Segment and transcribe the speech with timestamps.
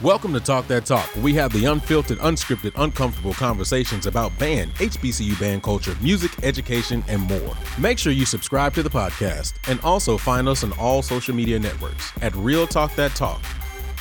[0.00, 1.12] Welcome to Talk That Talk.
[1.16, 7.22] We have the unfiltered, unscripted, uncomfortable conversations about band, HBCU band culture, music, education, and
[7.22, 7.56] more.
[7.80, 11.58] Make sure you subscribe to the podcast and also find us on all social media
[11.58, 13.42] networks at Real Talk That Talk.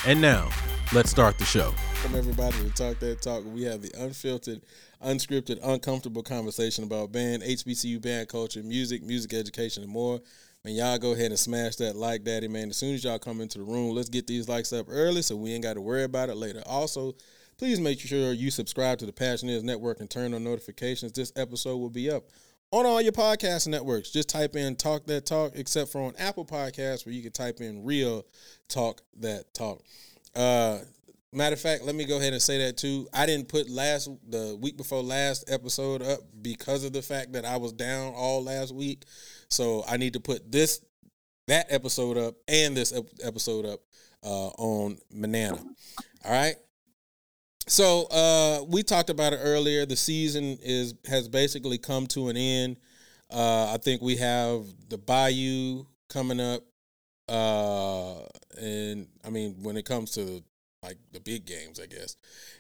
[0.06, 0.50] And now,
[0.94, 1.74] let's start the show.
[1.96, 3.44] Welcome everybody to Talk That Talk.
[3.52, 4.62] We have the unfiltered,
[5.04, 10.22] unscripted, uncomfortable conversation about band, HBCU band culture, music, music education, and more.
[10.68, 12.72] Man, y'all go ahead and smash that like daddy, man.
[12.72, 15.34] As soon as y'all come into the room, let's get these likes up early so
[15.34, 16.62] we ain't got to worry about it later.
[16.66, 17.16] Also,
[17.58, 21.14] please make sure you subscribe to the Passion Is Network and turn on notifications.
[21.14, 22.26] This episode will be up
[22.72, 24.10] on all your podcast networks.
[24.10, 27.62] Just type in Talk That Talk, except for on Apple Podcasts where you can type
[27.62, 28.26] in Real
[28.68, 29.82] Talk That Talk.
[30.36, 30.80] Uh,
[31.32, 33.08] matter of fact, let me go ahead and say that too.
[33.14, 37.46] I didn't put last the week before last episode up because of the fact that
[37.46, 39.06] I was down all last week.
[39.50, 40.82] So I need to put this
[41.48, 43.80] that episode up and this ep- episode up
[44.24, 45.64] uh, on Manana.
[46.26, 46.56] All right.
[47.68, 49.86] So uh, we talked about it earlier.
[49.86, 52.78] The season is has basically come to an end.
[53.30, 56.64] Uh, I think we have the Bayou coming up,
[57.28, 58.22] uh,
[58.60, 60.42] and I mean when it comes to
[60.84, 62.16] like the big games, I guess.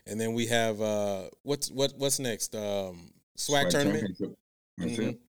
[0.06, 2.54] And then we have uh, what's what what's next?
[2.56, 4.18] Um, SWAC, tournament.
[4.78, 5.10] That's Mhm.
[5.10, 5.20] it.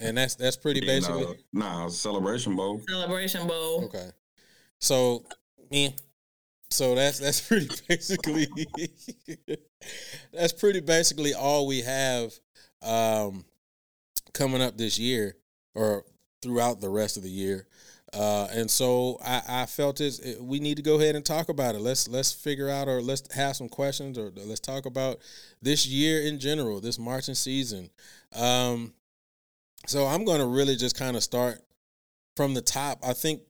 [0.00, 2.80] And that's that's pretty And, basically uh, nah, celebration bowl.
[2.88, 3.84] Celebration Bowl.
[3.86, 4.10] okay.
[4.80, 5.24] So,
[5.70, 5.88] yeah.
[6.70, 8.48] So that's that's pretty basically
[10.32, 12.32] that's pretty basically all we have
[12.82, 13.44] um,
[14.32, 15.36] coming up this year
[15.74, 16.04] or
[16.42, 17.66] throughout the rest of the year.
[18.12, 21.48] Uh, and so I, I felt it, it- we need to go ahead and talk
[21.48, 21.80] about it.
[21.80, 25.18] Let's let's figure out or let's have some questions or let's talk about
[25.62, 27.90] this year in general, this marching season.
[28.34, 28.92] Um,
[29.86, 31.60] so I'm going to really just kind of start
[32.36, 33.00] from the top.
[33.04, 33.40] I think,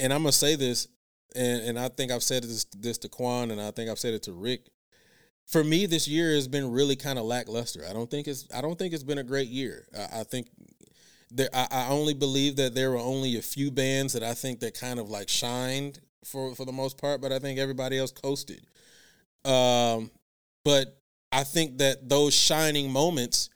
[0.00, 0.88] and I'm gonna say this,
[1.34, 4.12] and and I think I've said this this to Quan, and I think I've said
[4.14, 4.68] it to Rick.
[5.46, 7.84] For me, this year has been really kind of lackluster.
[7.88, 9.86] I don't think it's I don't think it's been a great year.
[9.96, 10.48] I, I think
[11.30, 14.60] there I, I only believe that there were only a few bands that I think
[14.60, 18.10] that kind of like shined for for the most part, but I think everybody else
[18.10, 18.60] coasted.
[19.44, 20.10] Um,
[20.64, 20.98] but
[21.32, 23.48] I think that those shining moments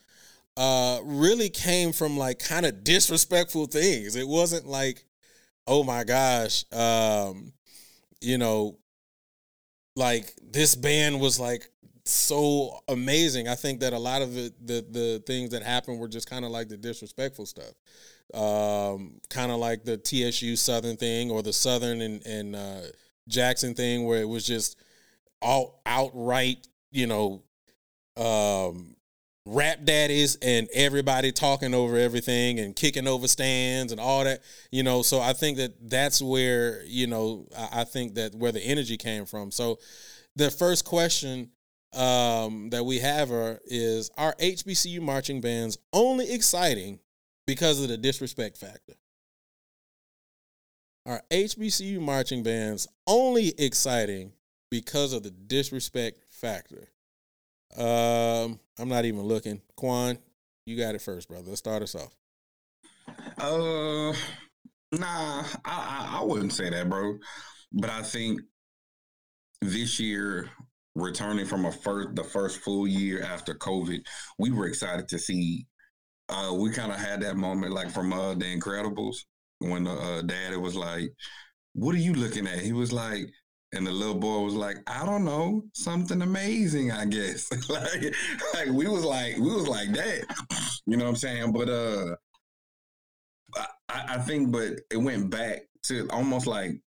[0.57, 4.17] uh really came from like kind of disrespectful things.
[4.17, 5.05] It wasn't like,
[5.67, 7.53] oh my gosh, um,
[8.21, 8.79] you know,
[9.95, 11.69] like this band was like
[12.05, 13.49] so amazing.
[13.49, 16.45] I think that a lot of the the, the things that happened were just kind
[16.45, 17.75] of like the disrespectful stuff.
[18.35, 22.81] Um, kind of like the TSU Southern thing or the Southern and, and uh,
[23.29, 24.77] Jackson thing where it was just
[25.41, 27.43] all outright, you know,
[28.17, 28.96] um,
[29.47, 34.43] rap daddies and everybody talking over everything and kicking over stands and all that
[34.73, 38.61] you know so i think that that's where you know i, think that where the
[38.61, 39.51] energy came from.
[39.51, 39.79] So
[40.35, 41.51] the first question
[41.95, 46.99] um, that we have are, is are hbcu marching bands only exciting
[47.47, 48.95] because of the disrespect factor?
[51.07, 54.33] Are hbcu marching bands only exciting
[54.71, 56.89] because of the disrespect factor
[57.77, 59.61] um, I'm not even looking.
[59.77, 60.19] Quan,
[60.65, 61.49] you got it first, brother.
[61.49, 62.15] Let's start us off.
[63.39, 64.13] Uh,
[64.93, 67.19] nah, I, I I wouldn't say that, bro.
[67.73, 68.41] But I think
[69.61, 70.51] this year,
[70.95, 74.01] returning from a first the first full year after COVID,
[74.39, 75.67] we were excited to see.
[76.29, 79.17] Uh, we kind of had that moment like from uh, the Incredibles
[79.59, 81.13] when the uh, daddy was like,
[81.75, 83.31] "What are you looking at?" He was like.
[83.73, 87.51] And the little boy was like, I don't know, something amazing, I guess.
[87.69, 88.15] like,
[88.55, 90.25] like we was like, we was like that.
[90.87, 91.53] You know what I'm saying?
[91.53, 92.15] But uh
[93.89, 96.81] I, I think, but it went back to almost like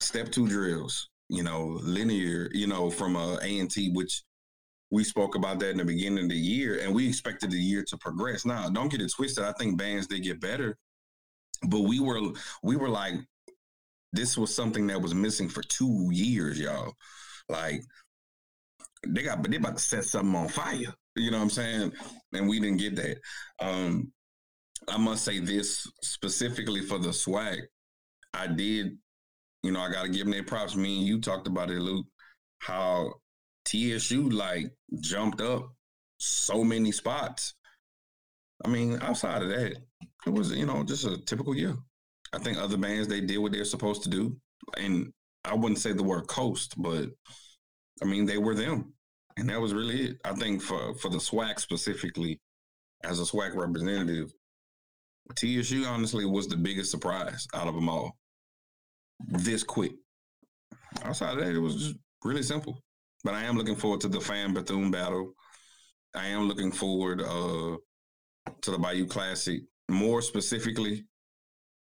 [0.00, 4.22] step two drills, you know, linear, you know, from uh, A and T, which
[4.90, 7.84] we spoke about that in the beginning of the year, and we expected the year
[7.88, 8.44] to progress.
[8.44, 9.44] Now, don't get it twisted.
[9.44, 10.76] I think bands they get better,
[11.68, 12.20] but we were
[12.62, 13.14] we were like,
[14.14, 16.94] this was something that was missing for two years, y'all.
[17.48, 17.82] Like
[19.06, 20.94] they got, but they about to set something on fire.
[21.16, 21.92] You know what I'm saying?
[22.32, 23.18] And we didn't get that.
[23.60, 24.12] Um,
[24.88, 27.58] I must say this specifically for the SWAC.
[28.32, 28.98] I did,
[29.62, 30.76] you know, I got to give them their props.
[30.76, 32.06] Me and you talked about it, Luke,
[32.58, 33.14] how
[33.64, 35.70] TSU like jumped up
[36.18, 37.54] so many spots.
[38.64, 39.76] I mean, outside of that,
[40.26, 41.76] it was, you know, just a typical year.
[42.34, 44.36] I think other bands, they did what they're supposed to do.
[44.76, 45.12] And
[45.44, 47.08] I wouldn't say the word coast, but
[48.02, 48.92] I mean, they were them.
[49.36, 50.16] And that was really it.
[50.24, 52.40] I think for, for the SWAC specifically,
[53.02, 54.32] as a SWAC representative,
[55.36, 58.16] TSU honestly was the biggest surprise out of them all.
[59.28, 59.92] This quick.
[61.02, 62.78] outside of that, it was just really simple.
[63.22, 65.32] But I am looking forward to the FAMU Bethune battle.
[66.14, 67.76] I am looking forward uh,
[68.60, 69.62] to the Bayou Classic.
[69.88, 71.04] More specifically,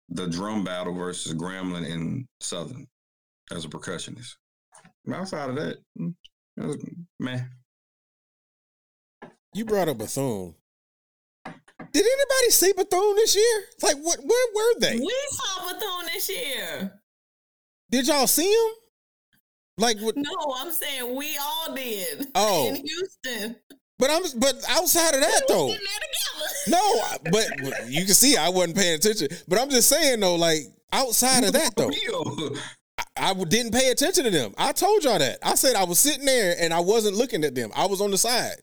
[0.09, 2.87] the drum battle versus Grambling and Southern
[3.51, 4.35] as a percussionist.
[5.11, 6.13] outside of that, mm,
[6.57, 6.77] it was
[7.19, 7.49] man.
[9.53, 10.55] You brought up Bethune.
[11.45, 13.63] Did anybody see Bethune this year?
[13.81, 14.19] Like, what?
[14.23, 14.97] Where were they?
[14.97, 17.01] We saw Bethune this year.
[17.89, 18.71] Did y'all see him?
[19.77, 20.15] Like, what?
[20.17, 22.27] No, I'm saying we all did.
[22.35, 23.55] Oh, in Houston.
[23.99, 25.73] But I'm but outside of that though.
[26.69, 27.01] No,
[27.31, 27.47] but
[27.87, 29.29] you can see I wasn't paying attention.
[29.47, 31.89] But I'm just saying though, like outside of that though,
[33.15, 34.53] I, I didn't pay attention to them.
[34.57, 35.39] I told y'all that.
[35.43, 37.71] I said I was sitting there and I wasn't looking at them.
[37.73, 38.57] I was on the side.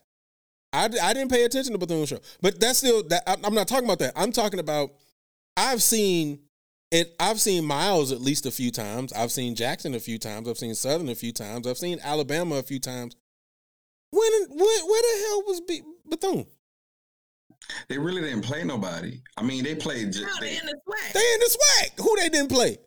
[0.75, 2.19] I, I didn't pay attention to Bethune show.
[2.43, 4.13] But that's still that I'm not talking about that.
[4.17, 4.91] I'm talking about
[5.57, 6.41] I've seen
[6.91, 7.15] it.
[7.19, 9.13] I've seen Miles at least a few times.
[9.13, 10.49] I've seen Jackson a few times.
[10.49, 11.67] I've seen Southern a few times.
[11.67, 13.17] I've seen Alabama a few times.
[14.15, 16.47] When where, where the hell was B- Bethune?
[17.89, 19.21] They really didn't play nobody.
[19.37, 20.13] I mean, they played.
[20.13, 21.13] J- they, they in the SWAC.
[21.13, 22.05] They in the SWAC.
[22.05, 22.79] Who they didn't play?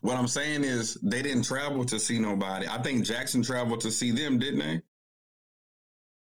[0.00, 2.66] What I'm saying is they didn't travel to see nobody.
[2.66, 4.80] I think Jackson traveled to see them, didn't they?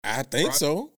[0.04, 0.58] I think right?
[0.58, 0.94] so.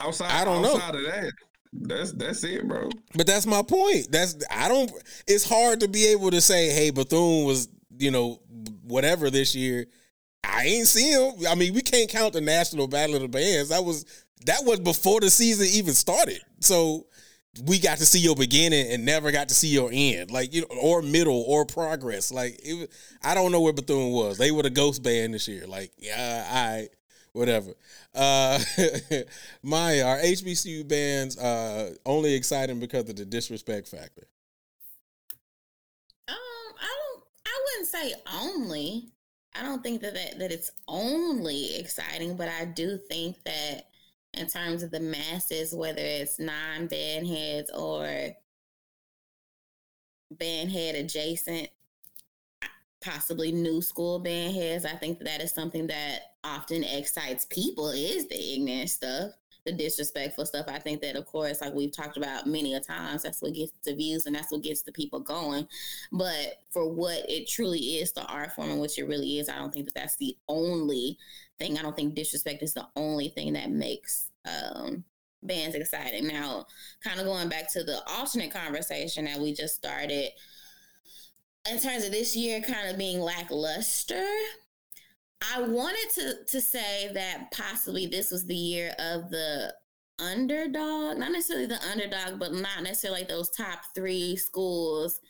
[0.00, 0.98] Outside, I don't outside know.
[0.98, 1.32] of that,
[1.72, 2.90] that's that's it, bro.
[3.14, 4.08] But that's my point.
[4.10, 4.90] That's I don't.
[5.26, 8.40] It's hard to be able to say, "Hey, Bethune was you know
[8.82, 9.86] whatever this year."
[10.44, 11.34] I ain't see him.
[11.48, 13.68] I mean, we can't count the national battle of the bands.
[13.68, 14.04] That was
[14.46, 16.40] that was before the season even started.
[16.60, 17.06] So
[17.64, 20.62] we got to see your beginning and never got to see your end, like you
[20.62, 22.32] know, or middle or progress.
[22.32, 22.88] Like it, was,
[23.22, 24.38] I don't know where Bethune was.
[24.38, 25.66] They were the ghost band this year.
[25.66, 26.88] Like yeah, I
[27.32, 27.74] whatever.
[28.14, 28.58] Uh,
[29.62, 34.26] my our HBCU bands uh only exciting because of the disrespect factor.
[36.28, 36.36] Um,
[36.80, 37.24] I don't.
[37.46, 39.12] I wouldn't say only.
[39.54, 43.88] I don't think that, that that it's only exciting, but I do think that
[44.34, 48.30] in terms of the masses, whether it's non band heads or
[50.30, 51.68] band head adjacent,
[53.02, 58.26] possibly new school band heads, I think that, is something that often excites people is
[58.28, 59.32] the ignorant stuff
[59.64, 60.66] the disrespectful stuff.
[60.68, 63.72] I think that, of course, like we've talked about many a times, that's what gets
[63.84, 65.66] the views and that's what gets the people going.
[66.10, 69.58] But for what it truly is, the art form and which it really is, I
[69.58, 71.18] don't think that that's the only
[71.58, 71.78] thing.
[71.78, 75.04] I don't think disrespect is the only thing that makes um,
[75.42, 76.26] bands exciting.
[76.26, 76.66] Now,
[77.02, 80.30] kind of going back to the alternate conversation that we just started.
[81.70, 84.26] In terms of this year kind of being lackluster,
[85.54, 89.74] I wanted to to say that possibly this was the year of the
[90.18, 95.20] underdog, not necessarily the underdog, but not necessarily like those top three schools.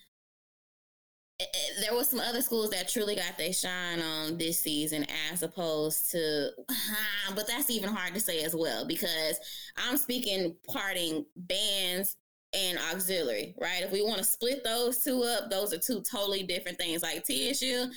[1.40, 5.06] Eh, eh, there was some other schools that truly got their shine on this season,
[5.32, 6.50] as opposed to,
[7.34, 9.38] but that's even hard to say as well because
[9.76, 12.16] I'm speaking parting bands
[12.54, 13.82] and auxiliary, right?
[13.82, 17.02] If we want to split those two up, those are two totally different things.
[17.02, 17.90] Like TSU,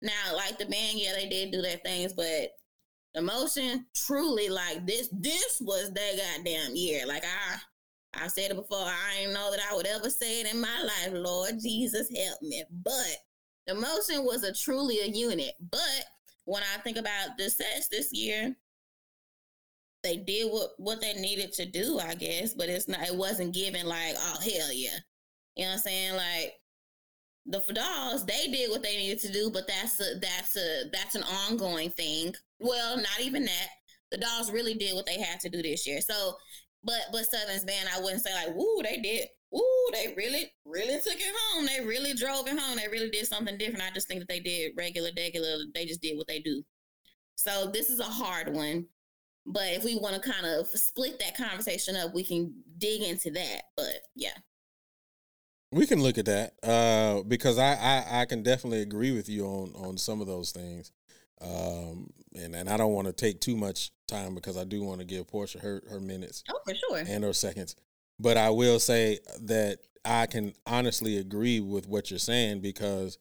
[0.00, 2.50] now, like the band, yeah, they did do their things, but
[3.14, 7.06] emotion truly like this this was their goddamn year.
[7.06, 7.56] Like I
[8.14, 10.82] I said it before, I didn't know that I would ever say it in my
[10.82, 11.12] life.
[11.12, 12.64] Lord Jesus help me.
[12.70, 13.16] But
[13.66, 15.52] emotion was a truly a unit.
[15.70, 16.04] But
[16.44, 18.56] when I think about the sets this year,
[20.02, 23.54] they did what what they needed to do, I guess, but it's not it wasn't
[23.54, 24.98] given like, oh hell yeah.
[25.56, 26.16] You know what I'm saying?
[26.16, 26.54] Like
[27.48, 31.14] the Fadals, they did what they needed to do, but that's a that's a that's
[31.14, 32.34] an ongoing thing.
[32.60, 33.68] Well, not even that.
[34.10, 36.00] The Dolls really did what they had to do this year.
[36.00, 36.34] So,
[36.84, 39.28] but but Southern's band, I wouldn't say like, woo, they did.
[39.56, 41.64] Ooh, they really, really took it home.
[41.64, 42.76] They really drove it home.
[42.76, 43.82] They really did something different.
[43.82, 45.56] I just think that they did regular, regular.
[45.74, 46.62] They just did what they do.
[47.36, 48.84] So this is a hard one.
[49.46, 53.30] But if we want to kind of split that conversation up, we can dig into
[53.30, 53.62] that.
[53.74, 54.36] But yeah.
[55.70, 59.44] We can look at that uh, because I, I, I can definitely agree with you
[59.44, 60.92] on on some of those things,
[61.42, 65.00] um, and and I don't want to take too much time because I do want
[65.00, 66.42] to give Porsha her her minutes.
[66.50, 67.76] Oh, for sure, and her seconds.
[68.18, 73.18] But I will say that I can honestly agree with what you're saying because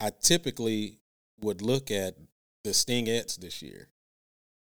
[0.00, 1.00] I typically
[1.40, 2.14] would look at
[2.62, 3.88] the Stingettes this year,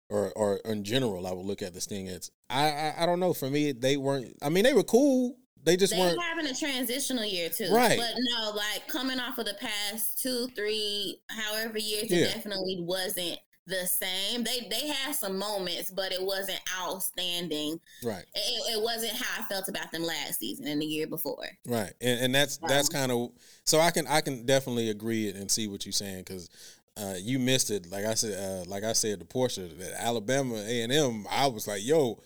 [0.10, 2.30] or or in general, I would look at the Stingettes.
[2.52, 3.34] I, I I don't know.
[3.34, 4.38] For me, they weren't.
[4.44, 7.98] I mean, they were cool they just they weren't having a transitional year too, right?
[7.98, 12.20] But no, like coming off of the past two, three, however years, yeah.
[12.20, 14.44] it definitely wasn't the same.
[14.44, 17.80] They they had some moments, but it wasn't outstanding.
[18.04, 18.26] Right.
[18.36, 21.48] It, it wasn't how I felt about them last season and the year before.
[21.66, 21.94] Right.
[22.00, 23.32] And, and that's that's kind of
[23.64, 26.50] so I can I can definitely agree and see what you're saying because
[26.98, 27.90] uh, you missed it.
[27.92, 31.26] Like I said, uh, like I said the Porsha, Alabama A and M.
[31.30, 32.22] I was like, yo,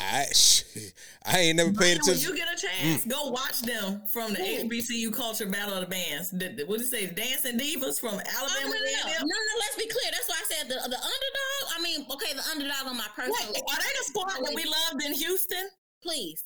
[0.00, 0.26] I
[1.24, 2.30] I ain't never paid attention.
[2.30, 3.10] When you get a chance, mm.
[3.10, 6.30] go watch them from the HBCU Culture Battle of the Bands.
[6.30, 7.06] The, the, what did you say?
[7.06, 8.66] Dancing Divas from Alabama.
[8.66, 10.10] No, no, no, no, no, Let's be clear.
[10.10, 11.62] That's why I said the the underdog.
[11.76, 13.52] I mean, okay, the underdog on my personal.
[13.52, 15.68] Wait, are they the squad that we loved in Houston?
[16.02, 16.44] Please,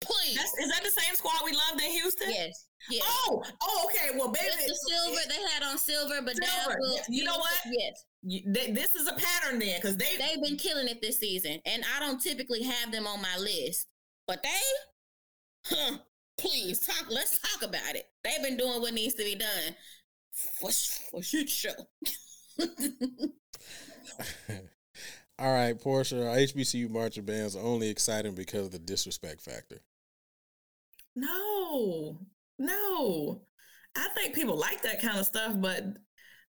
[0.00, 0.36] please.
[0.36, 2.30] That's, is that the same squad we loved in Houston?
[2.30, 2.66] Yes.
[2.90, 3.02] Yes.
[3.06, 4.16] Oh, oh, okay.
[4.16, 6.78] Well, baby, the silver they had on silver, but silver.
[6.80, 7.60] Now, you know what?
[7.70, 11.84] Yes this is a pattern then because they they've been killing it this season, and
[11.96, 13.86] I don't typically have them on my list,
[14.26, 14.48] but they,
[15.66, 15.98] huh,
[16.36, 17.06] please talk.
[17.10, 18.06] Let's talk about it.
[18.24, 19.76] They've been doing what needs to be done
[20.32, 20.70] for
[21.10, 21.70] for shit show.
[25.40, 29.80] All right, Porsha, HBCU marching bands are only exciting because of the disrespect factor.
[31.14, 32.18] No,
[32.58, 33.42] no.
[33.96, 35.84] I think people like that kind of stuff, but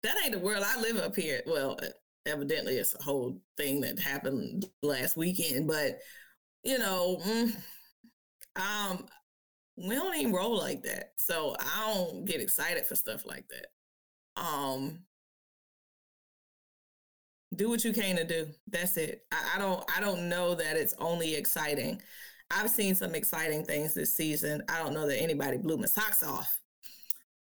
[0.03, 1.43] that ain't the world I live up here.
[1.47, 1.79] Well,
[2.27, 5.99] evidently it's a whole thing that happened last weekend, but
[6.65, 7.57] you know, mm,
[8.57, 9.07] um,
[9.77, 11.13] we don't even roll like that.
[11.17, 14.43] So I don't get excited for stuff like that.
[14.43, 15.01] Um,
[17.55, 18.49] do what you came to do.
[18.69, 19.25] That's it.
[19.33, 19.85] I, I don't.
[19.97, 22.01] I don't know that it's only exciting.
[22.51, 24.63] I've seen some exciting things this season.
[24.69, 26.58] I don't know that anybody blew my socks off.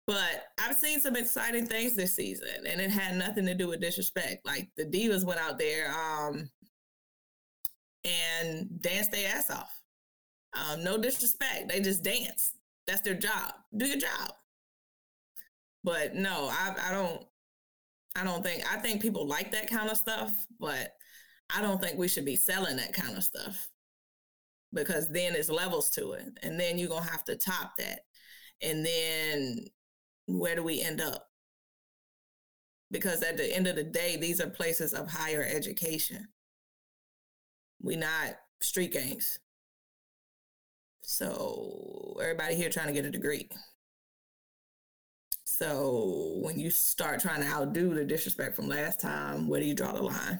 [0.07, 3.81] But I've seen some exciting things this season, and it had nothing to do with
[3.81, 4.45] disrespect.
[4.45, 6.49] Like the divas went out there um,
[8.05, 9.69] and danced their ass off.
[10.53, 12.53] Um, no disrespect, they just dance.
[12.87, 13.53] That's their job.
[13.75, 14.31] Do your job.
[15.83, 17.23] But no, I, I don't.
[18.15, 18.63] I don't think.
[18.71, 20.93] I think people like that kind of stuff, but
[21.53, 23.67] I don't think we should be selling that kind of stuff
[24.73, 27.99] because then it's levels to it, and then you're gonna have to top that
[28.61, 29.65] and then
[30.27, 31.29] where do we end up?
[32.91, 36.27] Because at the end of the day, these are places of higher education.
[37.81, 39.39] We not street gangs.
[41.01, 43.49] So everybody here trying to get a degree.
[45.43, 49.73] So when you start trying to outdo the disrespect from last time, where do you
[49.73, 50.39] draw the line?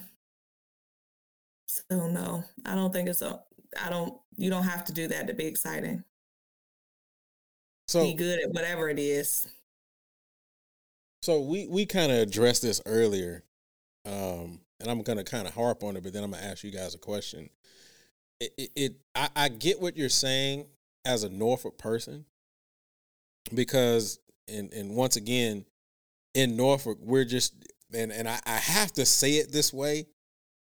[1.66, 3.42] So no, I don't think it's a
[3.82, 6.04] I don't you don't have to do that to be exciting.
[7.88, 9.48] So be good at whatever it is.
[11.28, 13.44] So we we kind of addressed this earlier,
[14.06, 16.72] um, and I'm gonna kind of harp on it, but then I'm gonna ask you
[16.72, 17.50] guys a question.
[18.40, 20.68] It, it, it I, I get what you're saying
[21.04, 22.24] as a Norfolk person,
[23.54, 25.66] because and and once again,
[26.34, 27.56] in Norfolk, we're just
[27.94, 30.06] and and I, I have to say it this way,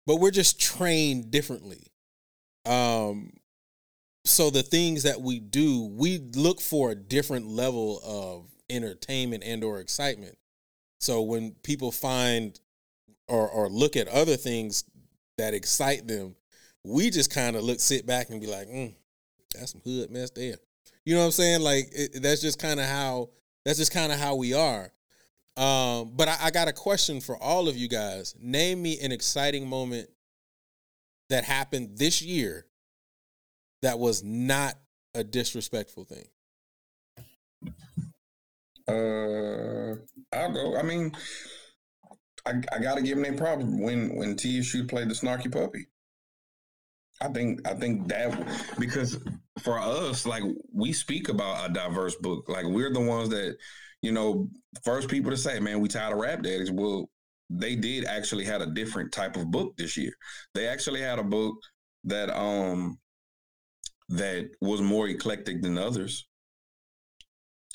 [0.04, 1.92] but we're just trained differently.
[2.64, 3.34] Um,
[4.24, 9.62] so the things that we do, we look for a different level of entertainment and
[9.62, 10.36] or excitement.
[11.06, 12.58] So when people find
[13.28, 14.82] or or look at other things
[15.38, 16.34] that excite them,
[16.82, 18.92] we just kind of look, sit back, and be like, mm,
[19.54, 20.56] "That's some hood mess there."
[21.04, 21.60] You know what I'm saying?
[21.60, 23.30] Like it, that's just kind of how
[23.64, 24.92] that's just kind of how we are.
[25.56, 28.34] Um, but I, I got a question for all of you guys.
[28.40, 30.08] Name me an exciting moment
[31.30, 32.66] that happened this year
[33.82, 34.74] that was not
[35.14, 36.26] a disrespectful thing.
[38.88, 39.96] Uh,
[40.32, 40.76] I'll go.
[40.76, 41.12] I mean,
[42.46, 45.86] I, I got to give them their props when when TSU played the snarky puppy.
[47.20, 48.38] I think I think that
[48.78, 49.18] because
[49.62, 52.48] for us, like we speak about a diverse book.
[52.48, 53.56] Like we're the ones that,
[54.02, 54.48] you know,
[54.84, 57.10] first people to say, "Man, we tired of rap daddies." Well,
[57.48, 60.12] they did actually had a different type of book this year.
[60.54, 61.56] They actually had a book
[62.04, 62.98] that um
[64.08, 66.28] that was more eclectic than others.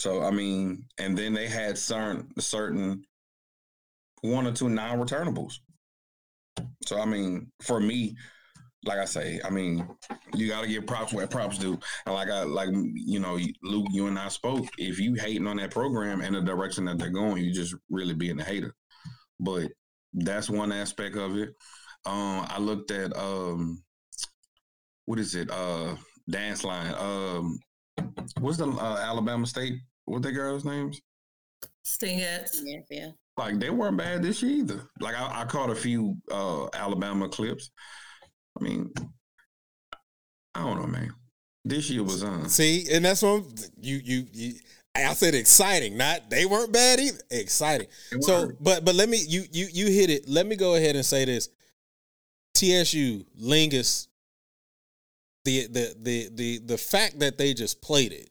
[0.01, 3.03] So I mean, and then they had certain certain
[4.24, 5.60] one or two non-returnables.
[6.88, 8.15] So I mean, for me,
[8.84, 9.88] like I say, I mean,
[10.34, 11.77] you got to give props where props do.
[12.08, 14.65] And like I like you know, Luke, you and I spoke.
[14.79, 18.15] If you hating on that program and the direction that they're going, you just really
[18.15, 18.74] being a hater.
[19.39, 19.67] But
[20.13, 21.50] that's one aspect of it.
[22.08, 23.84] Um, I looked at um,
[25.05, 25.51] what is it?
[25.51, 25.96] Uh,
[26.27, 26.96] dance line.
[26.98, 27.60] Um,
[28.39, 31.01] what's the uh, Alabama State what the girls' names?
[31.84, 32.62] Stingettes.
[32.89, 34.81] Yeah, Like they weren't bad this year either.
[35.00, 37.72] Like I, I caught a few uh, Alabama clips.
[38.60, 38.91] I mean,
[40.53, 41.13] I don't know, man.
[41.63, 42.50] This year was on.
[42.50, 43.43] See, and that's what
[43.79, 44.53] you you you.
[44.93, 47.20] I said exciting, not they weren't bad either.
[47.29, 47.88] Exciting.
[48.20, 50.27] So, but but let me you you you hit it.
[50.27, 51.50] Let me go ahead and say this.
[52.53, 54.08] TSU Lingus.
[55.46, 58.29] The the the the the fact that they just played it,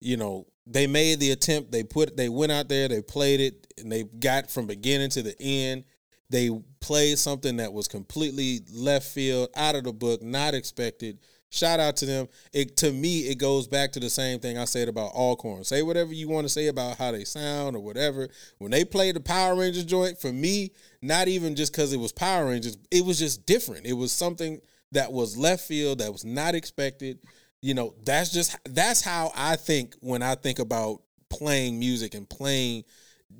[0.00, 1.72] you know, they made the attempt.
[1.72, 5.22] They put they went out there, they played it, and they got from beginning to
[5.22, 5.84] the end.
[6.30, 6.50] They
[6.80, 11.18] played something that was completely left field, out of the book, not expected.
[11.50, 12.28] Shout out to them.
[12.54, 15.64] It to me, it goes back to the same thing I said about Alcorn.
[15.64, 18.28] Say whatever you want to say about how they sound or whatever.
[18.56, 22.12] When they played the Power Rangers joint, for me, not even just because it was
[22.12, 23.86] Power Rangers, it was just different.
[23.86, 27.18] It was something that was left field, that was not expected.
[27.62, 31.00] You know, that's just that's how I think when I think about
[31.30, 32.84] playing music and playing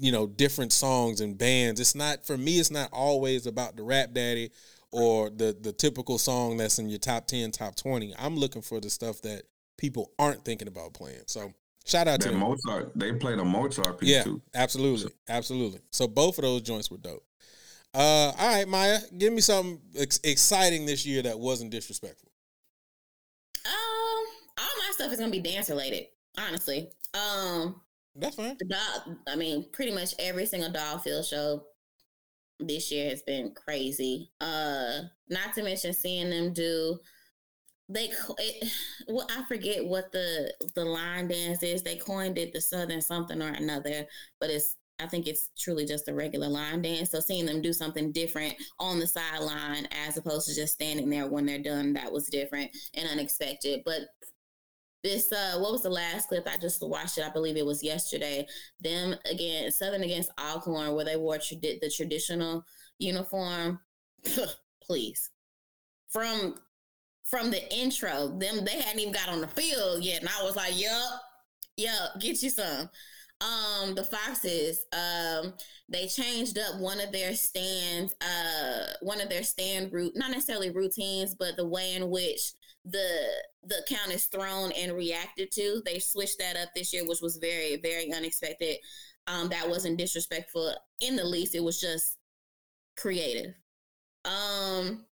[0.00, 3.82] you know different songs and bands it's not for me it's not always about the
[3.82, 4.50] rap daddy
[4.90, 8.80] or the the typical song that's in your top 10 top 20 i'm looking for
[8.80, 9.42] the stuff that
[9.76, 11.52] people aren't thinking about playing so
[11.84, 12.38] shout out that to them.
[12.38, 12.92] Mozart.
[12.94, 14.40] They played a Mozart piece yeah too.
[14.54, 17.24] absolutely absolutely so both of those joints were dope
[17.94, 22.31] uh all right maya give me something ex- exciting this year that wasn't disrespectful
[25.02, 26.06] stuff is gonna be dance related.
[26.38, 27.80] Honestly, um,
[28.16, 28.76] that's fine the.
[29.28, 31.64] I mean, pretty much every single doll field show
[32.61, 34.30] this year has been crazy.
[34.40, 36.99] Uh, not to mention seeing them do.
[37.88, 38.73] They it,
[39.09, 41.82] well, I forget what the the line dance is.
[41.82, 44.06] They coined it the Southern something or another,
[44.40, 47.11] but it's I think it's truly just a regular line dance.
[47.11, 51.26] So seeing them do something different on the sideline as opposed to just standing there
[51.26, 53.82] when they're done, that was different and unexpected.
[53.85, 54.02] But
[55.02, 56.47] this uh what was the last clip?
[56.47, 57.25] I just watched it.
[57.25, 58.47] I believe it was yesterday.
[58.80, 62.64] Them again southern against alcorn where they wore tradi- the traditional
[62.99, 63.80] uniform.
[64.82, 65.30] Please.
[66.09, 66.56] From
[67.25, 70.54] from the intro them they hadn't even got on the field yet and i was
[70.54, 71.23] like yup
[71.78, 72.90] yup get you some
[73.42, 75.52] um the foxes um
[75.88, 80.70] they changed up one of their stands uh one of their stand route not necessarily
[80.70, 82.52] routines but the way in which
[82.84, 83.28] the
[83.64, 85.82] the count is thrown and reacted to.
[85.84, 88.76] They switched that up this year, which was very, very unexpected.
[89.26, 91.54] Um, that wasn't disrespectful in the least.
[91.54, 92.16] It was just
[92.96, 93.55] creative.
[94.24, 95.05] Um,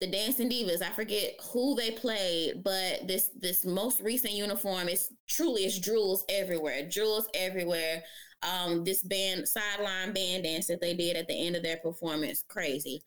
[0.00, 5.12] the Dancing Divas, I forget who they played, but this this most recent uniform is
[5.28, 6.88] truly it's jewels everywhere.
[6.88, 8.02] Jewels everywhere.
[8.42, 12.44] Um, this band sideline band dance that they did at the end of their performance,
[12.48, 13.02] crazy.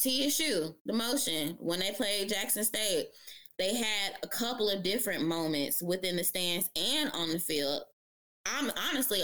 [0.00, 3.08] TSU, the motion, when they played Jackson State,
[3.58, 7.82] they had a couple of different moments within the stands and on the field.
[8.46, 9.20] I'm honestly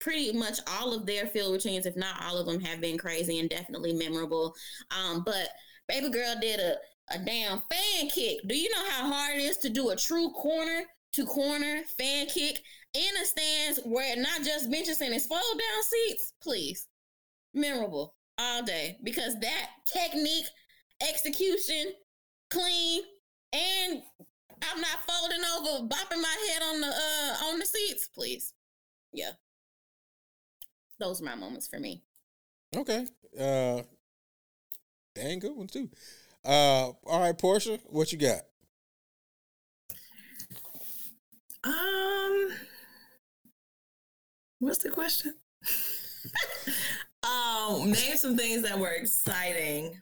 [0.00, 3.38] pretty much all of their field routines, if not all of them, have been crazy
[3.38, 4.54] and definitely memorable.
[4.90, 5.48] Um, but
[5.88, 6.76] Baby Girl did a,
[7.14, 8.40] a damn fan kick.
[8.46, 10.82] Do you know how hard it is to do a true corner
[11.14, 12.60] to corner fan kick
[12.94, 16.34] in a stands where not just benches and it's fold down seats?
[16.42, 16.86] Please.
[17.54, 20.44] Memorable all day because that technique,
[21.08, 21.92] execution,
[22.50, 23.02] clean,
[23.52, 24.02] and
[24.62, 28.52] I'm not folding over, bopping my head on the uh on the seats, please.
[29.12, 29.30] Yeah.
[31.00, 32.02] Those are my moments for me.
[32.76, 33.06] okay
[33.40, 33.82] uh
[35.18, 35.88] dang good one too
[36.44, 38.42] uh all right porsha what you got
[41.64, 42.48] Um,
[44.60, 45.34] what's the question?
[47.22, 50.00] um, name some things that were exciting,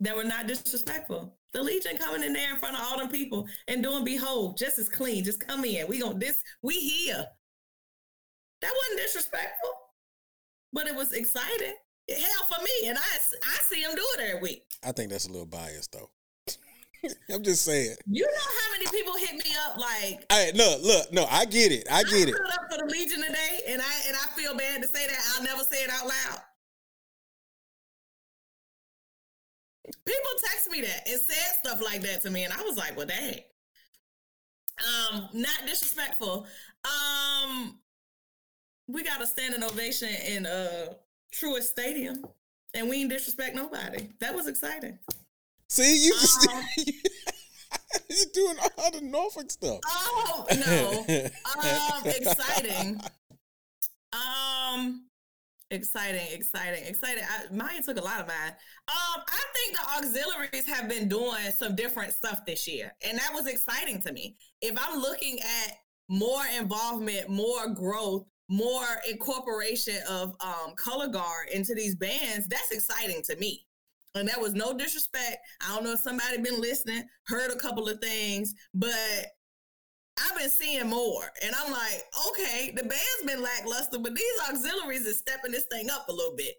[0.00, 1.34] that were not disrespectful.
[1.52, 4.78] The Legion coming in there in front of all them people and doing behold just
[4.78, 5.24] as clean.
[5.24, 5.88] Just come in.
[5.88, 6.42] We gonna this.
[6.62, 7.26] We here.
[8.60, 9.70] That wasn't disrespectful,
[10.72, 11.74] but it was exciting.
[12.10, 13.02] Hell for me, and I
[13.44, 14.64] I see them do it every week.
[14.84, 16.10] i think that's a little biased though
[17.34, 21.12] i'm just saying You know how many people hit me up like Hey, look, look,
[21.12, 21.86] no, I get it.
[21.90, 22.34] I get it.
[22.34, 25.18] stood up for the Legion today, and I and I feel bad to say that.
[25.36, 26.40] I'll never say it out loud.
[30.04, 32.96] People text me that and said stuff like that to me, and I was like,
[32.96, 33.40] "Well, dang."
[34.78, 36.46] Um, not disrespectful.
[36.84, 37.78] Um,
[38.86, 40.94] we got a standing ovation in uh
[41.32, 42.24] Truist Stadium,
[42.74, 44.08] and we ain't disrespect nobody.
[44.20, 44.98] That was exciting.
[45.68, 46.48] See, you just
[47.70, 49.80] Um, you're doing all the Norfolk stuff.
[49.86, 51.04] Oh no.
[51.56, 53.00] um, exciting.
[54.12, 55.06] Um,
[55.70, 57.24] exciting, exciting, exciting.
[57.24, 58.52] I, mine took a lot of mine.
[58.88, 63.32] Um, I think the auxiliaries have been doing some different stuff this year, and that
[63.34, 64.36] was exciting to me.
[64.60, 65.76] If I'm looking at
[66.08, 73.22] more involvement, more growth, more incorporation of um, color guard into these bands, that's exciting
[73.24, 73.66] to me.
[74.14, 75.36] And that was no disrespect.
[75.60, 78.92] I don't know if somebody been listening, heard a couple of things, but
[80.20, 85.06] I've been seeing more, and I'm like, okay, the band's been lackluster, but these auxiliaries
[85.06, 86.56] is stepping this thing up a little bit.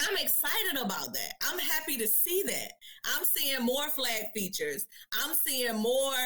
[0.00, 1.34] I'm excited about that.
[1.48, 2.72] I'm happy to see that.
[3.14, 4.86] I'm seeing more flag features.
[5.22, 6.16] I'm seeing more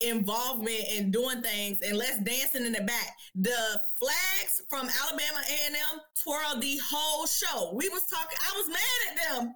[0.00, 3.16] involvement in doing things and less dancing in the back.
[3.34, 7.72] The flags from Alabama A&M twirled the whole show.
[7.74, 8.38] We was talking.
[8.40, 9.54] I was mad at them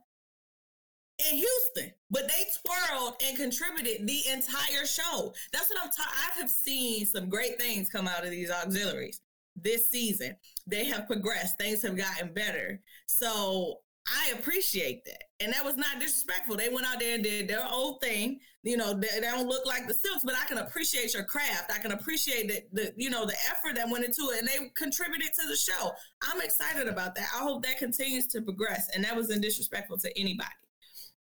[1.30, 5.32] in Houston, but they twirled and contributed the entire show.
[5.52, 6.12] That's what I'm talking.
[6.14, 9.20] I have seen some great things come out of these auxiliaries
[9.56, 10.36] this season.
[10.66, 11.58] They have progressed.
[11.58, 12.80] Things have gotten better.
[13.06, 15.24] So I appreciate that.
[15.40, 16.56] And that was not disrespectful.
[16.56, 18.40] They went out there and did their own thing.
[18.64, 21.72] You know, they, they don't look like the Silks, but I can appreciate your craft.
[21.72, 24.70] I can appreciate the, the, you know, the effort that went into it and they
[24.76, 25.90] contributed to the show.
[26.22, 27.28] I'm excited about that.
[27.34, 28.88] I hope that continues to progress.
[28.94, 30.48] And that wasn't disrespectful to anybody.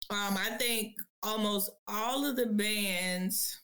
[0.10, 3.62] Um, I think almost all of the bands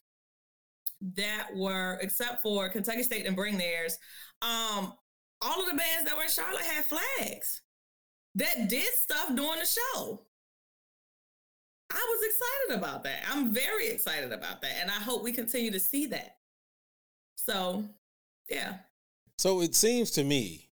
[1.16, 3.98] that were, except for Kentucky State and Bring Theirs,
[4.42, 4.94] um,
[5.42, 7.62] all of the bands that were in Charlotte had flags
[8.36, 10.22] that did stuff during the show.
[11.92, 13.24] I was excited about that.
[13.32, 14.74] I'm very excited about that.
[14.82, 16.38] And I hope we continue to see that.
[17.36, 17.86] So,
[18.50, 18.74] yeah.
[19.38, 20.70] So it seems to me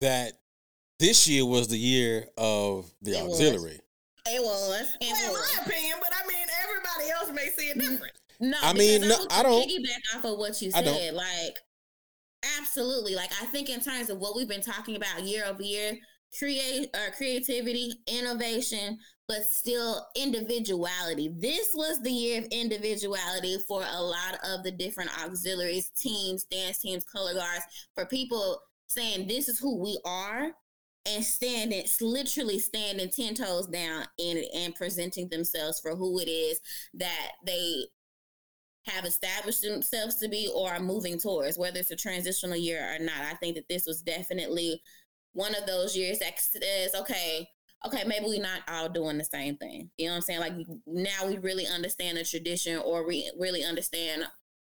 [0.00, 0.32] that
[0.98, 3.32] this year was the year of the It was.
[3.40, 3.80] auxiliary.
[4.26, 4.88] It was.
[5.00, 8.14] It Well, in my opinion, but I mean, everybody else may see it different.
[8.40, 10.96] No, I mean, no, was I don't- piggyback off of what you I don't.
[10.96, 11.14] said.
[11.14, 11.58] Like,
[12.58, 13.14] absolutely.
[13.14, 15.96] Like, I think in terms of what we've been talking about year over year,
[16.36, 21.32] create uh, creativity, innovation, but still individuality.
[21.38, 26.78] This was the year of individuality for a lot of the different auxiliaries, teams, dance
[26.78, 30.52] teams, color guards, for people saying this is who we are
[31.06, 36.60] and standing literally standing 10 toes down and and presenting themselves for who it is
[36.94, 37.84] that they
[38.86, 42.98] have established themselves to be or are moving towards whether it's a transitional year or
[42.98, 43.20] not.
[43.30, 44.82] I think that this was definitely
[45.32, 47.48] one of those years that says okay
[47.86, 49.90] okay maybe we're not all doing the same thing.
[49.96, 50.40] You know what i'm saying?
[50.40, 50.54] Like
[50.86, 54.24] now we really understand the tradition or we really understand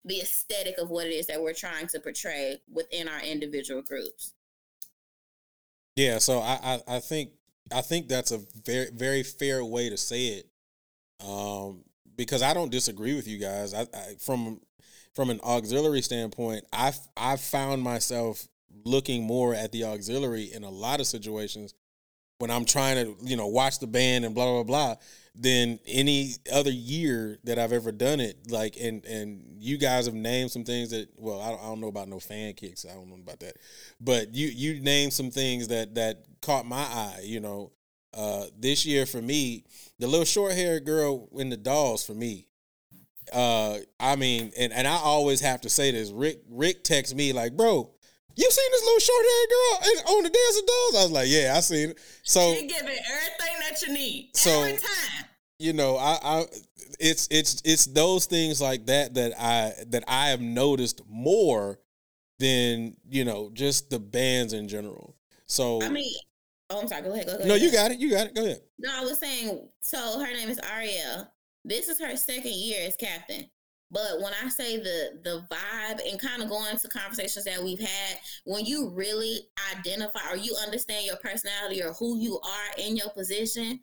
[0.04, 4.34] the aesthetic of what it is that we're trying to portray within our individual groups.
[5.96, 7.32] Yeah, so I, I I think
[7.72, 10.46] I think that's a very very fair way to say it,
[11.20, 11.84] um,
[12.16, 13.74] because I don't disagree with you guys.
[13.74, 14.60] I, I from
[15.14, 18.46] from an auxiliary standpoint, I've I've found myself
[18.84, 21.74] looking more at the auxiliary in a lot of situations
[22.38, 24.96] when I'm trying to you know watch the band and blah blah blah
[25.34, 28.50] than any other year that I've ever done it.
[28.50, 31.80] Like and and you guys have named some things that well I don't, I don't
[31.80, 32.84] know about no fan kicks.
[32.84, 33.56] I don't know about that,
[34.00, 37.20] but you you named some things that that caught my eye.
[37.22, 37.72] You know,
[38.14, 39.64] uh, this year for me,
[39.98, 42.46] the little short haired girl in the dolls for me.
[43.32, 46.10] Uh, I mean, and, and I always have to say this.
[46.10, 47.90] Rick Rick texts me like, bro,
[48.34, 50.96] you seen this little short haired girl in, on the Dancing Dolls?
[50.96, 51.98] I was like, yeah, I seen it.
[52.24, 55.24] So She giving everything that you need So- every time.
[55.58, 56.44] you know, I, I
[57.00, 61.78] it's it's it's those things like that that I that I have noticed more
[62.38, 65.16] than you know just the bands in general.
[65.46, 66.12] So i mean
[66.72, 67.62] oh i'm sorry go ahead go, go no, ahead.
[67.62, 68.34] you got it, you got it.
[68.34, 68.60] Go ahead.
[68.78, 71.28] No, I was saying, so her name is Ariel.
[71.64, 73.46] This is her second year as captain.
[73.90, 77.78] But when I say the the vibe and kind of going to conversations that we've
[77.78, 82.96] had, when you really identify or you understand your personality or who you are in
[82.96, 83.80] your position,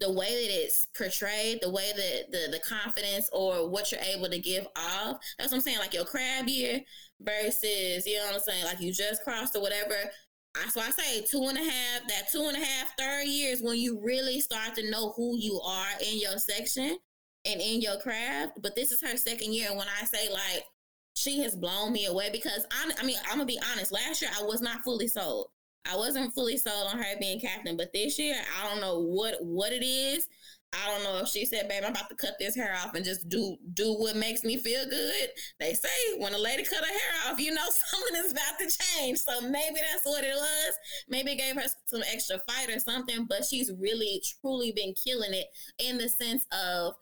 [0.00, 4.28] the way that it's portrayed, the way that the the confidence or what you're able
[4.28, 5.78] to give off, that's what I'm saying.
[5.78, 6.80] Like your crab year
[7.20, 9.94] versus, you know what I'm saying, like you just crossed or whatever.
[10.72, 13.62] So I say two and a half, that two and a half, third year is
[13.62, 16.96] when you really start to know who you are in your section
[17.44, 18.52] and in your craft.
[18.60, 19.68] But this is her second year.
[19.68, 20.64] And when I say like,
[21.14, 23.92] she has blown me away because I'm, I mean, I'm gonna be honest.
[23.92, 25.48] Last year, I was not fully sold.
[25.90, 27.76] I wasn't fully sold on her being captain.
[27.76, 30.28] But this year, I don't know what what it is.
[30.72, 33.04] I don't know if she said, "Babe, I'm about to cut this hair off and
[33.04, 35.30] just do do what makes me feel good."
[35.60, 38.78] They say when a lady cut her hair off, you know something is about to
[38.96, 39.18] change.
[39.18, 40.74] So maybe that's what it was.
[41.08, 43.26] Maybe it gave her some extra fight or something.
[43.28, 45.46] But she's really truly been killing it
[45.78, 46.94] in the sense of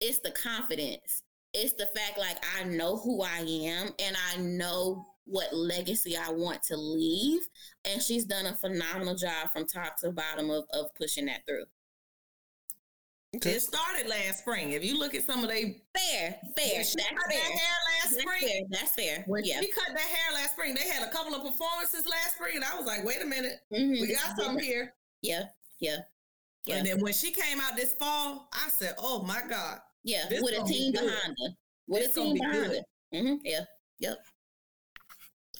[0.00, 1.22] it's the confidence.
[1.54, 6.30] It's the fact like I know who I am and I know what legacy I
[6.30, 7.40] want to leave.
[7.84, 11.64] And she's done a phenomenal job from top to bottom of, of pushing that through.
[13.32, 14.70] It started last spring.
[14.72, 16.84] If you look at some of they Fair, fair.
[16.84, 17.40] she That's cut that fair.
[17.42, 18.40] hair last That's spring.
[18.40, 18.60] fair.
[18.70, 19.24] That's fair.
[19.26, 19.60] When yeah.
[19.60, 22.64] she cut that hair last spring, they had a couple of performances last spring, and
[22.64, 24.00] I was like, wait a minute, Mhm.
[24.00, 24.94] we got something here.
[25.22, 25.48] Yeah,
[25.80, 25.98] yeah,
[26.66, 29.80] yeah, And then when she came out this fall, I said, oh my God.
[30.04, 30.26] yeah.
[30.28, 31.48] this With a gonna be team behind her.
[31.88, 32.84] With It's a team be behind good.
[33.12, 33.18] it.
[33.24, 33.64] hmm Yeah.
[33.98, 34.18] Yep.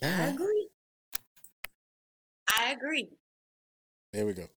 [0.03, 0.69] All I agree.
[2.59, 3.09] I agree.
[4.13, 4.47] There we go.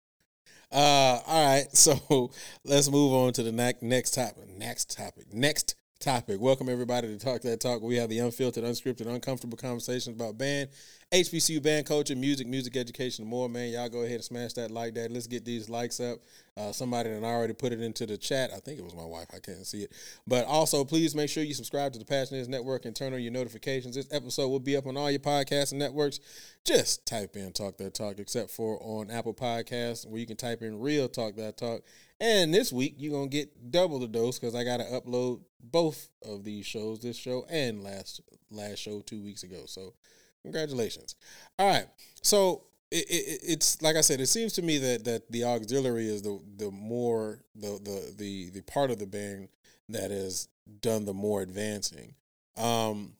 [0.72, 2.30] Uh, all right, so
[2.64, 4.48] let's move on to the next next topic.
[4.56, 5.32] Next topic.
[5.32, 6.40] Next topic.
[6.40, 7.82] Welcome everybody to Talk That Talk.
[7.82, 10.70] We have the unfiltered, unscripted, uncomfortable conversations about band,
[11.12, 13.48] HBCU band culture, music, music education, and more.
[13.48, 15.10] Man, y'all go ahead and smash that like that.
[15.10, 16.20] Let's get these likes up.
[16.56, 18.52] Uh, somebody that already put it into the chat.
[18.54, 19.26] I think it was my wife.
[19.34, 19.92] I can't see it.
[20.28, 23.20] But also, please make sure you subscribe to the Passion Is Network and turn on
[23.22, 23.96] your notifications.
[23.96, 26.20] This episode will be up on all your podcasts and networks.
[26.64, 30.62] Just type in Talk That Talk, except for on Apple Podcasts, where you can type
[30.62, 31.82] in Real Talk That Talk.
[32.20, 35.40] And this week, you're going to get double the dose because I got to upload
[35.60, 38.20] both of these shows, this show and last
[38.52, 39.62] last show two weeks ago.
[39.66, 39.94] So,
[40.42, 41.14] congratulations.
[41.58, 41.86] All right.
[42.22, 46.08] So, it, it, it's like I said, it seems to me that that the auxiliary
[46.08, 49.48] is the the more the the the the part of the band
[49.88, 50.48] that has
[50.80, 52.14] done the more advancing.
[52.56, 53.14] Um,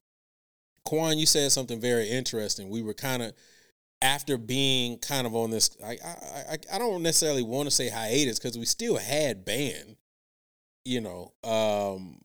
[0.85, 2.68] Quan, you said something very interesting.
[2.68, 3.33] We were kind of
[4.02, 5.76] after being kind of on this.
[5.85, 6.16] I I
[6.52, 9.96] I, I don't necessarily want to say hiatus because we still had band.
[10.85, 12.18] You know, um,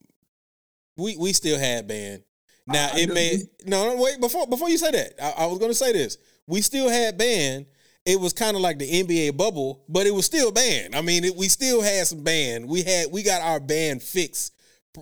[0.98, 2.24] we we still had band.
[2.68, 5.46] Now I- I it may no no wait before before you say that I, I
[5.48, 6.18] was going to say this.
[6.48, 7.66] We still had band.
[8.06, 10.96] It was kind of like the NBA bubble, but it was still band.
[10.96, 12.68] I mean, it, we still had some band.
[12.68, 14.54] We had we got our band fixed,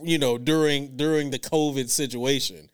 [0.02, 2.70] you know, during during the COVID situation.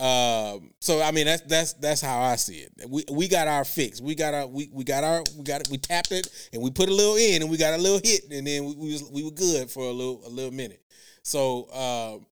[0.00, 2.72] Um, so I mean that's that's that's how I see it.
[2.88, 4.00] We we got our fix.
[4.00, 5.68] We got our we, we got our we got it.
[5.70, 8.24] We tapped it and we put a little in and we got a little hit
[8.30, 10.82] and then we, we was we were good for a little a little minute.
[11.22, 12.26] So um,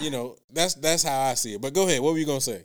[0.00, 1.60] you know that's that's how I see it.
[1.60, 2.00] But go ahead.
[2.00, 2.64] What were you gonna say?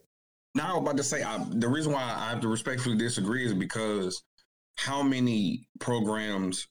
[0.55, 3.45] Now, I was about to say I, the reason why I have to respectfully disagree
[3.45, 4.23] is because
[4.77, 6.67] how many programs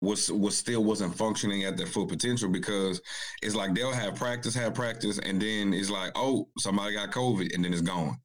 [0.00, 3.00] was was still wasn't functioning at their full potential because
[3.42, 7.54] it's like they'll have practice, have practice, and then it's like, oh, somebody got COVID,
[7.54, 8.16] and then it's gone,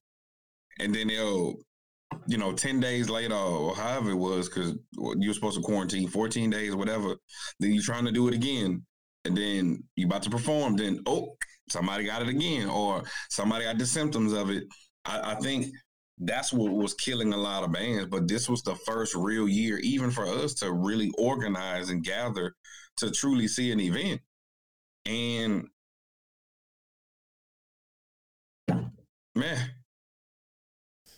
[0.80, 1.56] and then they'll,
[2.28, 4.74] you know, ten days later or however it was, because
[5.18, 7.16] you're supposed to quarantine fourteen days, whatever.
[7.60, 8.84] Then you're trying to do it again,
[9.26, 11.36] and then you're about to perform, then oh,
[11.72, 14.64] somebody got it again, or somebody got the symptoms of it.
[15.06, 15.68] I, I think
[16.20, 18.08] that's what was killing a lot of bands.
[18.10, 22.56] But this was the first real year, even for us, to really organize and gather
[22.98, 24.22] to truly see an event.
[25.06, 25.68] And
[29.36, 29.72] man,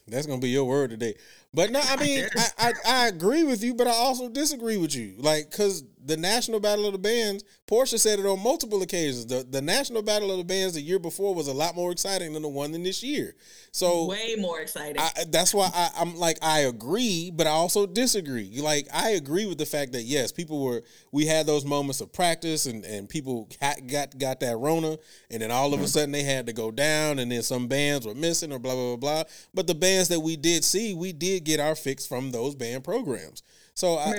[0.08, 1.16] That's gonna be your word today.
[1.54, 4.96] But no, I mean, I, I I agree with you, but I also disagree with
[4.96, 5.16] you.
[5.18, 9.26] Like, cause the National Battle of the Bands, Porsha said it on multiple occasions.
[9.26, 12.34] The the National Battle of the Bands the year before was a lot more exciting
[12.34, 13.36] than the one in this year.
[13.72, 15.00] So Way more exciting.
[15.00, 18.60] I, that's why I, I'm like I agree, but I also disagree.
[18.62, 22.12] Like I agree with the fact that yes, people were we had those moments of
[22.12, 24.98] practice, and and people got got, got that Rona,
[25.30, 25.86] and then all of a mm-hmm.
[25.86, 28.96] sudden they had to go down, and then some bands were missing or blah blah
[28.96, 29.24] blah blah.
[29.54, 32.84] But the bands that we did see, we did get our fix from those band
[32.84, 33.44] programs.
[33.74, 34.14] So I,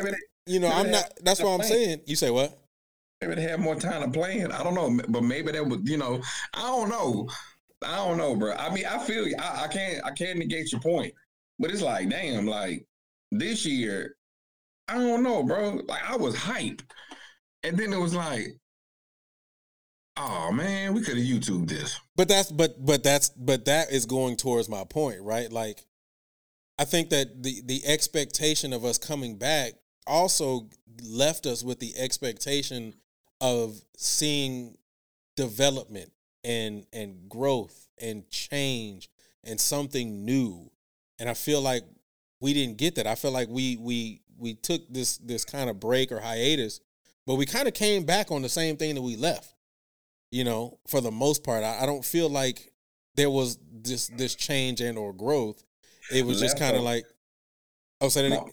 [0.47, 1.13] you know, I'm not.
[1.23, 1.71] That's what I'm plan.
[1.71, 2.01] saying.
[2.07, 2.59] You say what?
[3.23, 4.53] maybe they had more time to plan.
[4.53, 6.21] I don't know, but maybe that was, you know,
[6.55, 7.29] I don't know.
[7.85, 8.53] I don't know, bro.
[8.55, 9.37] I mean, I feel you.
[9.39, 11.15] I, I can't, I can't negate your point,
[11.59, 12.87] but it's like, damn, like
[13.31, 14.17] this year,
[14.89, 15.81] I don't know, bro.
[15.87, 16.83] Like I was hype,
[17.63, 18.47] and then it was like,
[20.17, 21.99] oh man, we could have YouTube this.
[22.17, 25.51] But that's but but that's but that is going towards my point, right?
[25.51, 25.85] Like
[26.79, 29.73] I think that the the expectation of us coming back
[30.07, 30.69] also
[31.03, 32.95] left us with the expectation
[33.41, 34.77] of seeing
[35.37, 36.13] development
[36.45, 39.09] and and growth and change
[39.45, 40.71] and something new.
[41.19, 41.85] And I feel like
[42.41, 43.07] we didn't get that.
[43.07, 46.81] I feel like we we we took this this kind of break or hiatus,
[47.27, 49.55] but we kind of came back on the same thing that we left
[50.33, 51.63] you know, for the most part.
[51.63, 52.73] I, I don't feel like
[53.15, 55.63] there was this this change and or growth.
[56.11, 57.05] It was just kind of like,
[58.01, 58.41] oh, say that.
[58.41, 58.53] Again.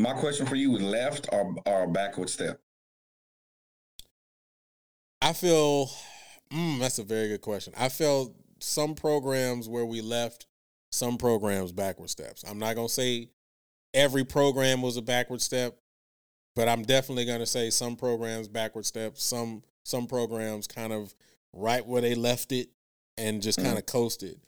[0.00, 2.60] My question for you was left or or backward step.
[5.22, 5.90] I feel
[6.52, 7.72] mm, that's a very good question.
[7.76, 10.46] I feel some programs where we left,
[10.90, 12.44] some programs backward steps.
[12.48, 13.30] I'm not gonna say
[13.92, 15.76] every program was a backward step,
[16.56, 21.14] but I'm definitely gonna say some programs backward steps, some some programs kind of
[21.52, 22.70] right where they left it
[23.18, 24.40] and just kind of coasted.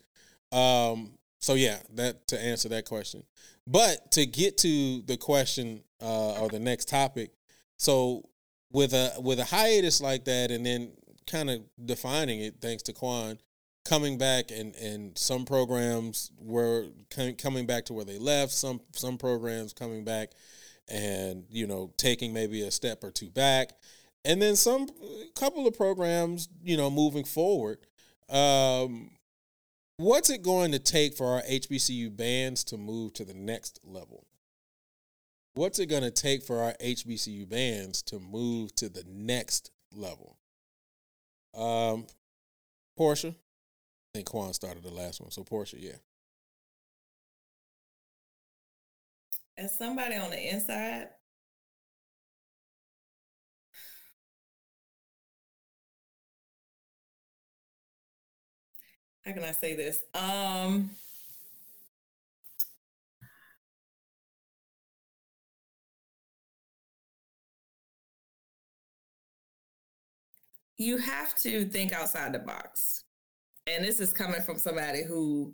[0.51, 1.11] Um,
[1.43, 3.21] so yeah, that to answer that question.
[3.67, 7.31] But to get to the question uh, or the next topic,
[7.75, 8.29] so
[8.71, 10.93] with a with a hiatus like that, and then
[11.29, 13.39] kind of defining it, thanks to Quan,
[13.83, 16.85] coming back and and some programs were
[17.37, 18.53] coming back to where they left.
[18.53, 20.31] Some some programs coming back
[20.87, 23.73] and you know taking maybe a step or two back.
[24.23, 24.87] and then some
[25.35, 27.79] couple of programs, you know, moving forward.
[28.29, 29.11] Um,
[30.03, 34.25] what's it going to take for our HBCU bands to move to the next level?
[35.55, 40.37] What's it going to take for our HBCU bands to move to the next level?
[41.55, 42.07] Um,
[42.99, 45.97] Porsha, I think Quan started the last one, so Porsha, yeah.
[49.57, 51.09] As somebody on the inside,
[59.25, 60.03] how can I say this?
[60.13, 60.91] Um,
[70.77, 73.03] you have to think outside the box.
[73.65, 75.53] And this is coming from somebody who,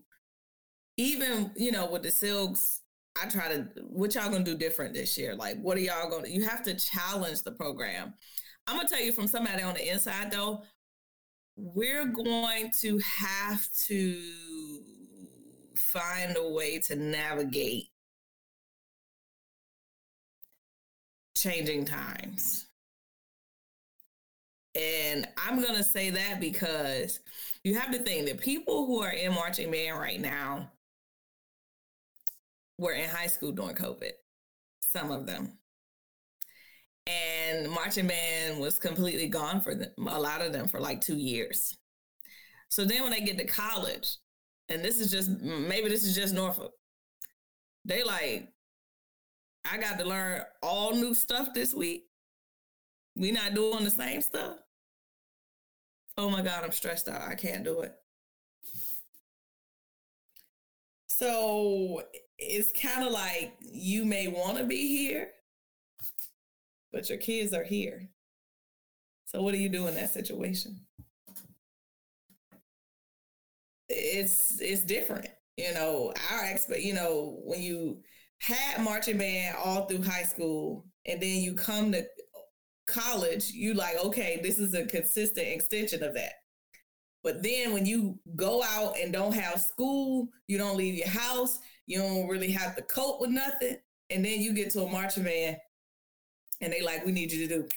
[0.98, 2.82] even, you know, with the Silks,
[3.22, 5.36] I try to, what y'all gonna do different this year?
[5.36, 8.14] Like, what are y'all gonna, you have to challenge the program.
[8.66, 10.64] I'm gonna tell you from somebody on the inside though,
[11.62, 14.18] we're going to have to
[15.76, 17.90] find a way to navigate
[21.36, 22.68] changing times.
[24.76, 27.20] And I'm going to say that because
[27.64, 30.72] you have to think that people who are in marching band right now
[32.78, 34.12] were in high school during COVID,
[34.82, 35.59] some of them.
[37.08, 41.18] And marching band was completely gone for them, a lot of them for like two
[41.18, 41.76] years.
[42.70, 44.18] So then when they get to college,
[44.70, 46.74] and this is just maybe this is just Norfolk,
[47.86, 48.50] they like,
[49.70, 52.06] I got to learn all new stuff this week.
[53.16, 54.58] We not doing the same stuff.
[56.18, 57.22] Oh my God, I'm stressed out.
[57.22, 57.94] I can't do it.
[61.08, 62.04] So
[62.38, 65.32] it's kind of like you may want to be here,
[66.92, 68.10] but your kids are here.
[69.26, 70.80] So what do you do in that situation?
[73.88, 75.28] It's it's different.
[75.58, 78.02] You know, our expect, you know, when you
[78.40, 82.06] had marching band all through high school and then you come to
[82.88, 86.34] college, you like, okay, this is a consistent extension of that.
[87.24, 91.60] But then when you go out and don't have school, you don't leave your house,
[91.86, 93.78] you don't really have to cope with nothing.
[94.10, 95.58] And then you get to a marching band
[96.62, 97.68] and they like, we need you to do.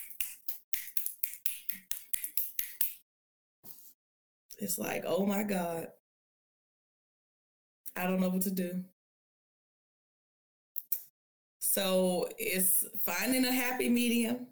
[4.58, 5.88] It's like, oh my God.
[7.96, 8.84] I don't know what to do.
[11.58, 14.46] So it's finding a happy medium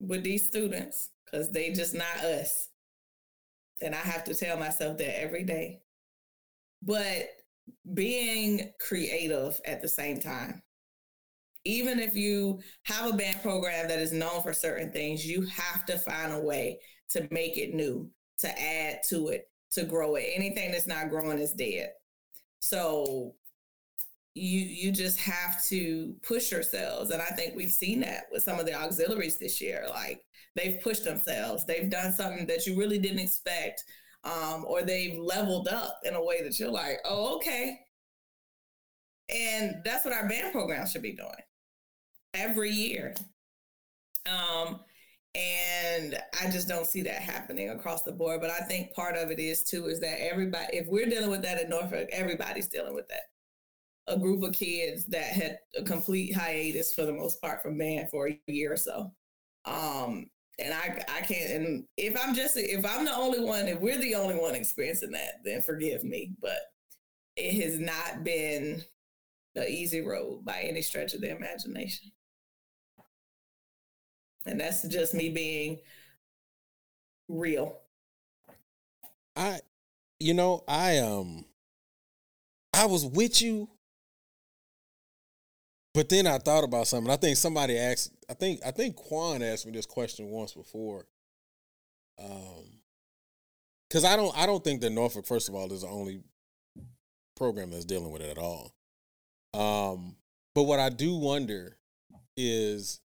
[0.00, 2.68] with these students because they just not us.
[3.80, 5.82] And I have to tell myself that every day.
[6.82, 7.28] But
[7.94, 10.63] being creative at the same time.
[11.64, 15.86] Even if you have a band program that is known for certain things, you have
[15.86, 16.78] to find a way
[17.10, 20.30] to make it new, to add to it, to grow it.
[20.34, 21.90] Anything that's not growing is dead.
[22.60, 23.34] So
[24.34, 27.10] you you just have to push yourselves.
[27.10, 29.86] And i think we've seen that with some of the auxiliaries this year.
[29.88, 30.24] Like
[30.56, 31.64] they've pushed themselves.
[31.64, 33.84] They've done something that you really didn't expect
[34.24, 37.78] um, or they've leveled up in a way that you're like oh okay.
[39.28, 41.30] And that's what our band program should be doing
[42.34, 43.14] every year
[44.26, 44.80] um,
[45.34, 49.30] and i just don't see that happening across the board but i think part of
[49.30, 52.94] it is too is that everybody if we're dealing with that in norfolk everybody's dealing
[52.94, 53.22] with that
[54.06, 58.10] a group of kids that had a complete hiatus for the most part from band
[58.10, 59.12] for a year or so.
[59.64, 60.26] Um,
[60.58, 63.98] and I I can't and if I'm just if I'm the only one, if we're
[63.98, 66.32] the only one experiencing that, then forgive me.
[66.40, 66.58] But
[67.36, 68.82] it has not been
[69.54, 72.12] the easy road by any stretch of the imagination.
[74.46, 75.78] And that's just me being
[77.28, 77.78] real.
[79.36, 79.60] I
[80.20, 81.44] you know, I um
[82.72, 83.68] I was with you
[85.94, 87.10] but then I thought about something.
[87.10, 88.12] I think somebody asked.
[88.28, 91.06] I think I think Kuan asked me this question once before.
[92.18, 92.80] Um,
[93.88, 96.20] because I don't I don't think that Norfolk, first of all, is the only
[97.36, 98.74] program that's dealing with it at all.
[99.54, 100.16] Um,
[100.54, 101.76] but what I do wonder
[102.36, 103.00] is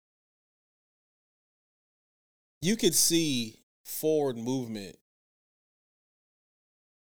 [2.61, 4.96] you could see forward movement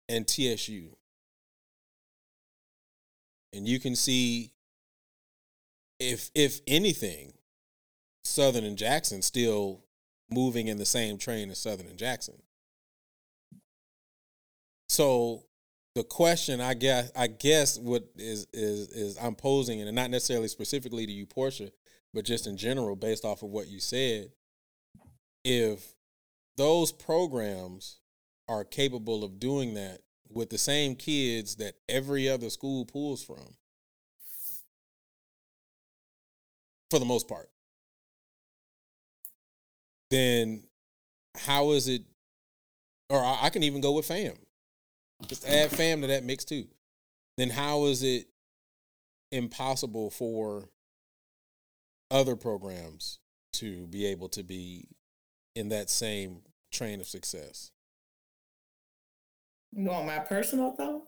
[0.08, 0.96] in TSU.
[3.54, 4.52] And you can see
[6.00, 7.34] if if anything,
[8.24, 9.84] Southern and Jackson still
[10.30, 12.36] moving in the same train as Southern and Jackson.
[14.90, 15.44] So
[15.96, 20.48] the question I guess I guess what is is is I'm posing and not necessarily
[20.50, 21.72] specifically to you, Porsha,
[22.14, 24.32] but just in general, based off of what you said,
[25.50, 25.96] if
[26.58, 28.02] those programs
[28.50, 33.56] are capable of doing that with the same kids that every other school pulls from,
[36.90, 37.50] for the most part,
[40.12, 40.64] then
[41.38, 42.02] how is it?
[43.10, 44.34] Or I can even go with fam.
[45.28, 46.68] Just add fam to that mix too.
[47.38, 48.28] Then how is it
[49.32, 50.68] impossible for
[52.12, 53.20] other programs
[53.54, 54.90] to be able to be
[55.58, 56.42] in that same
[56.72, 57.72] train of success?
[59.74, 61.04] You want my personal thought?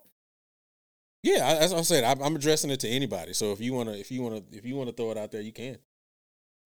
[1.24, 3.34] Yeah, I- as I said, I'm, I'm addressing it to anybody.
[3.34, 5.52] So if you wanna, if you wanna, if you wanna throw it out there, you
[5.54, 5.78] can.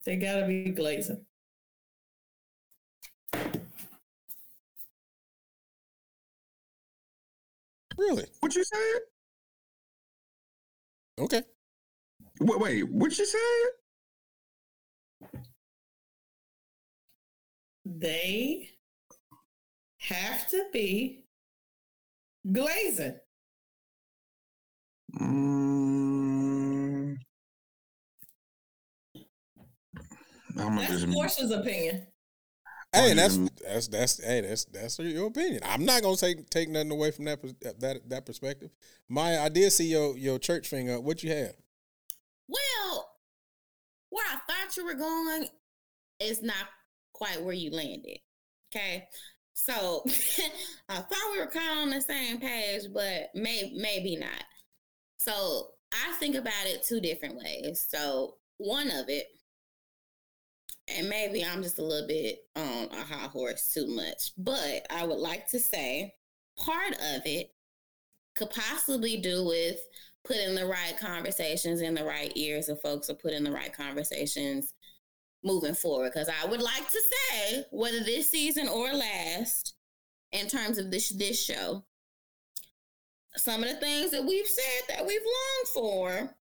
[0.06, 1.26] They gotta be glazing.
[7.98, 8.26] Really?
[8.40, 9.02] What you said?
[11.20, 11.44] Okay.
[12.40, 13.40] Wait, wait, what you said?
[17.86, 18.70] They
[20.00, 21.26] have to be
[22.50, 23.20] glazing.
[25.20, 27.18] Mm,
[30.58, 32.08] I'm gonna That's just Porsha's opinion.
[32.94, 35.62] Hey, that's that's that's hey, that's that's your opinion.
[35.66, 37.42] I'm not gonna take take nothing away from that
[37.80, 38.70] that that perspective.
[39.10, 41.00] My, I did see your your church finger.
[41.00, 41.56] What you have?
[42.48, 43.10] Well,
[44.10, 45.48] where I thought you were going
[46.20, 46.68] is not
[47.14, 48.18] quite where you landed.
[48.76, 49.08] Okay.
[49.54, 50.04] So
[50.90, 54.44] I thought we were kind of on the same page, but may, maybe not.
[55.18, 57.86] So I think about it two different ways.
[57.88, 59.28] So one of it,
[60.88, 65.06] and maybe I'm just a little bit on a high horse too much, but I
[65.06, 66.14] would like to say
[66.58, 67.52] part of it
[68.36, 69.78] could possibly do with
[70.26, 74.74] putting the right conversations in the right ears of folks or putting the right conversations
[75.44, 76.12] moving forward.
[76.14, 79.76] Because I would like to say, whether this season or last,
[80.32, 81.84] in terms of this this show,
[83.36, 86.36] some of the things that we've said that we've longed for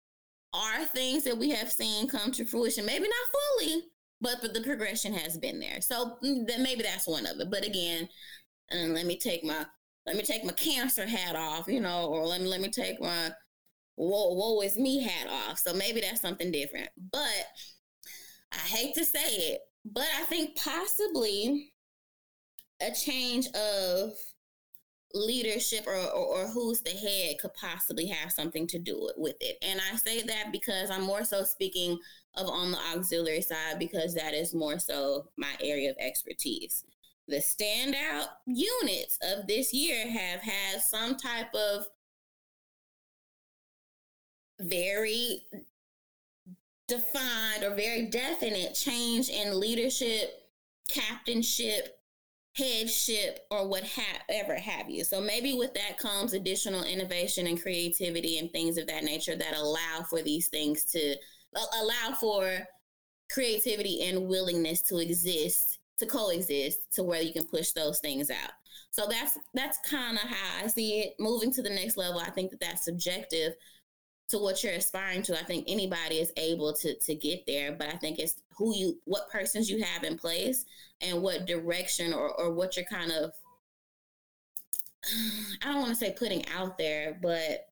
[0.55, 2.87] are things that we have seen come to fruition.
[2.87, 3.83] Maybe not fully,
[4.21, 5.81] but but the progression has been there.
[5.81, 7.51] So mm, then maybe that's one of it.
[7.51, 8.09] But again,
[8.71, 9.67] and let me take my
[10.07, 13.01] let me take my cancer hat off, you know, or let me let me take
[13.01, 13.31] my
[13.97, 15.59] whoa woe is me hat off.
[15.59, 16.89] So maybe that's something different.
[17.13, 17.47] But
[18.53, 21.73] I hate to say it, but I think possibly
[22.81, 24.13] a change of
[25.15, 29.57] leadership or, or, or who's the head could possibly have something to do with it.
[29.63, 31.99] And I say that because I'm more so speaking
[32.37, 36.85] of on the auxiliary side because that is more so my area of expertise.
[37.27, 41.87] The standout units of this year have had some type of
[44.61, 45.45] very
[46.89, 50.31] defined or very definite change in leadership,
[50.91, 51.99] captainship,
[52.57, 55.05] headship, or whatever have you.
[55.05, 59.57] So maybe with that comes additional innovation and creativity and things of that nature that
[59.57, 61.15] allow for these things to
[61.55, 62.59] allow for
[63.31, 68.53] creativity and willingness to exist, to coexist, to where you can push those things out.
[68.91, 71.15] So that's that's kind of how I see it.
[71.21, 73.53] Moving to the next level, I think that that's subjective
[74.29, 75.39] to what you're aspiring to.
[75.39, 78.99] I think anybody is able to to get there, but I think it's who you
[79.05, 80.65] what persons you have in place
[81.01, 83.33] and what direction or or what you're kind of
[85.63, 87.67] I don't want to say putting out there, but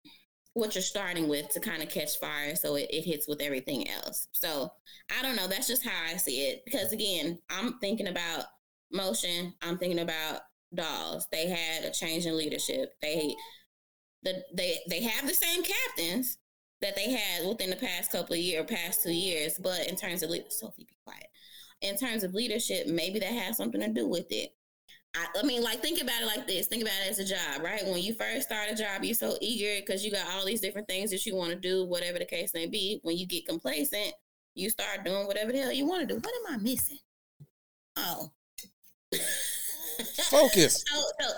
[0.55, 3.91] what you're starting with to kind of catch fire so it, it hits with everything
[3.91, 4.29] else.
[4.33, 4.73] So
[5.17, 5.47] I don't know.
[5.47, 6.63] That's just how I see it.
[6.65, 8.47] Because again, I'm thinking about
[8.91, 10.41] motion, I'm thinking about
[10.75, 11.27] dolls.
[11.31, 12.95] They had a change in leadership.
[13.03, 13.35] They
[14.23, 16.39] the they they have the same captains,
[16.87, 19.59] that they had within the past couple of years, past two years.
[19.59, 21.27] But in terms of le- Sophie, be quiet.
[21.83, 24.55] In terms of leadership, maybe that has something to do with it.
[25.15, 26.67] I, I mean, like think about it like this.
[26.67, 27.85] Think about it as a job, right?
[27.85, 30.89] When you first start a job, you're so eager because you got all these different
[30.89, 33.01] things that you want to do, whatever the case may be.
[33.03, 34.13] When you get complacent,
[34.55, 36.21] you start doing whatever the hell you want to do.
[36.21, 36.99] What am I missing?
[37.97, 38.31] Oh.
[40.31, 40.85] Focus.
[40.87, 41.33] So, so,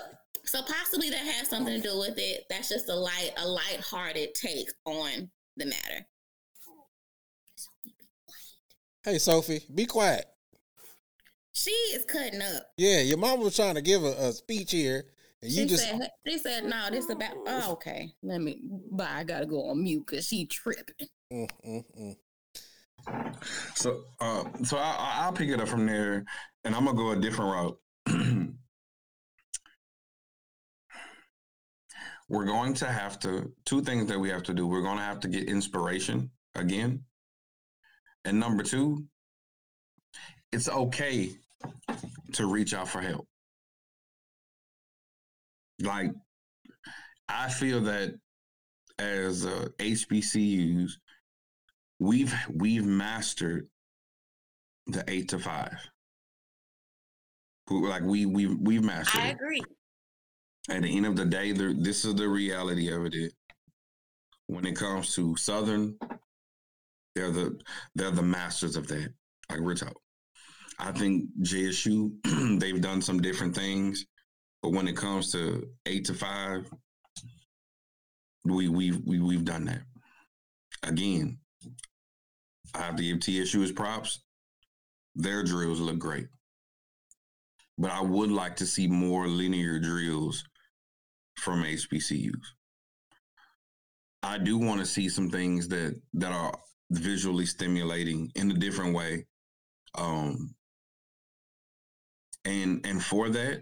[0.45, 2.45] so possibly that has something to do with it.
[2.49, 5.29] That's just a light, a light-hearted take on
[5.59, 6.05] the matter.
[9.03, 10.25] Hey, Sophie, be quiet.
[11.53, 12.63] She is cutting up.
[12.77, 15.03] Yeah, your mom was trying to give a, a speech here,
[15.41, 18.13] and you she just said, she said, no, this about, oh, okay.
[18.23, 19.07] Let me, bye.
[19.09, 21.07] I got to go on mute because she tripping.
[21.31, 22.15] Mm, mm, mm.
[23.75, 26.25] So, uh, so I, I- I'll pick it up from there,
[26.63, 27.79] and I'm gonna go a different route.
[32.29, 34.67] We're going to have to two things that we have to do.
[34.67, 37.03] We're going to have to get inspiration again,
[38.23, 39.05] And number two,
[40.51, 41.31] it's okay
[42.33, 43.27] to reach out for help.
[45.81, 46.11] Like,
[47.27, 48.13] I feel that
[48.99, 50.91] as uh, HBCUs,
[51.99, 53.67] we've we've mastered
[54.87, 55.79] the eight to five.
[57.69, 59.37] Like we we we've mastered I it.
[60.69, 63.33] At the end of the day, the, this is the reality of it.
[64.47, 65.95] When it comes to Southern,
[67.15, 67.59] they're the
[67.95, 69.09] they're the masters of that.
[69.49, 69.95] Like we're talking.
[70.79, 74.05] I think JSU, they've done some different things,
[74.61, 76.69] but when it comes to eight to five,
[78.45, 79.81] we we've we, we've done that.
[80.83, 81.39] Again,
[82.73, 84.21] I have to give TSU his props.
[85.15, 86.27] Their drills look great.
[87.77, 90.43] But I would like to see more linear drills
[91.39, 92.45] from HBCUs.
[94.21, 96.53] I do want to see some things that that are
[96.91, 99.25] visually stimulating in a different way.
[99.95, 100.55] Um
[102.45, 103.61] and and for that,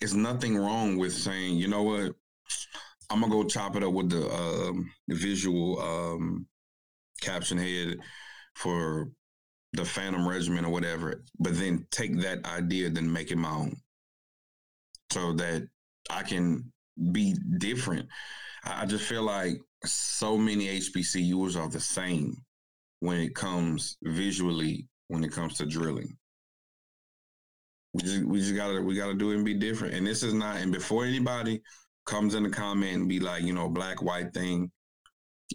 [0.00, 2.12] it's nothing wrong with saying, you know what,
[3.10, 6.46] I'm gonna go chop it up with the um the visual um
[7.20, 7.98] caption head
[8.54, 9.10] for
[9.74, 13.76] the Phantom Regiment or whatever, but then take that idea, then make it my own.
[15.10, 15.68] So that
[16.10, 16.72] I can
[17.12, 18.08] be different.
[18.64, 22.36] I just feel like so many HBCUs are the same
[23.00, 26.16] when it comes visually, when it comes to drilling.
[27.94, 29.94] We just we just gotta we gotta do it and be different.
[29.94, 31.60] And this is not and before anybody
[32.06, 34.70] comes in the comment and be like, you know, black white thing.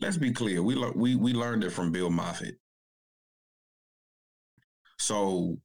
[0.02, 0.62] Let's be clear.
[0.62, 2.54] We lear- we we learned it from Bill Moffit.
[5.00, 5.58] So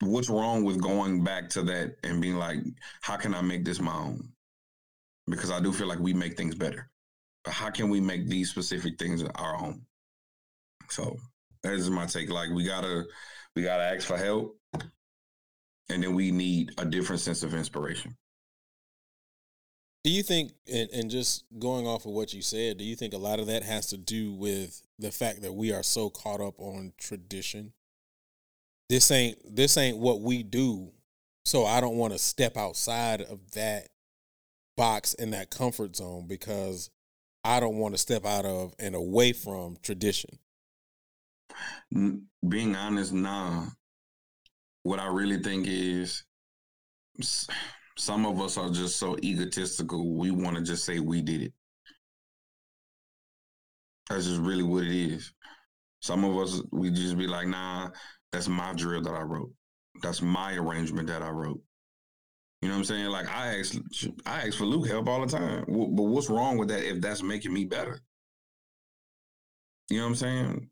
[0.00, 2.58] what's wrong with going back to that and being like,
[3.00, 4.32] how can I make this my own?
[5.28, 6.88] Because I do feel like we make things better.
[7.44, 9.82] But how can we make these specific things our own?
[10.88, 11.16] So
[11.62, 12.30] that is my take.
[12.30, 13.04] Like we gotta
[13.54, 14.56] we gotta ask for help.
[15.88, 18.16] And then we need a different sense of inspiration.
[20.06, 23.12] Do you think, and, and just going off of what you said, do you think
[23.12, 26.40] a lot of that has to do with the fact that we are so caught
[26.40, 27.72] up on tradition?
[28.88, 30.92] This ain't this ain't what we do,
[31.44, 33.88] so I don't want to step outside of that
[34.76, 36.90] box in that comfort zone because
[37.44, 40.38] I don't want to step out of and away from tradition.
[41.92, 43.66] Being honest, nah.
[44.82, 46.24] What I really think is
[47.96, 50.16] some of us are just so egotistical.
[50.16, 51.52] We want to just say we did it.
[54.08, 55.32] That's just really what it is.
[56.00, 57.90] Some of us, we just be like, nah,
[58.30, 59.50] that's my drill that I wrote.
[60.02, 61.60] That's my arrangement that I wrote.
[62.62, 63.06] You know what I'm saying?
[63.06, 63.76] Like I ask,
[64.24, 65.64] I ask for Luke help all the time.
[65.64, 68.00] Wh- But what's wrong with that if that's making me better?
[69.90, 70.70] You know what I'm saying?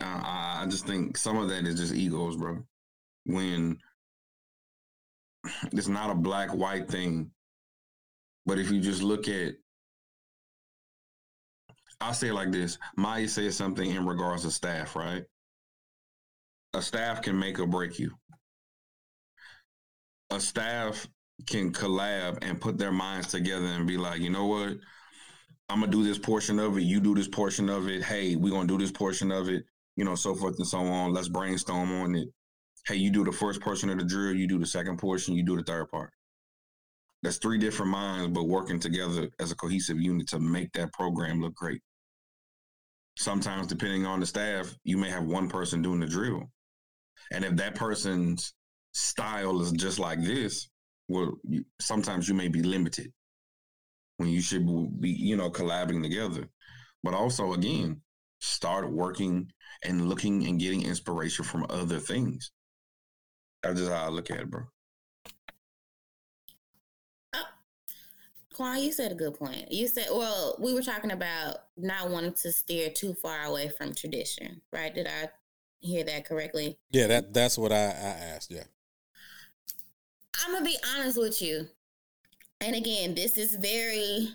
[0.00, 2.64] I I just think some of that is just egos, bro.
[3.26, 3.78] When
[5.72, 7.30] it's not a black white thing,
[8.46, 9.54] but if you just look at,
[12.00, 15.24] I'll say it like this: Maya said something in regards to staff, right?
[16.74, 18.16] A staff can make or break you.
[20.34, 21.06] A staff
[21.46, 24.76] can collab and put their minds together and be like, you know what?
[25.68, 26.82] I'm gonna do this portion of it.
[26.82, 28.02] You do this portion of it.
[28.02, 29.64] Hey, we're gonna do this portion of it.
[29.94, 31.12] You know, so forth and so on.
[31.12, 32.28] Let's brainstorm on it.
[32.84, 34.34] Hey, you do the first portion of the drill.
[34.34, 35.36] You do the second portion.
[35.36, 36.10] You do the third part.
[37.22, 41.42] That's three different minds, but working together as a cohesive unit to make that program
[41.42, 41.80] look great.
[43.16, 46.50] Sometimes, depending on the staff, you may have one person doing the drill,
[47.30, 48.52] and if that person's
[48.94, 50.68] style is just like this,
[51.08, 53.12] well, you, sometimes you may be limited
[54.16, 54.66] when you should
[55.00, 56.48] be, you know, collabing together.
[57.02, 58.00] But also, again,
[58.40, 59.50] start working
[59.84, 62.52] and looking and getting inspiration from other things.
[63.62, 64.62] That's just how I look at it, bro.
[67.34, 67.38] Uh,
[68.54, 69.70] Kuan, you said a good point.
[69.72, 73.94] You said, well, we were talking about not wanting to steer too far away from
[73.94, 74.94] tradition, right?
[74.94, 75.30] Did I
[75.80, 76.78] hear that correctly?
[76.90, 78.50] Yeah, that that's what I, I asked.
[78.50, 78.64] Yeah.
[80.42, 81.66] I'm gonna be honest with you.
[82.60, 84.28] And again, this is very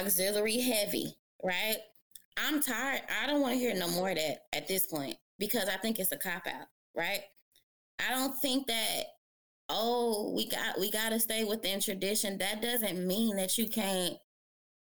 [0.00, 1.78] auxiliary heavy, right?
[2.36, 3.02] I'm tired.
[3.22, 5.98] I don't want to hear no more of that at this point because I think
[5.98, 7.20] it's a cop out, right?
[8.00, 9.04] I don't think that
[9.68, 12.38] oh, we got we got to stay within tradition.
[12.38, 14.16] That doesn't mean that you can't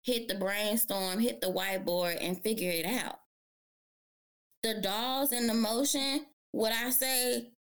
[0.04, 3.20] hit the brainstorm, hit the whiteboard and figure it out.
[4.62, 7.52] The dolls in the motion, would I say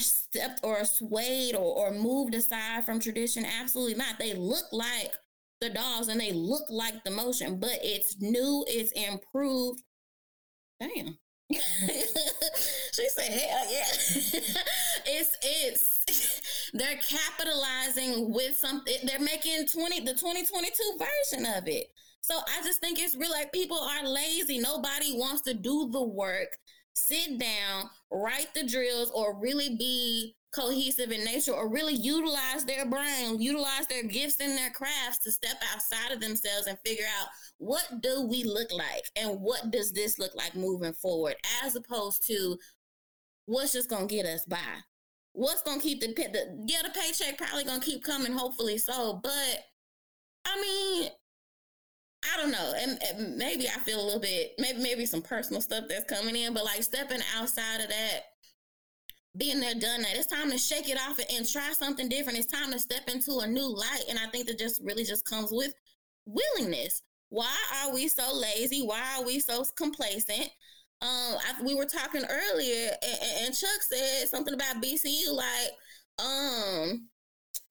[0.00, 3.44] stepped or swayed or, or moved aside from tradition?
[3.44, 4.18] Absolutely not.
[4.18, 5.12] They look like
[5.60, 9.82] the dolls and they look like the motion, but it's new, it's improved.
[10.80, 11.18] Damn.
[11.50, 13.84] she said, "Hell yeah!"
[15.06, 18.96] it's it's they're capitalizing with something.
[19.04, 21.88] They're making twenty the twenty twenty two version of it.
[22.22, 23.30] So I just think it's real.
[23.30, 24.58] Like people are lazy.
[24.58, 26.48] Nobody wants to do the work,
[26.94, 32.86] sit down, write the drills, or really be cohesive in nature or really utilize their
[32.86, 37.28] brain, utilize their gifts and their crafts to step outside of themselves and figure out
[37.58, 41.34] what do we look like and what does this look like moving forward
[41.64, 42.56] as opposed to
[43.46, 44.58] what's just going to get us by.
[45.32, 48.78] What's going to keep the, the yeah, the paycheck probably going to keep coming hopefully
[48.78, 49.64] so, but
[50.46, 51.10] I mean,
[52.32, 52.72] I don't know.
[52.76, 56.36] And, and, maybe I feel a little bit, maybe maybe some personal stuff that's coming
[56.36, 58.20] in, but like stepping outside of that
[59.36, 60.16] being there, done that.
[60.16, 62.38] It's time to shake it off and try something different.
[62.38, 64.04] It's time to step into a new light.
[64.08, 65.74] And I think that just really just comes with
[66.24, 67.02] willingness.
[67.30, 68.82] Why are we so lazy?
[68.82, 70.48] Why are we so complacent?
[71.02, 77.08] Um, I, we were talking earlier, and, and Chuck said something about BCU, like, um,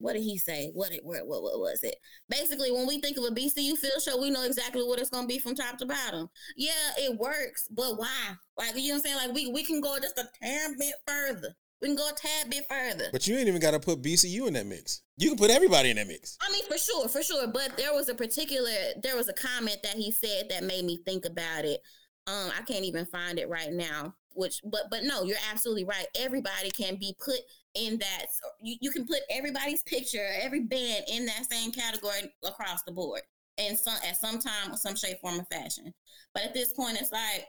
[0.04, 0.70] what did he say?
[0.74, 1.96] What it what, what what was it?
[2.28, 5.26] Basically, when we think of a BCU field show, we know exactly what it's gonna
[5.26, 6.28] be from top to bottom.
[6.58, 8.34] Yeah, it works, but why?
[8.58, 9.16] Like you know what I'm saying?
[9.16, 11.56] Like we we can go just a tad bit further.
[11.80, 13.06] We can go a tad bit further.
[13.12, 15.00] But you ain't even got to put BCU in that mix.
[15.16, 16.36] You can put everybody in that mix.
[16.40, 17.46] I mean, for sure, for sure.
[17.46, 18.70] But there was a particular,
[19.02, 21.80] there was a comment that he said that made me think about it.
[22.26, 24.14] Um, I can't even find it right now.
[24.32, 26.06] Which, but but no, you're absolutely right.
[26.18, 27.38] Everybody can be put
[27.74, 28.26] in that
[28.62, 33.22] you, you can put everybody's picture, every band in that same category across the board
[33.58, 35.92] and some at some time or some shape, form, or fashion.
[36.32, 37.46] But at this point, it's like,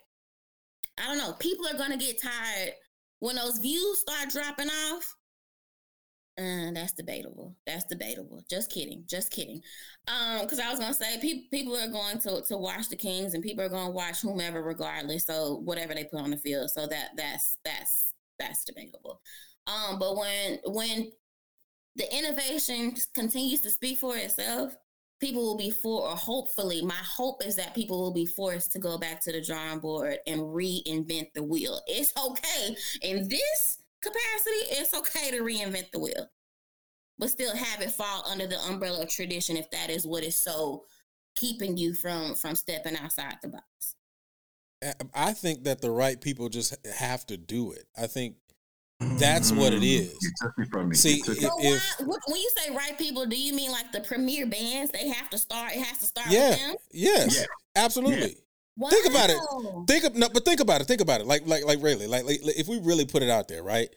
[0.97, 2.73] I don't know, people are gonna get tired
[3.19, 5.15] when those views start dropping off.
[6.37, 7.55] Uh, that's debatable.
[7.65, 8.43] That's debatable.
[8.49, 9.05] Just kidding.
[9.07, 9.61] Just kidding.
[10.09, 13.33] Um, because I was gonna say people people are going to to watch the Kings
[13.33, 15.25] and people are gonna watch whomever regardless.
[15.25, 16.71] So whatever they put on the field.
[16.71, 19.21] So that that's that's that's debatable.
[19.67, 21.11] Um, but when when
[21.95, 24.75] the innovation continues to speak for itself,
[25.19, 28.79] people will be for or hopefully my hope is that people will be forced to
[28.79, 31.81] go back to the drawing board and reinvent the wheel.
[31.87, 36.29] It's okay in this capacity, it's okay to reinvent the wheel.
[37.17, 40.35] But still have it fall under the umbrella of tradition if that is what is
[40.35, 40.83] so
[41.35, 43.95] keeping you from from stepping outside the box.
[45.13, 47.85] I think that the right people just have to do it.
[47.97, 48.35] I think
[48.99, 50.91] that's what it mm-hmm.
[50.91, 51.01] is.
[51.01, 54.45] See, if, if, why, when you say right people, do you mean like the premier
[54.45, 54.91] bands?
[54.91, 55.73] They have to start.
[55.73, 56.27] It has to start.
[56.27, 56.75] With them?
[56.91, 57.11] Yeah.
[57.11, 57.39] Yes.
[57.39, 57.45] Yeah.
[57.75, 58.29] Absolutely.
[58.29, 58.35] Yeah.
[58.77, 58.89] Wow.
[58.89, 59.37] Think about it.
[59.87, 60.85] Think of no, but think about it.
[60.85, 61.27] Think about it.
[61.27, 63.89] Like like like really, like, like if we really put it out there, right?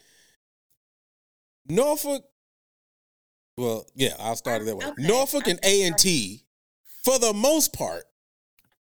[1.69, 2.25] Norfolk.
[3.57, 4.87] Well, yeah, I'll start it that way.
[4.87, 5.07] Okay.
[5.07, 6.45] Norfolk and A and T,
[7.03, 8.05] for the most part,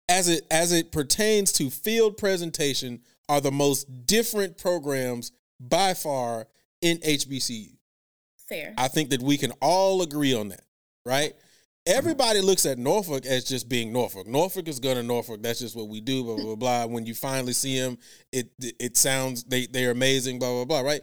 [0.09, 6.47] as it as it pertains to field presentation, are the most different programs by far
[6.81, 7.77] in HBCU.
[8.49, 8.75] Fair.
[8.77, 10.65] I think that we can all agree on that,
[11.05, 11.31] right?
[11.31, 11.47] Mm-hmm.
[11.99, 14.27] Everybody looks at Norfolk as just being Norfolk.
[14.27, 15.43] Norfolk is going to Norfolk.
[15.43, 16.25] That's just what we do.
[16.25, 16.87] Blah blah blah.
[16.87, 17.97] When you finally see them,
[18.33, 20.39] it it sounds they they're amazing.
[20.39, 20.81] Blah blah blah.
[20.81, 21.01] Right?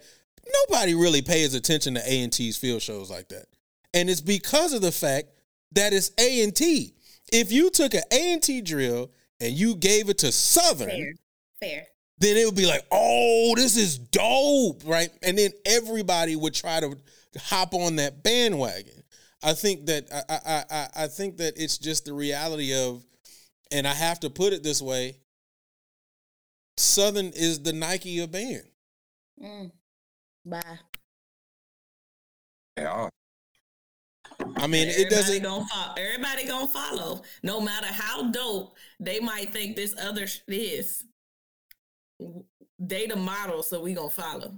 [0.69, 3.45] Nobody really pays attention to A and T's field shows like that,
[3.93, 5.29] and it's because of the fact
[5.71, 6.93] that it's A and T.
[7.33, 11.13] If you took an A and T drill and you gave it to Southern, fair,
[11.59, 11.87] fair
[12.19, 15.09] then it would be like, oh, this is dope, right?
[15.21, 16.97] And then everybody would try to
[17.37, 19.03] hop on that bandwagon.
[19.43, 23.03] I think that I, I I I think that it's just the reality of,
[23.71, 25.17] and I have to put it this way.
[26.77, 28.63] Southern is the Nike of band.
[29.41, 29.71] Mm.
[30.45, 30.79] Bye.
[32.77, 33.09] Yeah.
[34.55, 35.43] I mean, everybody it doesn't.
[35.43, 41.03] Gonna follow, everybody gonna follow, no matter how dope they might think this other is
[42.79, 44.53] they the model, so we gonna follow.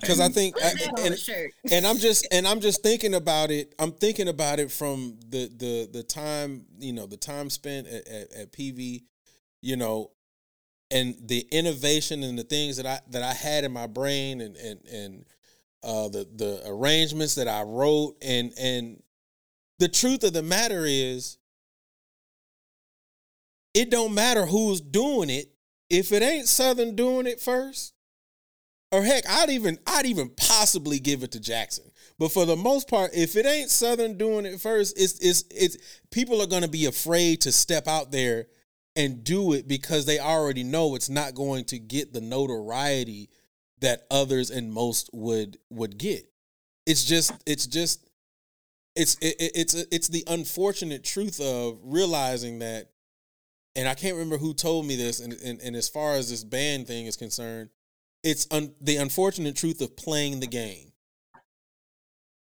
[0.00, 1.16] Because I think, I, and,
[1.72, 3.74] and I'm just and I'm just thinking about it.
[3.78, 8.06] I'm thinking about it from the the the time you know the time spent at,
[8.08, 9.04] at, at PV,
[9.62, 10.10] you know,
[10.90, 14.56] and the innovation and the things that I that I had in my brain and
[14.56, 15.24] and and
[15.82, 19.02] uh, the the arrangements that I wrote and and
[19.78, 21.38] the truth of the matter is
[23.74, 25.50] it don't matter who's doing it
[25.90, 27.94] if it ain't Southern doing it first.
[28.92, 31.84] Or heck, I'd even I'd even possibly give it to Jackson.
[32.18, 36.00] But for the most part, if it ain't Southern doing it first, it's it's it's
[36.12, 38.46] people are gonna be afraid to step out there
[38.96, 43.28] and do it because they already know it's not going to get the notoriety
[43.80, 46.24] that others and most would would get.
[46.86, 48.08] It's just it's just
[48.94, 52.90] it's it, it's it's the unfortunate truth of realizing that
[53.76, 55.20] and I can't remember who told me this.
[55.20, 57.70] And and, and as far as this band thing is concerned,
[58.22, 60.92] it's un, the unfortunate truth of playing the game.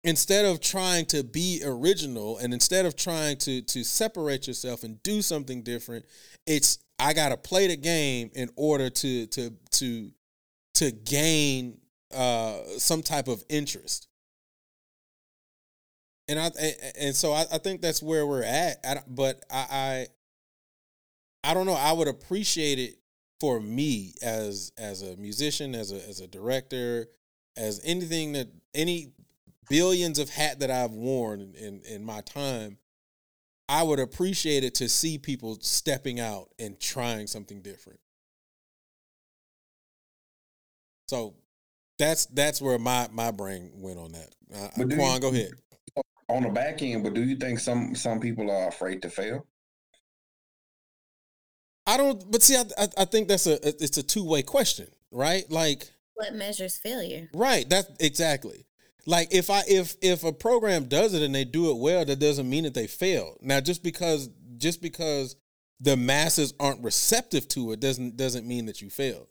[0.04, 5.02] Instead of trying to be original and instead of trying to to separate yourself and
[5.02, 6.04] do something different,
[6.46, 10.10] it's I gotta play the game in order to to to
[10.74, 11.78] to gain
[12.14, 14.08] uh, some type of interest.
[16.28, 16.50] And I
[16.98, 18.78] and so I, I think that's where we're at.
[18.84, 20.06] I, but I,
[21.44, 21.74] I don't know.
[21.74, 22.96] I would appreciate it
[23.40, 27.06] for me as as a musician, as a as a director,
[27.56, 29.12] as anything that any
[29.68, 32.78] billions of hat that I've worn in in my time.
[33.70, 38.00] I would appreciate it to see people stepping out and trying something different.
[41.06, 41.34] So
[41.98, 44.34] that's that's where my my brain went on that.
[44.54, 45.52] Uh, Kuan, you- go ahead.
[46.30, 49.46] On the back end, but do you think some some people are afraid to fail?
[51.88, 54.86] I don't, but see, I I, I think that's a it's a two way question,
[55.10, 55.50] right?
[55.50, 57.28] Like, What measures failure?
[57.32, 57.68] right?
[57.68, 58.66] That exactly.
[59.06, 62.18] Like if I if if a program does it and they do it well, that
[62.18, 63.38] doesn't mean that they failed.
[63.40, 64.28] Now, just because
[64.58, 65.34] just because
[65.80, 69.28] the masses aren't receptive to it doesn't doesn't mean that you failed,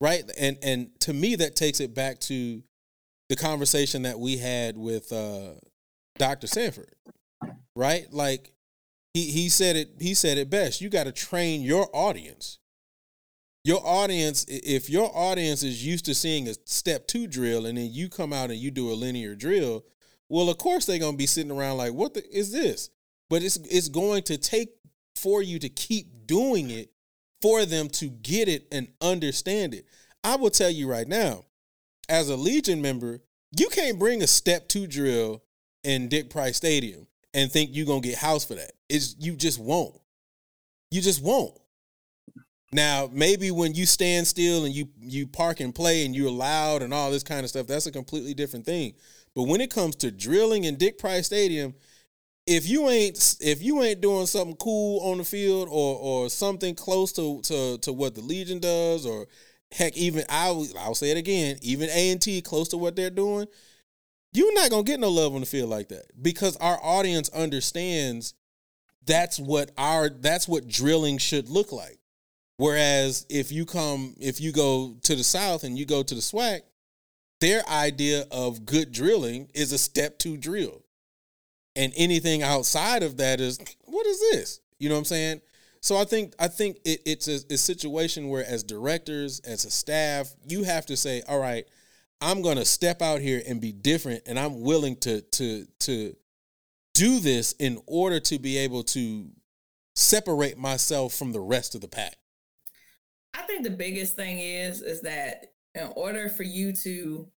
[0.00, 0.24] right?
[0.38, 2.62] And and to me, that takes it back to
[3.30, 5.54] the conversation that we had with uh,
[6.18, 6.46] Dr.
[6.46, 6.92] Sanford,
[7.74, 8.12] right?
[8.12, 8.52] Like
[9.14, 10.80] he he said it he said it best.
[10.80, 12.58] You got to train your audience.
[13.62, 17.88] Your audience, if your audience is used to seeing a step two drill, and then
[17.90, 19.84] you come out and you do a linear drill,
[20.28, 22.90] well, of course they're gonna be sitting around like, "What the, is this?"
[23.30, 24.74] But it's it's going to take
[25.14, 26.90] for you to keep doing it
[27.40, 29.86] for them to get it and understand it.
[30.24, 31.44] I will tell you right now,
[32.08, 33.22] as a Legion member,
[33.56, 35.42] you can't bring a step two drill
[35.84, 38.72] in Dick Price Stadium and think you're gonna get house for that.
[38.88, 39.94] It's you just won't.
[40.90, 41.58] You just won't.
[42.72, 46.82] Now, maybe when you stand still and you you park and play and you're loud
[46.82, 48.94] and all this kind of stuff, that's a completely different thing.
[49.34, 51.74] But when it comes to drilling in Dick Price Stadium,
[52.46, 56.74] if you ain't if you ain't doing something cool on the field or or something
[56.74, 59.26] close to to to what the Legion does or
[59.72, 63.46] heck even I'll I'll say it again, even A&T close to what they're doing,
[64.34, 68.34] you're not to get no love on the field like that because our audience understands
[69.06, 71.98] that's what our that's what drilling should look like.
[72.56, 76.20] Whereas if you come if you go to the south and you go to the
[76.20, 76.60] SWAC,
[77.40, 80.82] their idea of good drilling is a step 2 drill.
[81.76, 84.60] And anything outside of that is what is this?
[84.78, 85.40] You know what i'm saying?
[85.80, 89.70] So i think i think it, it's a, a situation where as directors as a
[89.70, 91.66] staff you have to say all right
[92.20, 96.14] i'm going to step out here and be different and i'm willing to to to
[96.94, 99.28] do this in order to be able to
[99.96, 102.16] separate myself from the rest of the pack
[103.34, 107.28] I think the biggest thing is is that in order for you to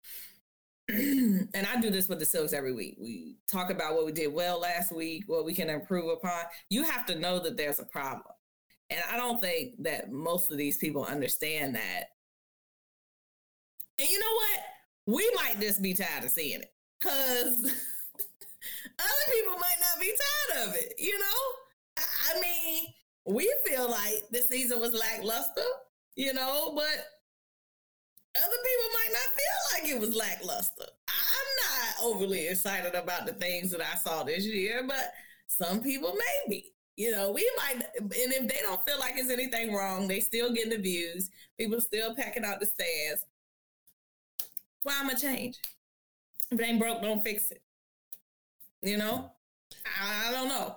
[0.89, 2.97] and I do this with the Silks every week.
[3.01, 6.45] We talk about what we did well last week, what we can improve upon.
[6.71, 8.35] You have to know that there's a problem.
[8.91, 12.05] And I don't think that most of these people understand that.
[13.99, 14.61] And you know what?
[15.07, 16.73] We might just be tired of seeing it.
[17.01, 17.13] Cause
[18.99, 21.43] other people might not be tired of it, you know?
[21.99, 22.03] I,
[22.35, 22.87] I mean,
[23.27, 25.63] we feel like the season was lackluster,
[26.15, 27.07] you know, but
[28.37, 30.85] other people might not feel like it was lackluster.
[31.09, 35.13] I'm not overly excited about the things that I saw this year, but
[35.47, 36.73] some people may be.
[36.97, 40.53] You know, we might, and if they don't feel like there's anything wrong, they still
[40.53, 41.31] getting the views.
[41.59, 43.25] People still packing out the stands.
[44.87, 45.59] Why am I change?
[46.53, 47.61] If it ain't broke, don't fix it.
[48.83, 49.33] You know,
[50.01, 50.77] I, I don't know.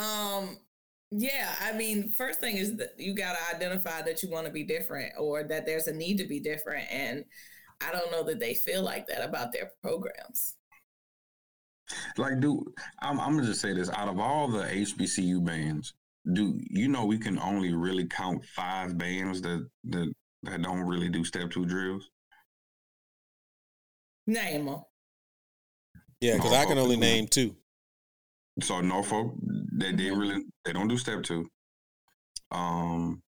[0.00, 0.58] Um,
[1.10, 4.52] yeah, I mean, first thing is that you got to identify that you want to
[4.52, 6.86] be different or that there's a need to be different.
[6.92, 7.24] And
[7.84, 10.54] I don't know that they feel like that about their programs.
[12.16, 12.62] Like, dude,
[13.02, 15.94] I'm, I'm gonna just say this: out of all the HBCU bands,
[16.32, 20.12] do you know we can only really count five bands that that
[20.44, 22.08] that don't really do step two drills?
[24.28, 24.82] Name them.
[26.20, 27.56] yeah because i can only name two
[28.60, 29.34] So Norfolk,
[29.72, 31.46] they they really they don't do step two.
[32.50, 33.22] Um.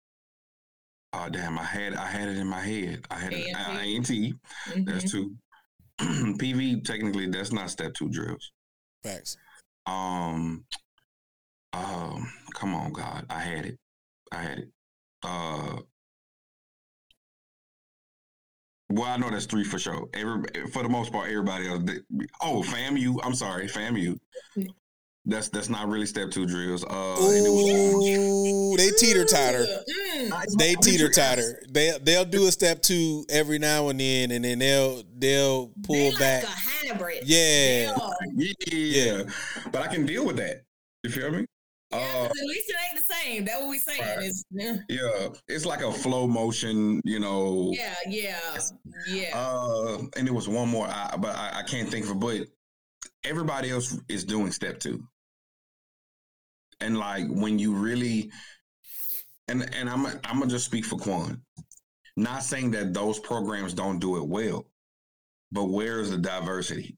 [1.13, 1.57] Oh damn!
[1.59, 3.07] I had I had it in my head.
[3.11, 3.55] I had it A&T?
[3.55, 4.35] A and T.
[4.71, 4.87] Mhm.
[4.87, 5.37] That's two.
[6.01, 8.51] PV technically that's not step two drills.
[9.05, 9.37] facts
[9.87, 10.65] Um.
[11.73, 12.27] Um.
[12.55, 13.25] Come on, God!
[13.31, 13.79] I had it.
[14.33, 14.69] I had it.
[15.23, 15.79] Uh.
[18.91, 20.09] Well, I know that's three for sure.
[20.15, 21.83] Every for the most part, everybody else.
[21.85, 21.99] They,
[22.43, 23.19] oh, FAMU.
[23.23, 24.19] I'm sorry, FAMU.
[25.27, 26.83] That's that's not really step two drills.
[26.83, 29.65] Uh, and it was- Ooh, they teeter totter.
[30.17, 30.57] Mm.
[30.59, 31.63] They teeter totter.
[31.71, 35.95] They they'll do a step two every now and then, and then they'll they'll pull
[35.97, 36.45] They like back.
[36.45, 37.19] a hybrid.
[37.25, 37.95] Yeah.
[38.35, 38.53] Yeah.
[38.73, 39.23] Yeah,
[39.71, 40.63] but I can deal with that.
[41.05, 41.47] You feel me?
[41.93, 43.45] Yeah, Uh, at least it ain't the same.
[43.45, 44.01] That's what we saying.
[44.01, 44.25] Right.
[44.25, 47.73] Is yeah, yeah, it's like a flow motion, you know.
[47.75, 48.39] yeah, yeah,
[49.09, 49.37] yeah.
[49.37, 52.13] Uh, and it was one more, I, but I, I can't think of.
[52.13, 52.21] it.
[52.21, 52.47] But
[53.29, 55.03] everybody else is doing step two,
[56.81, 58.31] and like when you really,
[59.49, 61.43] and and I'm I'm gonna just speak for Kuan.
[62.17, 64.67] Not saying that those programs don't do it well,
[65.51, 66.97] but where is the diversity?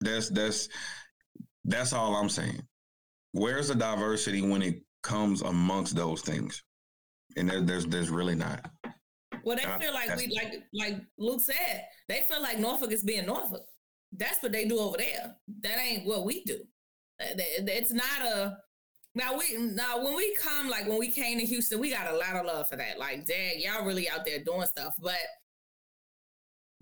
[0.00, 0.68] That's that's
[1.64, 2.62] that's all I'm saying.
[3.32, 6.62] Where's the diversity when it comes amongst those things?
[7.36, 8.70] And there, there's there's really not.
[9.42, 11.84] well, they feel like we like like Luke said.
[12.08, 13.64] They feel like Norfolk is being Norfolk.
[14.12, 15.34] That's what they do over there.
[15.62, 16.58] That ain't what we do.
[17.20, 18.58] Uh, It's not a
[19.14, 22.16] now we now when we come like when we came to Houston, we got a
[22.16, 22.98] lot of love for that.
[22.98, 25.16] Like, dang, y'all really out there doing stuff, but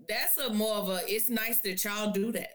[0.09, 1.01] that's a more of a.
[1.07, 2.51] It's nice that y'all do that,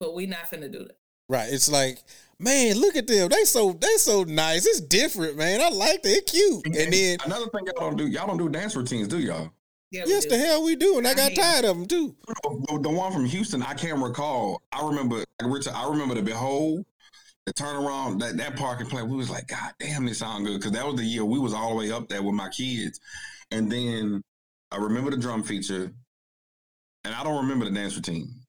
[0.00, 0.96] but we not finna do that.
[1.32, 1.50] Right.
[1.50, 1.96] It's like,
[2.38, 3.30] man, look at them.
[3.30, 4.66] They so they so nice.
[4.66, 5.62] It's different, man.
[5.62, 6.10] I like that.
[6.10, 6.66] It's cute.
[6.66, 9.50] And then another thing y'all don't do, y'all don't do dance routines, do y'all?
[9.90, 10.28] Yeah, yes, do.
[10.28, 10.98] the hell we do.
[10.98, 12.14] And I I got hate tired of them too.
[12.28, 14.60] The, the one from Houston, I can't recall.
[14.72, 16.84] I remember, Richard, I remember the Behold,
[17.46, 19.02] the turnaround, that that parking play.
[19.02, 21.54] We was like, God damn, this sound good because that was the year we was
[21.54, 23.00] all the way up there with my kids.
[23.50, 24.22] And then
[24.70, 25.90] I remember the drum feature,
[27.04, 28.41] and I don't remember the dance routine.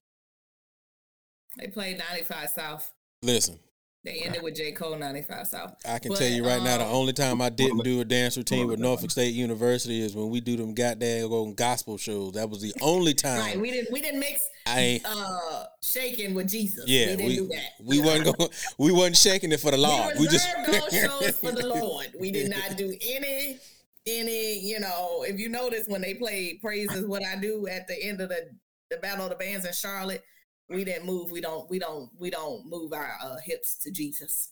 [1.57, 2.91] They played 95 South.
[3.21, 3.59] Listen,
[4.03, 4.71] They ended with J.
[4.73, 5.75] Cole 95 South.
[5.87, 8.05] I can But, tell you right now, the um, only time I didn't do a
[8.05, 12.33] dance routine with Norfolk State University is when we do them goddamn going gospel shows.
[12.33, 13.17] That was the only Right.
[13.17, 16.85] time We didn't we didn't mix I uh shaking with Jesus.
[16.87, 17.69] Yeah, we didn't we do that.
[17.81, 18.49] we wasn't going.
[18.77, 20.15] We wasn't shaking it for the Lord.
[20.15, 22.07] We We just reserved those shows for the Lord.
[22.19, 23.59] We did not do any
[24.05, 27.87] any, you know, if you notice when they played Praise is what I do at
[27.87, 28.49] the end of the
[28.89, 30.23] the Battle of the Bands in Charlotte,
[30.69, 31.31] we didn't move.
[31.31, 34.51] We don't we don't we don't move our uh, hips to Jesus.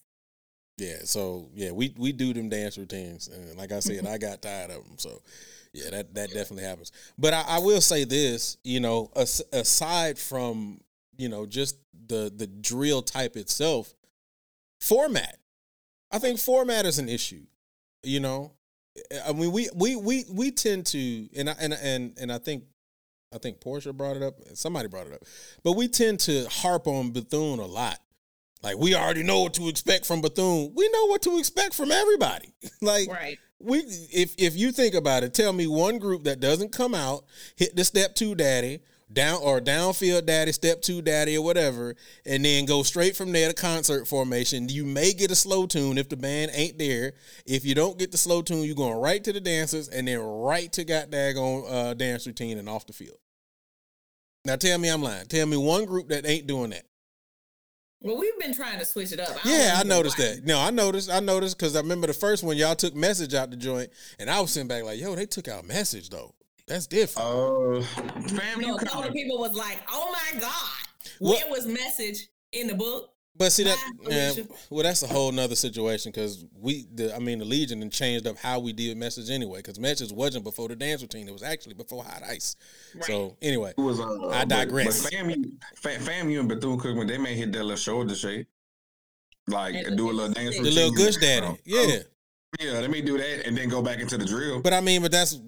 [0.78, 4.42] Yeah, so yeah, we we do them dance routines, and like I said, I got
[4.42, 4.98] tired of them.
[4.98, 5.22] So
[5.74, 6.92] yeah, that that definitely happens.
[7.18, 10.82] But I, I will say this, you know, as, aside from
[11.18, 13.94] you know just the the drill type itself,
[14.80, 15.38] format,
[16.12, 17.46] I think format is an issue.
[18.04, 18.54] You know,
[19.26, 22.64] I mean, we we we we tend to, and I, and and and I think.
[23.34, 24.36] I think Porsha brought it up.
[24.56, 25.24] Somebody brought it up,
[25.64, 28.00] but we tend to harp on Bethune a lot.
[28.62, 30.72] Like we already know what to expect from Bethune.
[30.76, 32.54] We know what to expect from everybody.
[32.82, 33.38] like Right.
[33.60, 37.24] we if if you think about it, tell me one group that doesn't come out,
[37.56, 38.82] hit the step two daddy,
[39.14, 41.96] down or downfield daddy, step two daddy, or whatever,
[42.26, 44.70] and then go straight from there to concert formation.
[44.70, 47.14] You may get a slow tune if the band ain't there.
[47.46, 50.20] If you don't get the slow tune, you're going right to the dancers and then
[50.20, 53.18] right to got daggone uh, dance routine and off the field.
[54.46, 55.28] Now tell me I'm lying.
[55.28, 56.84] Tell me one group that ain't doing that.
[58.04, 59.28] Well, we've been trying to switch it up.
[59.28, 60.26] don't Yeah, I noticed why.
[60.26, 60.46] that.
[60.46, 61.12] No, I noticed.
[61.12, 64.28] I noticed because I remember the first one y'all took message out the joint, and
[64.28, 66.34] I was sitting back like, "Yo, they took out message though.
[66.68, 67.82] That's different." Uh,
[68.30, 70.52] fam, No, you some kind of people was like, "Oh my god,
[71.20, 73.78] What- where was message in the book?" but see that,
[74.10, 74.34] yeah,
[74.70, 78.28] well, that's a whole nother situation because we, the, I mean, the Legion and changed
[78.28, 79.60] up how we did message anyway.
[79.60, 82.56] Because message wasn't before the dance routine; it was actually before hot ice.
[83.02, 85.04] So anyway, It was, uh, I but- digress.
[85.04, 88.48] But, FAMU, Fa- FAMU and Bethune Cookman, they may hit that little shoulder shake,
[89.48, 90.56] like And do a little dance.
[90.58, 91.06] the little routine.
[91.06, 91.98] Gush Daddy, Oh, yeah.
[92.60, 94.62] yeah, they may do that and then go back into the drill.
[94.62, 95.40] But I mean, but that's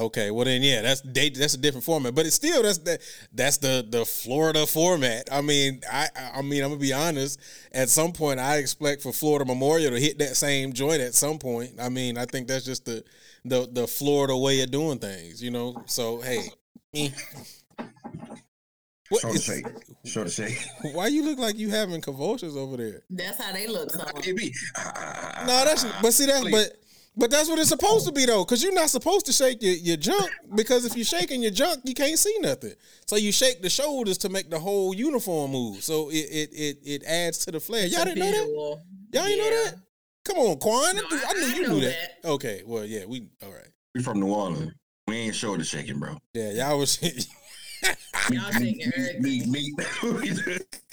[0.00, 0.30] okay.
[0.30, 2.14] Well, then, yeah, that's they, that's a different format.
[2.14, 2.98] But it's still that's the
[3.32, 5.28] that's the the Florida format.
[5.30, 7.40] I mean, I I mean, I'm gonna be honest.
[7.72, 11.38] At some point, I expect for Florida Memorial to hit that same joint at some
[11.38, 11.72] point.
[11.80, 13.04] I mean, I think that's just the
[13.44, 15.42] the the Florida way of doing things.
[15.42, 15.82] You know.
[15.86, 16.44] So hey.
[16.94, 17.08] eh.
[19.08, 19.66] What Shoulder is- shake,
[20.06, 20.58] shoulder shake.
[20.94, 23.02] why you look like you having convulsions over there?
[23.10, 23.90] That's how they look.
[23.90, 24.24] Some of.
[24.26, 24.54] Maybe.
[24.76, 26.72] No, that's but see that's but
[27.16, 29.74] but that's what it's supposed to be though, because you're not supposed to shake your,
[29.74, 32.72] your junk because if you're shaking your junk, you can't see nothing.
[33.06, 35.82] So you shake the shoulders to make the whole uniform move.
[35.82, 37.86] So it it it, it adds to the flair.
[37.86, 38.82] Y'all didn't know that?
[39.12, 39.74] Y'all didn't know that?
[40.24, 40.96] Come on, Kuan.
[40.96, 41.96] No, I, I- knew I you know knew that.
[42.24, 43.68] Okay, well yeah, we all right.
[43.94, 44.72] We from New Orleans.
[45.08, 46.16] We ain't shoulder shaking, bro.
[46.32, 46.98] Yeah, y'all was
[48.30, 49.74] Y'all shaking everything.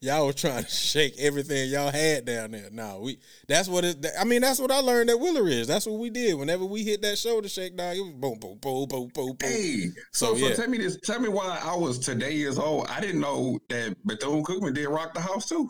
[0.00, 2.68] Y'all was trying to shake everything y'all had down there.
[2.70, 4.04] No, we that's what it.
[4.18, 5.66] I mean, that's what I learned at Willer is.
[5.66, 6.34] That's what we did.
[6.34, 9.36] Whenever we hit that shoulder shake, dog, it was boom, boom, boom, boom, boom, boom.
[9.40, 10.54] Hey, so, So, so yeah.
[10.54, 10.98] tell me this.
[11.04, 12.86] Tell me why I was today years old.
[12.88, 15.68] I didn't know that Bethune Cookman did rock the house too.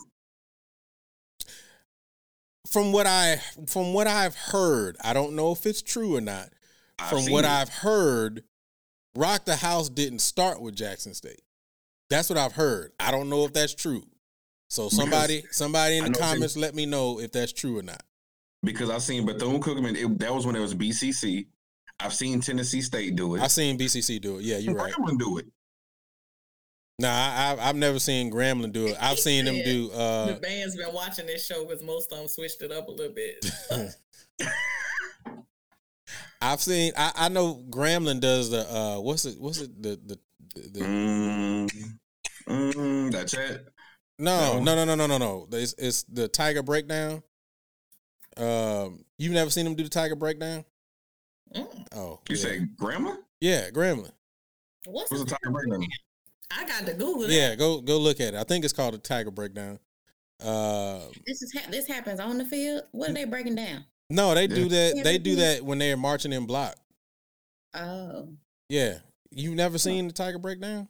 [2.67, 6.49] From what I from what I've heard, I don't know if it's true or not.
[6.99, 7.49] I've From what it.
[7.49, 8.43] I've heard,
[9.15, 11.41] Rock the House didn't start with Jackson State.
[12.09, 12.91] That's what I've heard.
[12.99, 14.03] I don't know if that's true.
[14.69, 17.81] So somebody somebody in the know they- comments let me know if that's true or
[17.83, 18.03] not.
[18.63, 19.95] because I've seen Bethune Cookman.
[19.95, 21.47] It, that was when it was BCC.
[21.99, 23.41] I've seen Tennessee State do it.
[23.41, 24.43] I've seen BCC do it.
[24.43, 24.93] Yeah, you're right.
[24.93, 25.45] Grambling do it.
[26.99, 28.97] Nah, I, I, I've never seen Grambling do it.
[29.01, 29.89] I've seen them do.
[29.91, 32.91] Uh, the band's been watching this show because most of them switched it up a
[32.91, 33.45] little bit.
[36.41, 36.93] I've seen.
[36.97, 38.69] I, I know Grambling does the.
[38.71, 39.39] Uh, what's it?
[39.39, 39.81] What's it?
[39.81, 40.19] The the,
[40.55, 41.98] the, the Mm,
[42.49, 43.67] mm, that's it.
[44.17, 44.75] no, No.
[44.75, 45.47] no, no, no, no, no, no.
[45.57, 47.23] It's, it's the Tiger Breakdown.
[48.37, 50.63] Um, you've never seen him do the Tiger Breakdown?
[51.55, 51.85] Mm.
[51.95, 52.41] Oh, You yeah.
[52.41, 53.15] say grandma?
[53.41, 54.11] yeah, Grambling.
[54.85, 55.87] What's What's the the tiger breakdown?
[56.51, 57.31] I got to Google that.
[57.31, 58.37] Yeah, go go look at it.
[58.37, 59.77] I think it's called the Tiger Breakdown.
[60.41, 62.83] Uh, This is ha- this happens on the field.
[62.91, 63.83] What are they breaking down?
[64.09, 64.93] no, they do that.
[64.95, 65.35] Yeah, They they do do.
[65.37, 66.75] that when they're marching in block.
[67.73, 68.29] Oh,
[68.69, 68.99] Yeah,
[69.31, 70.87] you've never seen the Tiger Breakdown?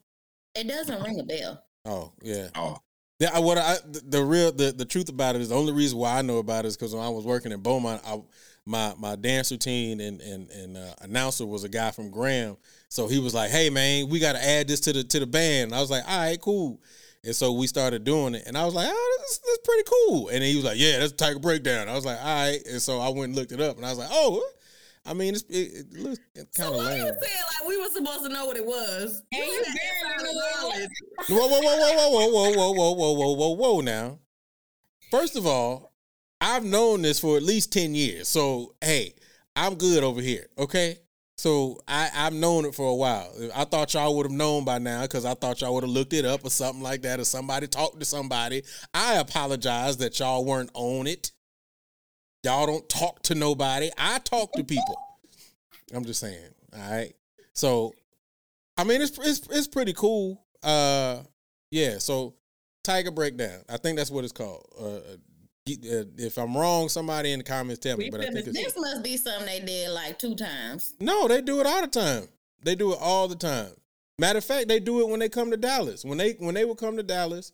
[0.59, 1.63] It doesn't ring a bell.
[1.85, 2.49] Oh, yeah.
[2.55, 2.77] Oh,
[3.19, 5.73] Yeah, I- what I the, the real the, the truth about it is the only
[5.73, 8.21] reason why I know about it is because when I was working in Beaumont, I,
[8.65, 12.57] my my dance routine and and and uh, announcer was a guy from Graham,
[12.89, 15.25] so he was like, "Hey man, we got to add this to the to the
[15.25, 16.79] band." And I was like, "All right, cool."
[17.23, 19.83] And so we started doing it, and I was like, "Oh, this, this is pretty
[19.89, 22.59] cool." And then he was like, "Yeah, that's Tiger Breakdown." I was like, "All right,"
[22.69, 24.41] and so I went and looked it up, and I was like, "Oh."
[25.05, 27.13] I mean, it's, it, it looks So kind of why you lame.
[27.21, 29.23] saying like we were supposed to know what it was?
[29.31, 30.61] And You you barely knew it.
[30.61, 30.89] knowledge.
[31.29, 34.19] Whoa, whoa, whoa, whoa, whoa, whoa, whoa, whoa, whoa, whoa, whoa, whoa, whoa, now.
[35.11, 35.93] First of all,
[36.41, 38.27] I've known this for at least 10 years.
[38.27, 39.13] So, hey,
[39.55, 40.47] I'm good over here.
[40.57, 40.97] Okay.
[41.37, 43.33] So I, I've known it for a while.
[43.55, 46.11] I thought y'all would have known by now because I thought y'all would have looked
[46.11, 48.63] it up or something like that, or somebody talked to somebody.
[48.93, 51.31] I apologize that y'all weren't on it.
[52.43, 53.89] Y'all don't talk to nobody.
[53.97, 54.97] I talk to people.
[55.93, 56.39] I'm just saying.
[56.73, 57.13] All right.
[57.53, 57.93] So,
[58.77, 60.41] I mean, it's it's it's pretty cool.
[60.63, 61.19] Uh,
[61.71, 61.97] yeah.
[61.97, 62.35] So,
[62.83, 63.59] Tiger Breakdown.
[63.67, 64.65] I think that's what it's called.
[64.79, 65.17] Uh,
[65.69, 68.09] uh, if I'm wrong, somebody in the comments tell me.
[68.09, 70.93] But I think This must be something they did like two times.
[70.99, 71.27] no.
[71.27, 72.27] They do it all the time.
[72.63, 73.71] They do it all the time.
[74.17, 76.03] Matter of fact, they do it when they come to Dallas.
[76.03, 77.51] When they when they would come to Dallas,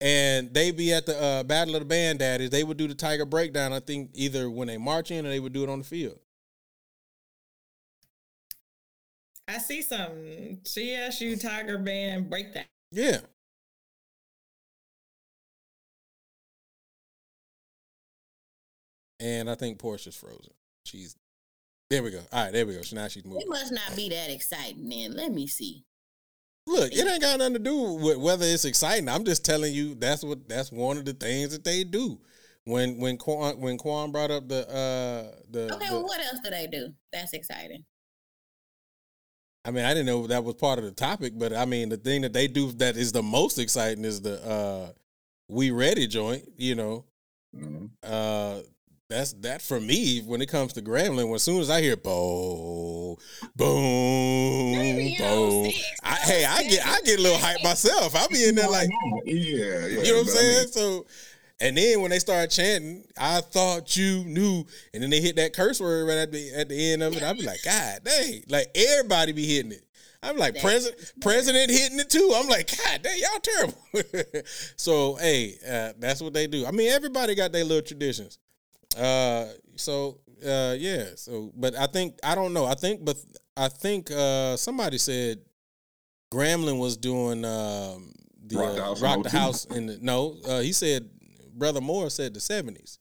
[0.00, 2.94] and they be at the uh, Battle of the Band Daddies, they would do the
[2.94, 3.72] Tiger Breakdown.
[3.72, 6.18] I think either when they march in or they would do it on the field.
[9.48, 12.64] I see some CSU Tiger Band breakdown.
[12.90, 13.18] Yeah.
[19.20, 20.52] And I think Porsha's frozen.
[20.84, 21.16] She's
[21.88, 22.02] there.
[22.02, 22.20] We go.
[22.32, 22.82] All right, there we go.
[22.82, 23.42] So now she's moving.
[23.42, 24.88] It must not be that exciting.
[24.88, 25.85] Then let me see.
[26.66, 29.08] Look, it ain't got nothing to do with whether it's exciting.
[29.08, 32.18] I'm just telling you that's what that's one of the things that they do.
[32.64, 36.40] When when Kuan when Kuan brought up the uh the, Okay, the- well, what else
[36.42, 36.92] do they do?
[37.12, 37.84] That's exciting.
[39.64, 41.96] I mean I didn't know that was part of the topic, but I mean the
[41.96, 44.92] thing that they do that is the most exciting is the uh
[45.48, 46.48] we ready joint.
[46.56, 47.04] You know,
[47.56, 47.90] Mhm.
[48.02, 48.60] uh
[49.08, 51.26] that's that for me when it comes to Grambling.
[51.26, 51.96] When as soon as I hear
[53.54, 57.62] boom, boom, Maybe you don't boom, I, hey, I get I get a little hype
[57.62, 58.14] myself.
[58.14, 58.88] I be in there like,
[59.24, 59.86] yeah, yeah.
[59.86, 60.68] you know what I'm saying?
[60.68, 61.06] so,
[61.60, 65.52] and then when they start chanting, I thought you knew, and then they hit that
[65.52, 67.22] curse word right at the at the end of it.
[67.22, 69.82] I'd be like, God dang, like everybody be hitting it.
[70.22, 72.32] I'm like, president, president hitting it too.
[72.34, 74.42] I'm like, God dang, y'all terrible.
[74.76, 76.66] so, hey, uh, that's what they do.
[76.66, 78.38] I mean, everybody got their little traditions.
[78.98, 79.46] Uh,
[79.76, 81.04] so uh, yeah.
[81.16, 82.64] So, but I think I don't know.
[82.66, 83.16] I think, but
[83.56, 85.38] I think uh, somebody said
[86.32, 88.12] Grambling was doing um,
[88.46, 90.36] the Rock the uh, House in rock the house in the no.
[90.46, 91.08] Uh, he said
[91.54, 92.98] Brother Moore said the seventies.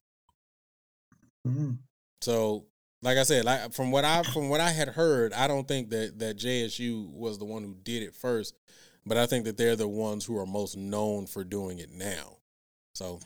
[1.47, 1.77] Mhm.
[2.21, 2.65] So,
[3.01, 5.89] like I said, like from what I from what I had heard, I don't think
[5.89, 8.55] that that JSU was the one who did it first,
[9.05, 12.38] but I think that they're the ones who are most known for doing it now.
[12.93, 13.19] So,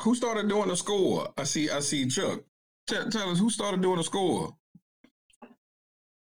[0.00, 1.28] Who started doing the score?
[1.36, 1.68] I see.
[1.70, 2.06] I see.
[2.06, 2.40] Chuck.
[2.88, 4.56] Tell, tell us who started doing the score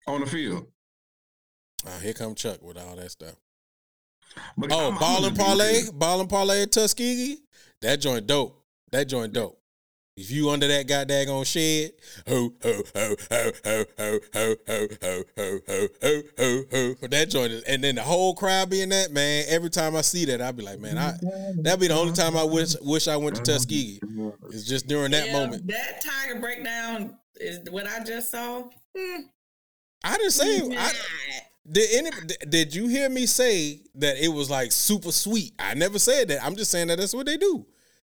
[0.07, 0.68] on the field.
[1.86, 3.36] uh, here come Chuck with all that stuff.
[4.57, 7.38] But Oh, I'm- I'm ball and parlay, ball and parlay at Tuskegee.
[7.82, 8.64] That joint dope.
[8.91, 9.61] That joint dope.
[10.22, 11.93] If you under that goddamn on shed,
[12.28, 16.63] ho ho ho ho ho ho ho ho ho ho ho ho ho
[17.01, 17.07] ho.
[17.07, 19.45] That joint is, and then the whole crowd being that man.
[19.47, 21.13] Every time I see that, I'll be like, man, I
[21.63, 23.99] that'd be the only time I wish wish I went to Tuskegee.
[24.51, 25.65] It's just during that Yeah, moment.
[25.65, 28.61] That Tiger breakdown is what I just saw.
[28.95, 29.22] Hmm.
[30.03, 30.78] I didn't say.
[30.78, 30.91] I,
[31.72, 32.11] did any?
[32.47, 35.53] Did you hear me say that it was like super sweet?
[35.57, 36.45] I never said that.
[36.45, 37.65] I'm just saying that that's what they do.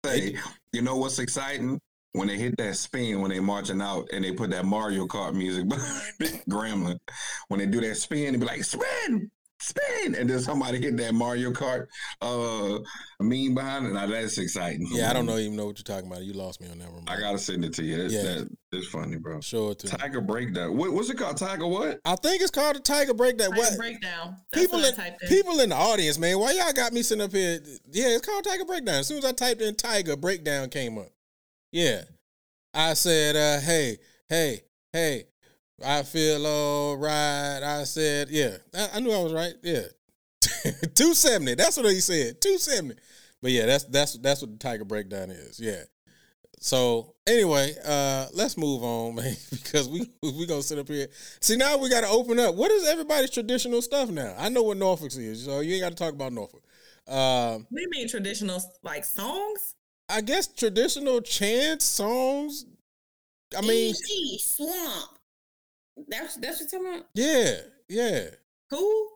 [0.03, 0.37] Hey,
[0.71, 1.81] you know what's exciting?
[2.18, 5.34] When they hit that spin, when they marching out and they put that Mario Kart
[5.34, 6.99] music behind Grambling.
[7.47, 10.15] When they do that spin, they be like, spin, spin.
[10.15, 11.86] And then somebody hit that Mario Kart
[12.22, 12.80] uh
[13.20, 13.93] meme behind it.
[13.93, 14.88] Now that's exciting.
[14.91, 16.24] Yeah, I don't know even know what you're talking about.
[16.24, 17.03] You lost me on that one.
[17.07, 18.01] I gotta send it to you.
[18.03, 18.24] It's, Yeah.
[18.24, 19.39] that, it's funny, bro.
[19.41, 19.88] show it to.
[19.88, 19.91] me.
[19.97, 20.76] Tiger Breakdown.
[20.78, 21.38] What, what's it called?
[21.38, 21.99] Tiger what?
[22.05, 23.49] I think it's called a Tiger Breakdown.
[23.51, 23.78] Tiger What?
[23.78, 24.36] breakdown.
[24.51, 25.30] That's people what in typed in.
[25.30, 26.38] people in the audience, man.
[26.39, 27.59] Why y'all got me sitting up here?
[27.91, 28.95] Yeah, it's called Tiger Breakdown.
[28.95, 31.07] As soon as I typed in Tiger Breakdown came up.
[31.72, 32.01] Yeah.
[32.74, 33.97] I said, uh, hey,
[34.30, 34.61] hey,
[34.93, 35.24] hey,
[35.84, 37.59] I feel all right.
[37.63, 38.57] I said, yeah.
[38.74, 39.55] I, I knew I was right.
[39.63, 39.84] Yeah.
[40.95, 41.55] 270.
[41.55, 42.41] That's what he said.
[42.41, 42.95] 270.
[43.41, 45.59] But yeah, that's that's that's what the Tiger Breakdown is.
[45.59, 45.84] Yeah.
[46.59, 51.07] So anyway, uh, let's move on, man, because we we gonna sit up here.
[51.39, 52.55] See, now we got to open up.
[52.55, 54.36] What is everybody's traditional stuff now?
[54.38, 56.63] I know what Norfolk's is, so you ain't got to talk about Norfolk.
[57.07, 59.76] Um, do mean traditional like songs?
[60.09, 62.65] I guess traditional chants, songs.
[63.57, 64.39] I mean, E.T.
[64.41, 65.09] Swamp.
[66.07, 67.09] That's that's what you're talking about.
[67.13, 67.53] yeah,
[67.89, 68.29] yeah.
[68.69, 69.09] Who?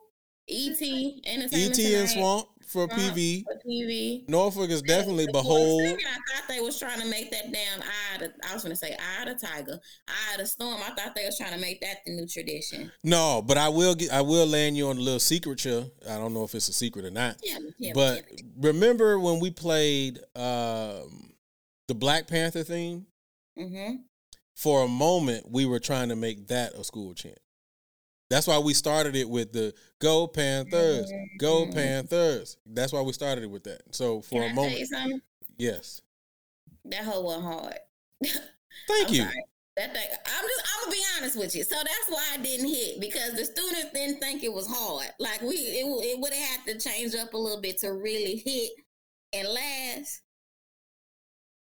[0.48, 1.22] E.T.
[1.24, 1.94] Entertainment E.T.
[1.94, 3.44] and Swamp for Swamp PV.
[3.44, 4.28] for TV.
[4.28, 5.82] Norfolk is definitely For a behold.
[5.82, 8.14] second, I thought they was trying to make that damn eye.
[8.16, 10.80] Of the, I was going to say eye of the tiger, eye of the storm.
[10.82, 12.90] I thought they was trying to make that the new tradition.
[13.04, 14.12] No, but I will get.
[14.12, 15.84] I will land you on a little secret here.
[16.08, 17.36] I don't know if it's a secret or not.
[17.42, 18.24] Yeah, yeah, But
[18.58, 21.32] remember when we played um,
[21.88, 23.06] the Black Panther theme?
[23.58, 23.96] mm-hmm.
[24.54, 27.38] For a moment, we were trying to make that a school chant.
[28.32, 31.74] That's why we started it with the "Go Panthers, Go Mhm.
[31.74, 33.82] Panthers." That's why we started it with that.
[33.94, 35.22] So for Can a I moment,
[35.58, 36.00] yes.
[36.86, 37.78] That whole one hard.
[38.24, 39.22] Thank I'm you.
[39.24, 39.44] sorry.
[39.76, 41.62] That thing, I'm just, I'm gonna be honest with you.
[41.64, 45.08] So that's why I didn't hit because the students didn't think it was hard.
[45.18, 48.36] Like we, it, it would have had to change up a little bit to really
[48.46, 48.70] hit
[49.34, 50.22] and last.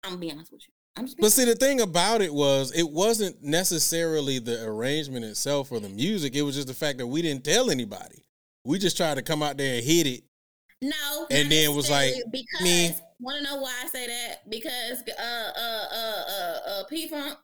[0.04, 0.72] I'm gonna be honest with you.
[0.96, 1.18] I'm just.
[1.18, 5.88] But see, the thing about it was, it wasn't necessarily the arrangement itself or the
[5.88, 6.34] music.
[6.34, 8.24] It was just the fact that we didn't tell anybody.
[8.64, 10.24] We just tried to come out there and hit it.
[10.82, 12.94] No, And then was like, necessarily, because me.
[13.20, 14.48] want to know why I say that?
[14.50, 17.38] Because uh uh uh uh uh P Funk.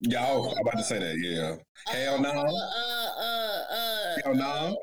[0.00, 1.18] Yeah, I was about to say that.
[1.18, 1.56] Yeah.
[1.92, 2.30] Hell no.
[2.30, 4.16] Uh uh uh uh.
[4.24, 4.76] Hell no.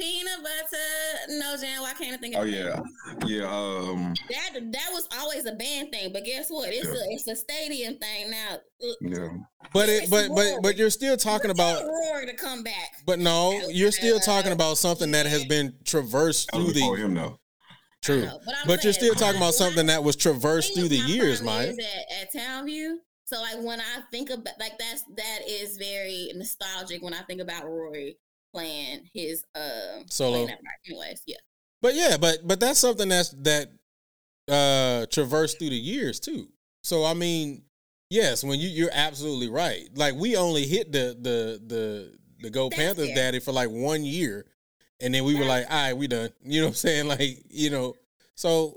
[0.00, 1.82] Peanut butter, no jam.
[1.82, 2.34] Why can't I think?
[2.34, 2.80] Of oh Of yeah.
[3.26, 3.44] Yeah.
[3.46, 4.14] Um.
[4.30, 6.70] That that was always a band thing, but guess what?
[6.72, 8.54] It's a it's a stadium thing now.
[8.82, 9.28] Uh, Yeah.
[9.74, 11.84] But it, but but but you're still talking about.
[11.84, 12.92] Roar to come back.
[13.06, 17.14] But no, you're still Uh, talking about something that has been traversed through the him
[17.14, 17.38] though.
[18.02, 18.22] true.
[18.22, 21.54] know, but But you're still talking about something that was traversed through the years, family
[21.54, 21.68] Maya.
[21.68, 22.94] At, at Townview.
[23.26, 27.40] So like when I think about like that's that is very nostalgic when I think
[27.40, 28.16] about Rory
[28.52, 30.32] playing his uh Solo.
[30.32, 30.76] playing that part.
[30.88, 31.36] Anyways, yeah.
[31.82, 33.68] But yeah, but but that's something that's that
[34.48, 36.48] uh traversed through the years too.
[36.82, 37.62] So I mean,
[38.08, 39.88] yes, when you you're absolutely right.
[39.94, 44.04] Like we only hit the the the the Go That's Panthers daddy for like one
[44.04, 44.46] year,
[45.00, 46.30] and then we were like, all right, we done.
[46.44, 47.08] You know what I'm saying?
[47.08, 47.94] Like you know,
[48.34, 48.74] so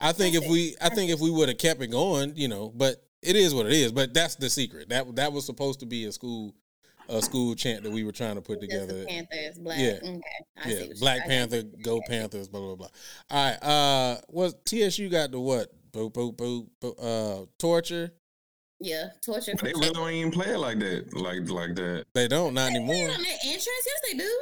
[0.00, 2.48] I think That's if we I think if we would have kept it going, you
[2.48, 3.92] know, but it is what it is.
[3.92, 4.88] But that's the secret.
[4.88, 6.54] That that was supposed to be a school
[7.08, 9.00] a school chant that we were trying to put Just together.
[9.00, 9.78] the Panthers, black.
[9.78, 9.98] Yeah.
[10.02, 10.20] Okay.
[10.64, 11.82] I Yeah, what Black Panther, you.
[11.82, 12.88] go Panthers, blah blah blah.
[13.30, 15.72] All right, uh, what TSU got the what?
[15.92, 16.68] Boop boop boop.
[16.82, 16.94] boop
[17.42, 18.12] uh, torture.
[18.80, 19.54] Yeah, torture.
[19.62, 21.14] They really don't even play it like that.
[21.14, 22.04] Like like that.
[22.14, 22.94] They don't not They anymore.
[23.08, 23.64] it on their entrance.
[23.86, 24.40] Yes, they do.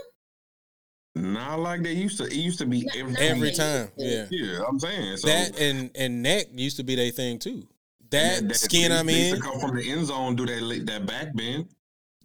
[1.16, 2.24] Not like they used to.
[2.24, 3.30] It used to be Not- every not time.
[3.36, 4.26] Every time, yeah.
[4.30, 5.16] Yeah, I'm saying.
[5.18, 7.68] So That and and neck used to be their thing too.
[8.10, 10.86] That, and skin I'm they used in, to come from the end zone, do that
[10.86, 11.68] that back bend.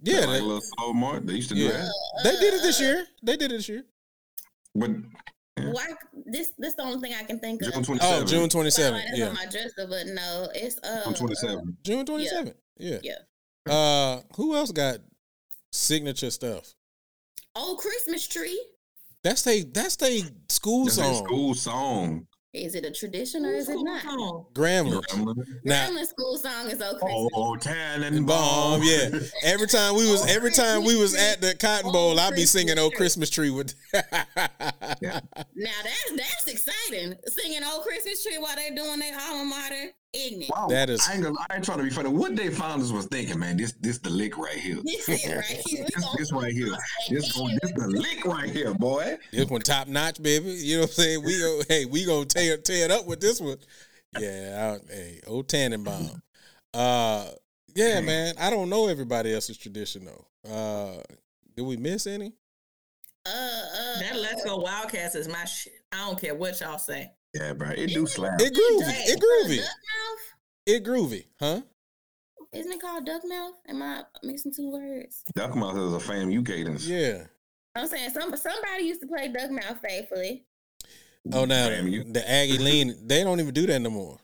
[0.03, 1.23] Yeah, like a they, little slow march.
[1.25, 1.91] They used to do that.
[2.23, 3.05] they did it Uh, this year.
[3.23, 3.83] They did it this year.
[4.75, 4.91] But
[5.57, 5.87] Why?
[6.25, 7.73] This this the only thing I can think of.
[7.73, 8.29] June twenty Oh, seventh.
[8.29, 9.03] June twenty Sorry, seventh.
[9.07, 11.75] that's Yeah, on my dresser, but no, it's uh, June twenty seventh.
[11.83, 12.55] June twenty seventh.
[12.77, 12.99] Yeah.
[13.03, 13.73] Yeah.
[13.73, 14.99] Uh, who else got
[15.71, 16.73] signature stuff?
[17.55, 18.61] old Christmas tree.
[19.23, 19.63] That's they.
[19.63, 21.25] That's they school That's song.
[21.25, 22.27] school song.
[22.51, 24.03] Is it a tradition or is it not?
[24.55, 25.05] Grambling's.
[25.63, 26.97] Now, Grambling school song is okay.
[26.97, 27.29] Christmas.
[27.35, 28.25] Oh, Tannenbaum.
[28.25, 29.19] Bomb, yeah.
[29.43, 32.33] Every time we was, Oh, every time we was at the Cotton Oh, Bowl, I'd
[32.33, 32.95] be singing oh, "Old.
[32.95, 33.75] Christmas Tree" with.
[35.01, 35.19] Yeah.
[35.55, 37.13] Now that's that's exciting.
[37.27, 39.91] Singing old Christmas tree while they're doing their alma mater.
[40.13, 40.49] Ignorant.
[40.55, 42.09] Wow, That is- I ain't, gonna, I ain't trying to be funny.
[42.09, 44.77] What they founders was thinking, man, this this the lick right here.
[44.83, 45.85] This is right here.
[45.85, 46.75] This, gonna- this right here.
[47.09, 49.17] This, going, this the lick right here, boy.
[49.31, 50.51] This one top notch, baby.
[50.51, 51.23] You know what I'm saying?
[51.23, 53.57] We go, hey, we gonna tear tear it up with this one.
[54.17, 56.21] Yeah, I, hey, old Tannenbaum.
[56.73, 57.29] Uh,
[57.75, 58.35] yeah, man.
[58.39, 60.25] I don't know everybody else's tradition though.
[60.51, 61.01] Uh,
[61.55, 62.33] did we miss any?
[63.25, 65.73] Uh, uh, That Let's Go Wildcats is my shit.
[65.91, 67.11] I don't care what y'all say.
[67.33, 67.69] Yeah, bro.
[67.69, 68.39] It do slap.
[68.41, 69.07] It groovy.
[69.07, 69.57] It groovy.
[69.57, 70.25] Duck mouth?
[70.65, 71.61] It groovy, huh?
[72.53, 73.53] Isn't it called duck mouth?
[73.67, 75.23] Am I mixing two words?
[75.35, 76.87] Duck Mouth is a FAMU cadence.
[76.87, 77.25] Yeah.
[77.75, 80.45] I'm saying some somebody used to play duck mouth faithfully.
[81.31, 82.03] Oh, now you.
[82.11, 83.07] the Aggie lean.
[83.07, 84.17] They don't even do that no more.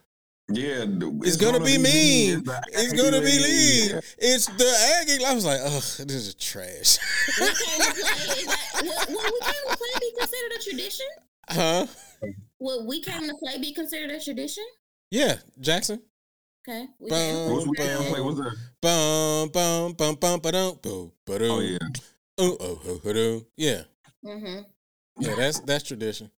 [0.49, 2.43] Yeah, the- It's, gonna, be mean.
[2.43, 3.91] the It's Aggie gonna be lean.
[3.93, 4.01] lean.
[4.17, 5.23] It's the Aggie.
[5.25, 5.71] I was like, ugh,
[6.07, 6.97] this is trash.
[7.39, 10.63] We came to play, is that, what, what we came to play be considered a
[10.63, 11.05] tradition?
[11.49, 11.85] huh?
[12.57, 14.63] What we came to play be considered a tradition?
[15.11, 16.01] Yeah, Jackson.
[16.67, 16.87] Okay.
[16.99, 18.21] We Bum, came- What's we can't play?
[18.21, 18.55] What's that?
[18.81, 21.51] Bum bum bum bum ba dum boom ba dum.
[21.51, 21.77] Oh yeah.
[22.37, 23.45] Oh oh oh oh, dum.
[23.55, 23.81] Yeah,
[24.25, 24.65] Mhm.
[25.19, 25.35] yeah.
[25.35, 26.31] That's that's tradition.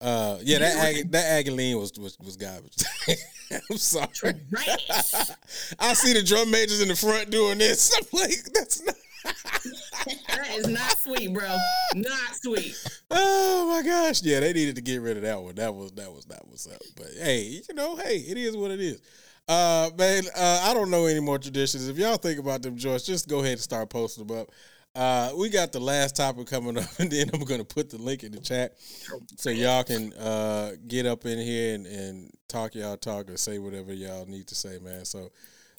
[0.00, 0.58] Uh, yeah.
[0.58, 2.76] That Aggie, that Aggie lean was was was garbage.
[3.70, 4.08] I'm sorry.
[5.78, 7.94] I see the drum majors in the front doing this.
[7.98, 8.94] I'm like, that's not.
[10.28, 11.56] That is not sweet, bro.
[11.94, 12.76] Not sweet.
[13.10, 14.22] Oh my gosh.
[14.22, 15.54] Yeah, they needed to get rid of that one.
[15.54, 16.82] That was that was that was up.
[16.96, 19.00] But hey, you know, hey, it is what it is.
[19.48, 21.88] Uh man, uh, I don't know any more traditions.
[21.88, 24.50] If y'all think about them joints, just go ahead and start posting them up.
[24.94, 28.22] Uh, we got the last topic coming up, and then I'm gonna put the link
[28.22, 28.74] in the chat
[29.36, 33.58] so y'all can uh, get up in here and, and talk y'all talk or say
[33.58, 35.04] whatever y'all need to say, man.
[35.04, 35.30] So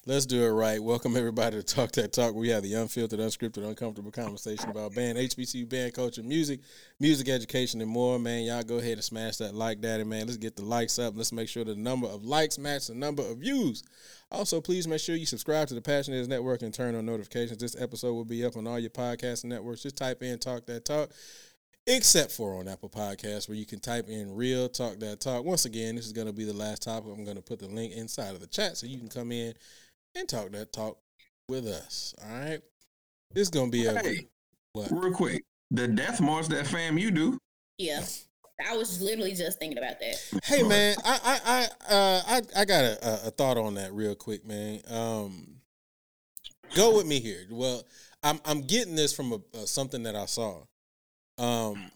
[0.07, 0.81] let's do it right.
[0.81, 2.35] Welcome everybody to Talk That Talk.
[2.35, 6.59] We have the unfiltered, unscripted, uncomfortable conversation about band, HBCU band culture, music,
[6.99, 8.19] music education, and more.
[8.19, 10.27] Man, y'all go ahead and smash that like daddy, man.
[10.27, 11.17] Let's get the likes up.
[11.17, 13.83] Let's make sure the number of likes match the number of views.
[14.31, 17.57] Also, please make sure you subscribe to the Passion Is Network and turn on notifications.
[17.57, 19.81] This episode will be up on all your podcast networks.
[19.81, 21.09] Just type in Talk That Talk
[21.87, 25.45] except for on Apple Podcasts, where you can type in real talk that talk.
[25.45, 27.11] Once again, this is going to be the last topic.
[27.15, 29.53] I'm going to put the link inside of the chat so you can come in
[30.15, 30.97] and talk that talk
[31.47, 32.15] with us.
[32.23, 32.61] All right.
[33.33, 34.27] This is going to be a Hey.
[34.73, 34.89] what?
[34.91, 37.37] Real quick, the death march that FAMU do.
[37.77, 38.03] Yeah.
[38.69, 40.15] I was literally just thinking about that.
[40.45, 41.39] Hey man, I I
[41.89, 44.79] I uh, I, I got a, a, a thought on that real quick, man.
[44.87, 45.57] Um,
[46.73, 47.45] go with me here.
[47.51, 47.83] Well,
[48.23, 50.63] I'm I'm getting this from a, uh, something that I saw.
[51.37, 51.91] Um,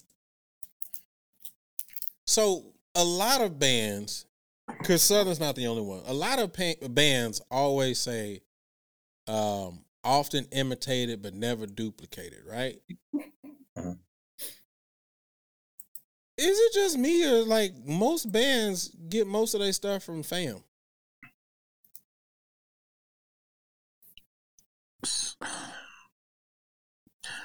[2.28, 4.26] so a lot of bands,
[4.78, 6.02] because Southern's not the only one.
[6.06, 8.41] A lot of pa- bands always say,
[9.28, 12.82] um, often imitated but never duplicated, right?
[13.78, 14.00] Mhm.
[16.38, 20.64] Is it just me or like most bands get most of their stuff from fam?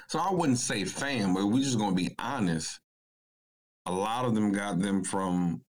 [0.07, 2.79] So I wouldn't say fam, but we're just gonna be honest.
[3.85, 5.64] A lot of them got them from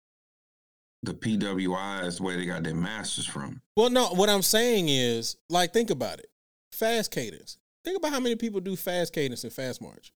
[1.07, 3.63] the PWIs where they got their masters from.
[3.77, 6.27] Well, no, what I'm saying is, like, think about it.
[6.73, 7.59] Fast cadence.
[7.85, 10.13] Think about how many people do fast cadence and fast march.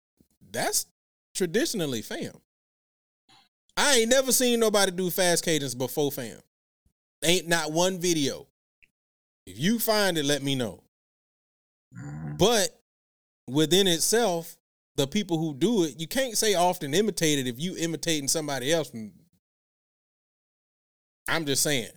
[0.50, 0.86] That's
[1.34, 2.32] traditionally fam.
[3.76, 6.38] I ain't never seen nobody do fast cadence before fam.
[7.24, 8.48] Ain't not one video.
[9.46, 10.82] If you find it, let me know.
[11.96, 12.36] Mhm.
[12.36, 12.82] But
[13.46, 14.56] within itself,
[14.96, 18.90] the people who do it, you can't say often imitated if you imitating somebody else.
[18.90, 19.12] From,
[21.30, 21.90] I'm just saying.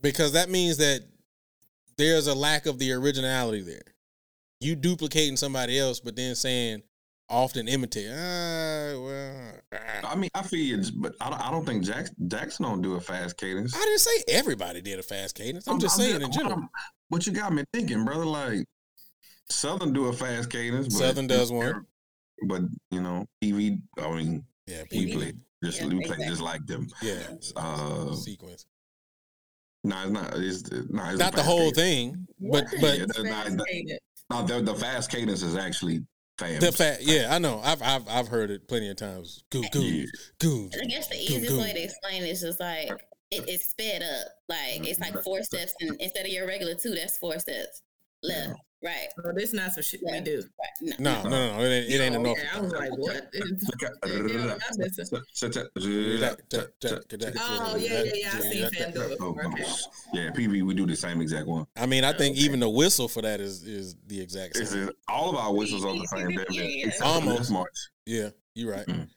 [0.00, 1.00] Because that means that
[1.98, 3.82] there's a lack of the originality there.
[4.60, 6.82] You duplicating somebody else, but then saying
[7.28, 8.08] often imitate.
[8.08, 10.12] Ah, well, ah.
[10.12, 12.94] I mean, I feel you, but I don't, I don't think Jackson, Jackson don't do
[12.94, 13.74] a fast cadence.
[13.74, 15.66] I didn't say everybody did a fast cadence.
[15.66, 16.68] I'm just saying in general.
[17.08, 18.24] What you got me thinking, brother?
[18.24, 18.64] Like
[19.48, 20.86] Southern do a fast cadence.
[20.86, 21.86] But, Southern does one.
[22.42, 23.80] But you know, TV.
[23.98, 25.20] I mean, Yeah, we people.
[25.22, 25.32] play
[25.64, 26.26] just Yeah, we play exactly.
[26.28, 26.88] just like them.
[27.02, 27.22] Yeah,
[27.56, 28.66] Uh, sequence.
[29.84, 30.34] no, it's not.
[30.36, 31.76] It's no, it's Not the whole cadence.
[31.76, 34.00] thing, but What but Yeah, not- fast that- cadence?
[34.30, 36.04] No, the, the fast cadence is actually
[36.38, 36.60] fast.
[36.60, 37.02] the fact.
[37.02, 37.60] Yeah, I know.
[37.62, 39.44] I've I've I've heard it plenty of times.
[39.50, 39.68] Goo Yeah.
[39.70, 40.76] goons, goons.
[40.80, 41.58] I guess the easiest goo.
[41.60, 42.90] way to explain it is just like
[43.30, 44.28] it, it's sped up.
[44.48, 47.82] Like it's like four steps, and instead of your regular two, that's four steps.
[48.26, 50.42] Left, right, Oh, this is not some shit we do.
[50.60, 50.96] right.
[51.00, 51.22] No.
[51.22, 51.64] No, no, no, no.
[51.64, 52.38] It ain't, it ain't Oh, enough.
[52.38, 52.48] okay.
[52.54, 53.32] I was like, what?
[57.38, 58.30] Oh, yeah, yeah, yeah.
[58.32, 59.36] I've seen fam do it Oh.
[59.46, 59.64] Okay.
[60.12, 61.66] Yeah, PV, we do the same exact one.
[61.76, 62.44] I mean, I think Okay.
[62.44, 64.86] even the whistle for that is is the exact It's same.
[64.86, 66.28] just- all of our whistles are the same.
[66.28, 66.86] damn near, Yeah.
[66.86, 67.50] except Almost.
[67.50, 67.74] march.
[68.06, 68.86] Yeah, you're right.
[68.86, 69.08] Mm.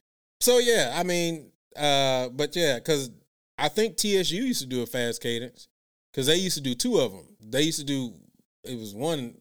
[0.41, 3.09] So yeah, I mean, Uh, but yeah, because
[3.57, 5.67] I think TSU used to do a fast cadence
[6.11, 7.37] because they used to do two of them.
[7.39, 8.15] They used to do
[8.63, 9.33] it was one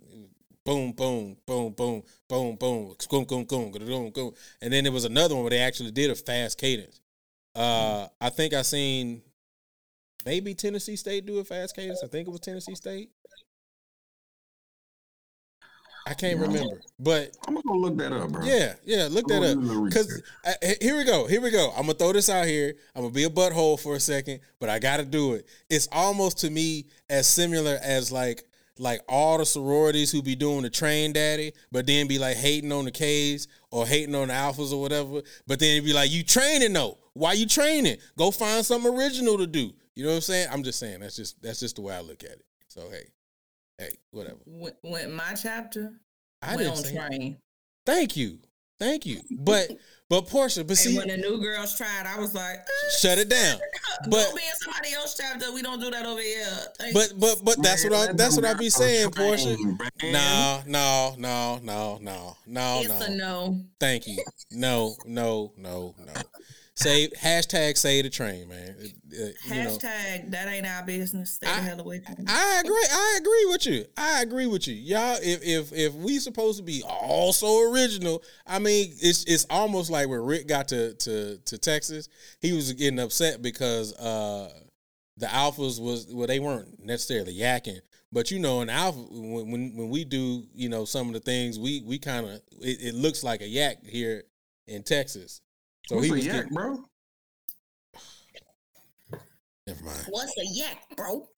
[0.65, 4.32] boom boom boom boom boom boom boom boom boom boom boom,
[4.62, 7.01] and then there was another one where they actually did a fast cadence.
[7.55, 9.23] Uh, I think I seen
[10.24, 12.03] maybe Tennessee State do a fast cadence.
[12.03, 13.11] I think it was Tennessee State.
[16.07, 16.47] I can't Yeah.
[16.47, 18.43] remember, but I'm gonna go look that up, bro.
[18.47, 19.55] yeah, yeah, look that up.
[19.57, 20.78] do a little Because research.
[20.81, 21.70] here we go, here we go.
[21.77, 22.74] I'm gonna throw this out here.
[22.95, 25.47] I'm gonna be a butthole for a second, but I gotta do it.
[25.69, 28.45] It's almost to me as similar as like
[28.78, 32.72] like all the sororities who be doing the train daddy, but then be like hating
[32.72, 35.22] on the K's or hating on the alphas or whatever.
[35.46, 36.98] But then it'd be like, you training though.
[37.14, 37.96] Why you training?
[38.16, 39.72] Go find something original to do.
[39.94, 40.48] You know what I'm saying?
[40.52, 42.44] I'm just saying that's just that's just the way I look at it.
[42.68, 43.09] So hey,
[43.78, 44.38] hey, whatever.
[44.46, 45.94] Went, my chapter.
[46.40, 47.38] I went didn't on train.
[47.84, 48.38] Thank you,
[48.78, 49.20] thank you.
[49.30, 49.70] But
[50.09, 53.18] but Porsha, but And see, when the new girls tried, I was like, eh, shut
[53.18, 53.59] it down.
[54.05, 55.52] Go But be in somebody else's chapter.
[55.52, 56.46] We don't do that over here.
[56.78, 59.59] Thank but but but that's what I that's what I be saying, Porsha.
[59.59, 60.12] man.
[60.12, 63.16] No, no, no, no, no, no, it's a no.
[63.16, 63.60] no.
[63.78, 64.24] Thank you.
[64.50, 66.12] No, no, no, no.
[66.78, 68.76] Say hashtag say the train, man.
[68.78, 71.32] Uh, you know, Hashtag that ain't our business.
[71.32, 72.24] Stay the I- hell away from.
[72.28, 72.86] I agree.
[72.88, 73.84] I agree with you.
[73.96, 75.18] I agree with you, y'all.
[75.20, 79.90] If if if we supposed to be all so original, I mean, it's it's almost
[79.90, 82.09] like when Rick got to to to Texas,
[82.40, 84.48] he was getting upset because uh
[85.16, 87.80] the alphas was well, they weren't necessarily yakking,
[88.12, 91.20] but you know, in alpha when when, when we do you know some of the
[91.20, 94.22] things we we kind of it, it looks like a yak here
[94.68, 95.40] in Texas.
[95.89, 96.85] So What's he a was yak, getting, bro?
[99.66, 100.06] never mind.
[100.10, 101.28] What's a yak, bro?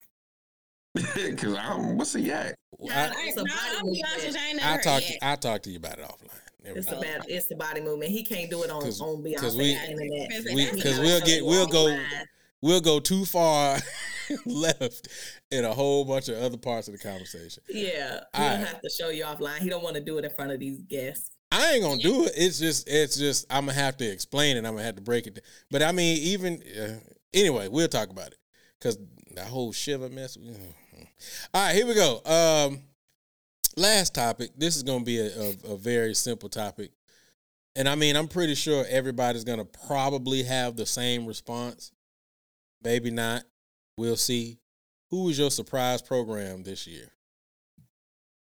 [1.37, 2.55] Cause I'm what's a yak?
[2.91, 3.43] I, It's no,
[3.79, 5.03] I'm be honest with you, I ain't never I'll talk.
[5.03, 6.39] To, I'll talk to you about it offline.
[6.63, 7.05] Never It's mind.
[7.05, 7.33] a.
[7.33, 8.11] It's the body movement.
[8.11, 10.53] He can't do it on 'Cause- on 'cause Beyonce we- internet.
[10.53, 12.25] we- He 'cause we'll get- we'll go- offline.
[12.61, 13.79] we'll go too far
[14.45, 15.07] left
[15.49, 17.63] in a whole bunch of other parts of the conversation.
[17.69, 18.67] Yeah, All he'll right.
[18.67, 19.59] have to show you offline.
[19.59, 21.31] He don't want to do it in front of these guests.
[21.51, 22.33] I ain't gonna do it.
[22.35, 24.59] It's just, it's just, I'm gonna have to explain it.
[24.59, 25.43] I'm gonna have to break it.
[25.69, 26.99] But I mean, even uh,
[27.33, 28.37] anyway, we'll talk about it
[28.79, 28.97] because
[29.35, 30.37] that whole shiver mess.
[31.53, 32.21] All right, here we go.
[32.25, 32.81] Um,
[33.75, 34.51] last topic.
[34.55, 36.91] This is gonna be a, a, a very simple topic,
[37.75, 41.91] and I mean, I'm pretty sure everybody's gonna probably have the same response.
[42.81, 43.43] Maybe not.
[43.97, 44.59] We'll see.
[45.09, 47.11] Who was your surprise program this year?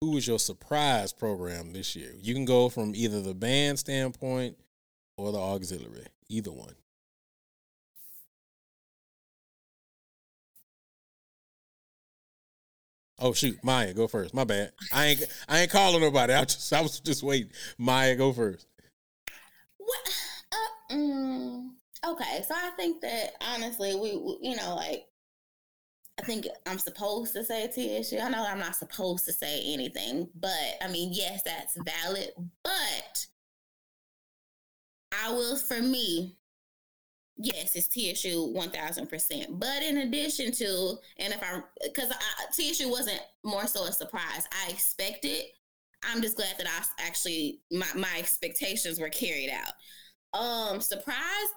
[0.01, 2.13] Who was your surprise program this year?
[2.21, 4.57] You can go from either the band standpoint
[5.17, 6.75] or the auxiliary, either one.
[13.21, 14.33] Oh shoot, Maya, go first.
[14.33, 14.73] My bad.
[14.93, 16.33] I ain't I ain't calling nobody.
[16.33, 17.51] I just I was just waiting.
[17.77, 18.67] Maya, go first.
[19.79, 20.15] What?
[20.53, 21.71] Uh, mm,
[22.07, 25.07] okay, so I think that honestly, we, we, you know, like,
[26.19, 28.19] I think I'm supposed to say TSU.
[28.19, 30.51] I know I'm not supposed to say anything, but
[30.83, 32.31] I mean, yes, that's valid.
[32.65, 33.27] But
[35.25, 36.37] I will, for me,
[37.37, 39.61] yes, it's TSU 1000%.
[39.61, 42.13] But in addition to, and if I, because
[42.53, 45.45] TSU wasn't more so a surprise, I expected.
[46.03, 50.39] I'm just glad that I actually my, my expectations were carried out.
[50.39, 51.51] Um, surprise.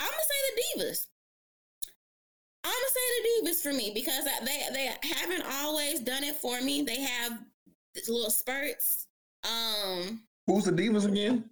[0.00, 1.06] I'm gonna say the divas.
[2.64, 3.00] I'm gonna say
[3.42, 6.82] the divas for me because they they haven't always done it for me.
[6.82, 7.38] They have
[8.08, 9.06] little spurts.
[9.44, 11.50] Um, Who's the divas again?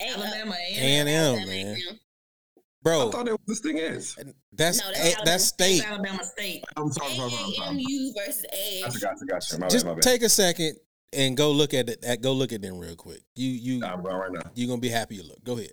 [0.00, 1.82] A- Alabama A and and M, Alabama man, A&M.
[1.88, 1.98] I
[2.82, 3.10] bro.
[3.10, 4.14] thought that was the thing is.
[4.52, 5.78] That's No, that's Alabama that's State.
[5.78, 5.88] state.
[5.90, 6.64] Alabama State.
[6.76, 7.74] I'm sorry, sorry, sorry, sorry.
[7.78, 8.82] AAMU versus AH.
[8.86, 9.58] Gotcha, gotcha, gotcha.
[9.60, 10.02] My Just bad, my bad.
[10.02, 10.76] take a second
[11.12, 12.04] and go look at it.
[12.04, 13.22] At, go look at them real quick.
[13.34, 14.42] You you I'm going right now.
[14.54, 15.42] you gonna be happy you look.
[15.42, 15.72] Go ahead.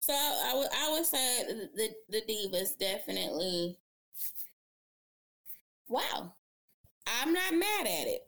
[0.00, 3.78] So I would I would say the, the the divas definitely.
[5.92, 6.32] Wow,
[7.06, 8.22] I'm not mad at it.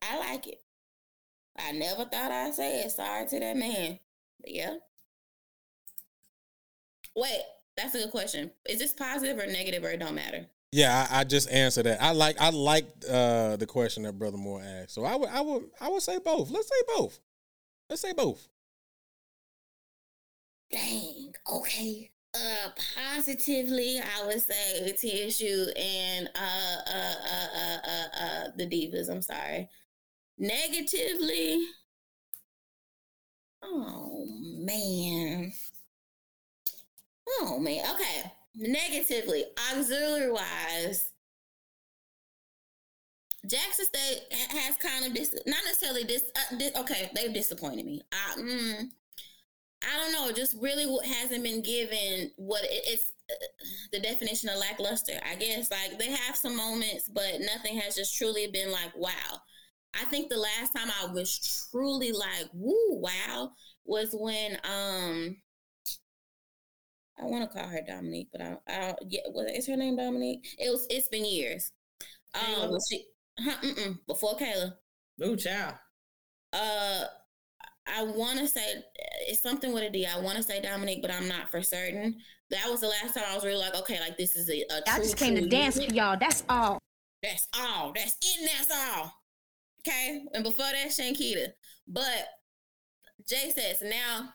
[0.00, 0.62] I like it.
[1.58, 2.90] I never thought I'd say it.
[2.90, 3.98] Sorry to that man,
[4.40, 4.76] but yeah.
[7.14, 7.42] Wait,
[7.76, 8.52] that's a good question.
[8.66, 10.46] Is this positive or negative, or it don't matter?
[10.70, 12.02] Yeah, I, I just answered that.
[12.02, 14.92] I like I like uh the question that Brother Moore asked.
[14.92, 16.50] So I would I would I would say both.
[16.50, 17.20] Let's say both.
[17.90, 18.48] Let's say both.
[20.70, 21.34] Dang.
[21.52, 22.11] Okay.
[22.34, 29.10] Uh, positively, I would say TSU and uh, uh, uh, uh, uh, uh, the Divas.
[29.10, 29.68] I'm sorry.
[30.38, 31.66] Negatively,
[33.62, 34.26] oh
[34.64, 35.52] man.
[37.28, 37.84] Oh man.
[37.94, 38.32] Okay.
[38.54, 41.10] Negatively, auxiliary wise,
[43.46, 48.02] Jackson State has kind of dis- not necessarily dis-, uh, dis- okay, they've disappointed me.
[48.12, 48.90] I, mm,
[49.90, 53.12] I don't know, just really hasn't been given what it, it's
[53.92, 55.18] the definition of lackluster.
[55.28, 59.40] I guess like they have some moments, but nothing has just truly been like wow.
[59.94, 63.50] I think the last time I was truly like woo wow
[63.84, 65.36] was when um
[67.18, 70.46] I want to call her Dominique, but I, I yeah, what is her name Dominique?
[70.58, 70.86] It was.
[70.90, 71.70] It's been years.
[72.34, 73.04] Um, she
[73.38, 74.74] huh, before Kayla.
[75.22, 75.74] Oh, child.
[76.52, 77.04] Uh,
[77.86, 78.82] I want to say
[79.26, 80.06] it's something with a D.
[80.06, 82.16] I want to say Dominic, but I'm not for certain.
[82.50, 84.64] That was the last time I was really like, okay, like this is a.
[84.72, 86.16] a I just came to dance for y'all.
[86.18, 86.78] That's all.
[87.22, 87.92] That's all.
[87.94, 88.50] That's it.
[88.50, 89.12] That's all.
[89.80, 91.48] Okay, and before that, Shankita.
[91.88, 92.28] But
[93.28, 94.28] Jay says now.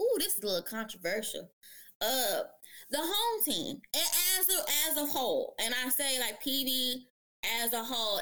[0.00, 1.50] Ooh, this is a little controversial.
[2.00, 2.42] Uh,
[2.90, 7.02] the home team as a, as a whole, and I say like PD
[7.62, 8.20] as a whole,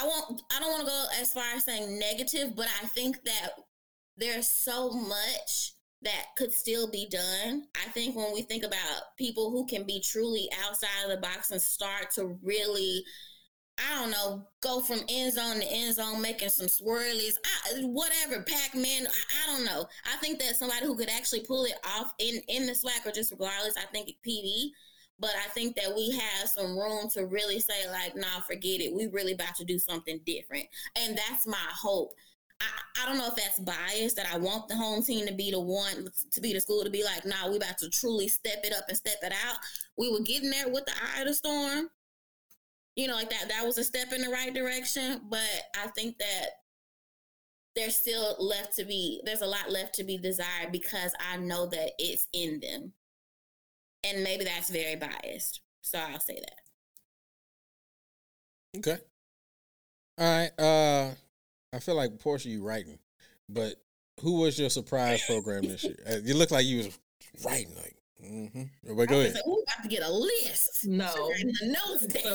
[0.00, 0.42] I won't.
[0.54, 3.50] I don't want to go as far as saying negative, but I think that
[4.16, 5.72] there's so much
[6.02, 7.66] that could still be done.
[7.74, 11.50] I think when we think about people who can be truly outside of the box
[11.50, 13.04] and start to really,
[13.78, 18.42] I don't know, go from end zone to end zone, making some swirlies, I, whatever,
[18.42, 19.86] Pac Man, I, I, don't know.
[20.12, 23.12] I think that somebody who could actually pull it off in in the SWAC or
[23.12, 24.70] just regardless, I think PD
[25.18, 28.94] but I think that we have some room to really say, like, nah, forget it.
[28.94, 30.66] We really about to do something different.
[30.96, 32.12] And that's my hope.
[32.60, 35.50] I, I don't know if that's biased that I want the home team to be
[35.50, 38.60] the one to be the school to be like, nah, we about to truly step
[38.64, 39.56] it up and step it out.
[39.98, 41.88] We were getting there with the eye of the storm.
[42.94, 45.20] You know, like that that was a step in the right direction.
[45.28, 45.40] But
[45.82, 46.46] I think that
[47.74, 51.66] there's still left to be there's a lot left to be desired because I know
[51.66, 52.94] that it's in them
[54.06, 55.60] and maybe that's very biased.
[55.82, 56.60] So I'll say that.
[58.78, 58.98] Okay.
[60.18, 60.50] All right.
[60.58, 61.14] Uh
[61.72, 62.98] I feel like Porsha you writing,
[63.48, 63.74] but
[64.20, 65.96] who was your surprise program this year?
[66.24, 66.98] You look like you was
[67.44, 68.96] writing like mm-hmm.
[68.96, 69.34] But go ahead.
[69.34, 70.86] Like, we got to get a list.
[70.86, 71.32] No.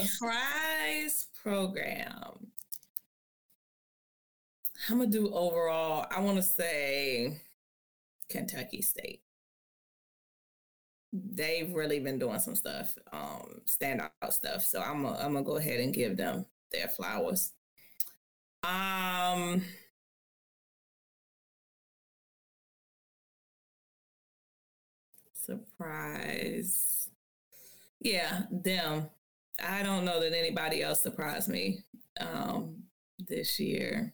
[0.05, 2.51] Surprise program.
[4.89, 6.05] I'm gonna do overall.
[6.09, 7.39] I want to say
[8.29, 9.21] Kentucky State
[11.13, 14.63] they've really been doing some stuff, um, standout stuff.
[14.63, 17.51] So I'm gonna I'm gonna go ahead and give them their flowers.
[18.63, 19.63] Um
[25.33, 27.09] surprise.
[27.99, 29.09] Yeah, them.
[29.63, 31.79] I don't know that anybody else surprised me
[32.19, 32.83] um
[33.19, 34.13] this year.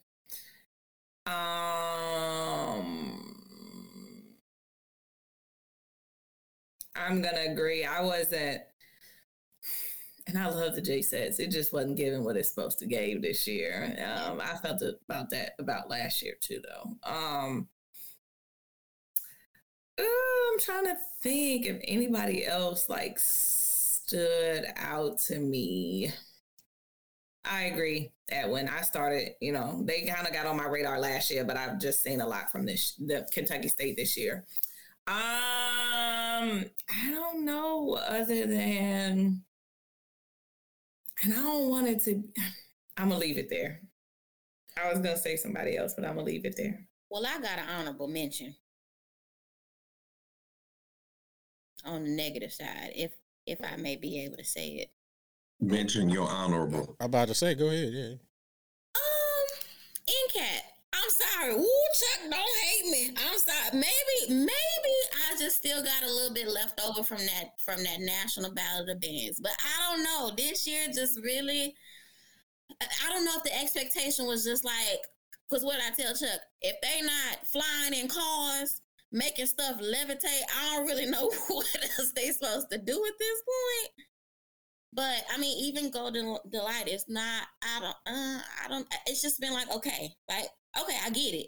[1.25, 3.36] Um
[6.97, 7.85] I'm gonna agree.
[7.85, 8.61] I wasn't,
[10.27, 11.39] and I love the J-Settes.
[11.39, 13.95] It just wasn't giving what it's supposed to give this year.
[14.03, 17.09] Um, I felt about that about last year too, though.
[17.09, 17.67] Um,
[19.99, 26.11] I'm trying to think if anybody else like stood out to me.
[27.49, 30.99] I agree that when I started, you know, they kind of got on my radar
[30.99, 34.45] last year, but I've just seen a lot from this the Kentucky State this year.
[35.07, 39.41] Um, I don't know other than,
[41.23, 42.23] and I don't want it to,
[42.97, 43.81] I'm gonna leave it there.
[44.81, 46.87] I was gonna say somebody else, but I'm gonna leave it there.
[47.09, 48.53] Well, I got an honorable mention
[51.85, 53.11] on the negative side, if
[53.45, 54.89] if I may be able to say it.
[55.61, 56.97] Mention your honorable.
[56.99, 58.13] I'm about to say, go ahead, yeah.
[58.93, 59.47] Um,
[60.09, 60.61] NCAT.
[60.93, 61.55] I'm sorry.
[61.55, 63.15] Woo, Chuck, don't hate me.
[63.17, 63.69] I'm sorry.
[63.73, 64.95] Maybe, maybe
[65.29, 68.89] I just still got a little bit left over from that from that national ballot
[68.89, 69.39] of bands.
[69.39, 70.31] But I don't know.
[70.35, 71.75] This year just really
[72.81, 75.01] I don't know if the expectation was just like
[75.49, 78.81] because what I tell Chuck, if they not flying in cars,
[79.11, 83.41] making stuff levitate, I don't really know what else they supposed to do at this
[83.41, 84.07] point.
[84.93, 87.47] But I mean, even Golden Delight is not.
[87.63, 88.15] I don't.
[88.15, 88.87] Uh, I don't.
[89.05, 90.49] It's just been like okay, like
[90.81, 91.47] okay, I get it.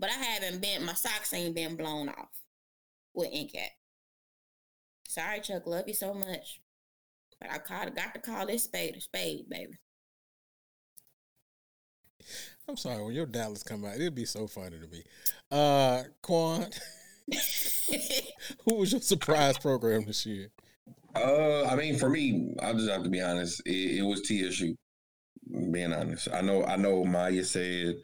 [0.00, 2.30] But I haven't been, my socks ain't been blown off
[3.12, 3.68] with NCAT.
[5.06, 5.66] Sorry, Chuck.
[5.66, 6.62] Love you so much.
[7.38, 9.74] But I called, got to call this spade a spade, baby.
[12.66, 15.02] I'm sorry, when your Dallas come out, it'd be so funny to me.
[15.50, 16.70] Uh Kuan,
[18.64, 20.50] who was your surprise program this year?
[21.14, 23.62] Uh, I mean, for me, I just have to be honest.
[23.66, 24.76] It, it was TSU.
[25.72, 26.64] Being honest, I know.
[26.64, 27.04] I know.
[27.04, 27.96] Maya said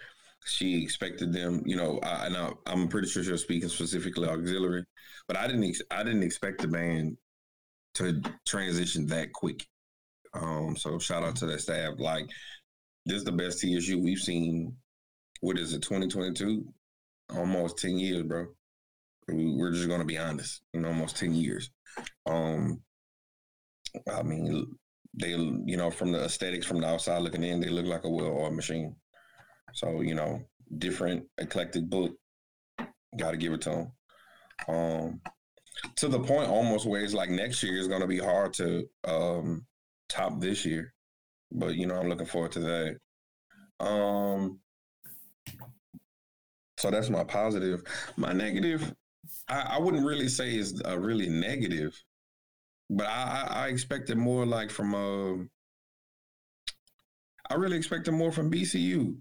[0.46, 4.28] she expected them, you know, I, and I, am pretty sure she was speaking specifically
[4.28, 4.84] auxiliary,
[5.28, 7.16] but I didn't, ex- I didn't expect the band
[7.94, 9.66] to transition that quick.
[10.34, 11.94] Um, so shout out to that staff.
[11.98, 12.26] Like,
[13.06, 14.76] this is the best TSU we've seen.
[15.40, 16.66] What is it, 2022?
[17.34, 18.46] almost ten years, bro.
[19.28, 21.70] We- We're just gonna be honest, know, almost ten years.
[22.26, 22.82] Um,
[24.12, 24.76] I mean,
[25.14, 28.10] they, you know, from the aesthetics from the outside looking in, they look like a
[28.10, 28.94] well-oiled machine.
[29.72, 30.42] So, you know,
[30.78, 32.12] different eclectic book.
[33.16, 33.92] Got to give it to them.
[34.68, 35.20] Um,
[35.96, 38.88] to the point almost where it's like next year is going to be hard to
[39.06, 39.66] um
[40.08, 40.94] top this year,
[41.52, 42.98] but you know, I'm looking forward to that.
[43.84, 44.60] Um,
[46.78, 47.82] so that's my positive.
[48.16, 48.94] My negative,
[49.48, 52.00] I, I wouldn't really say is a really negative,
[52.90, 55.44] but I, I, I expected more like from uh,
[57.50, 59.16] I really expected more from BCU.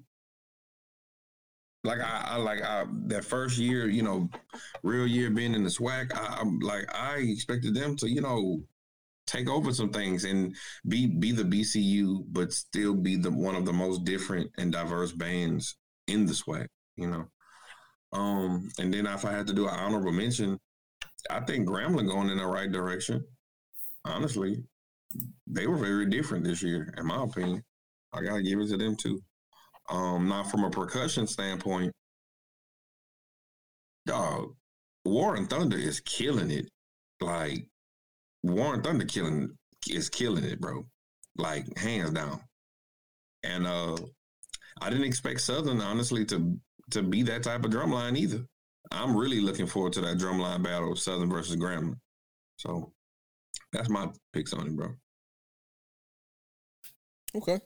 [1.86, 4.30] Like I, I like I, that first year, you know,
[4.84, 8.62] real year being in the SWAC, I, I'm like I expected them to, you know,
[9.28, 10.56] take over some things and
[10.88, 15.12] be be the BCU, but still be the one of the most different and diverse
[15.12, 17.26] bands in the SWAC, you know.
[18.14, 20.60] Um, and then if I had to do an honorable mention,
[21.30, 23.26] I think Grambling going in the right direction.
[24.06, 24.64] Honestly,
[25.48, 27.64] they were very different this year, in my opinion.
[28.14, 29.22] I gotta give it to them too.
[29.90, 31.91] Um, not from a percussion standpoint,
[34.06, 34.56] dog.
[35.03, 36.68] Warren Thunder is killing it.
[37.22, 37.68] Like
[38.44, 39.56] Warren Thunder killing
[39.90, 40.86] is killing it, bro.
[41.38, 42.41] Like hands down.
[43.44, 43.98] And uh
[44.82, 46.60] I didn't expect Southern honestly to
[46.91, 48.45] to be that type of drum line either.
[48.91, 51.99] I'm really looking forward to that drum line battle, Southern versus Grambling.
[52.57, 52.91] So
[53.72, 54.90] that's my picks on it, bro.
[57.36, 57.60] Okay.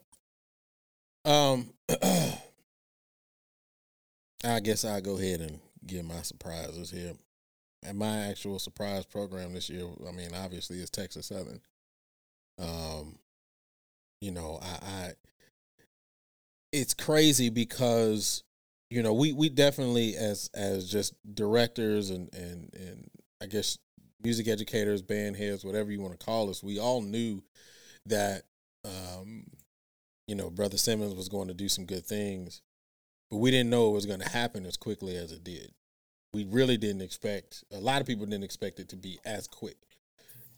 [1.26, 1.74] Um,
[4.44, 7.14] I guess I'll go ahead and get my surprises here.
[7.84, 11.62] And my actual surprise program this year, I mean, obviously, is Texas Southern.
[12.58, 13.18] Um,
[14.20, 15.12] you know, I, I
[16.72, 18.44] it's crazy because
[18.90, 23.10] you know we we definitely as as just directors and and and
[23.41, 23.78] I guess
[24.22, 27.41] music educators, band heads, whatever you want to call us, we all knew
[28.06, 28.44] that
[28.84, 29.46] um,
[30.30, 32.61] you know Brother Simmons was going to do some good things,
[33.31, 35.72] but we didn't know it was going to happen as quickly as it did.
[36.35, 37.64] We really didn't expect.
[37.73, 39.77] A lot of people didn't expect it to be as quick.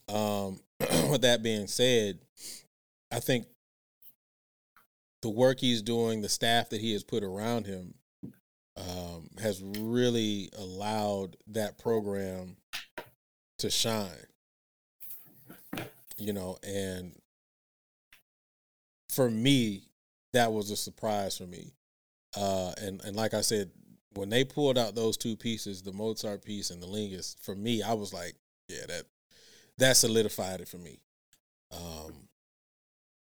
[0.09, 0.59] Um,
[1.09, 2.19] with that being said,
[3.13, 3.45] I think
[5.21, 7.93] the work he's doing, the staff that he has put around him,
[8.75, 12.57] um, has really allowed that program
[13.59, 14.27] to shine.
[16.17, 17.20] You know, and
[19.11, 19.83] for me,
[20.33, 21.73] that was a surprise for me.
[22.35, 23.69] Uh, and and like I said,
[24.13, 27.83] when they pulled out those two pieces, the Mozart piece and the Lingus, for me,
[27.83, 28.35] I was like,
[28.67, 29.03] yeah, that
[29.77, 30.99] that solidified it for me.
[31.71, 32.27] Um,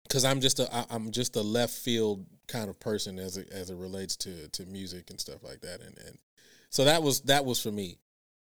[0.03, 3.49] because I'm just a I- I'm just a left field kind of person as it
[3.51, 6.17] as it relates to to music and stuff like that, and and
[6.69, 7.97] so that was that was for me.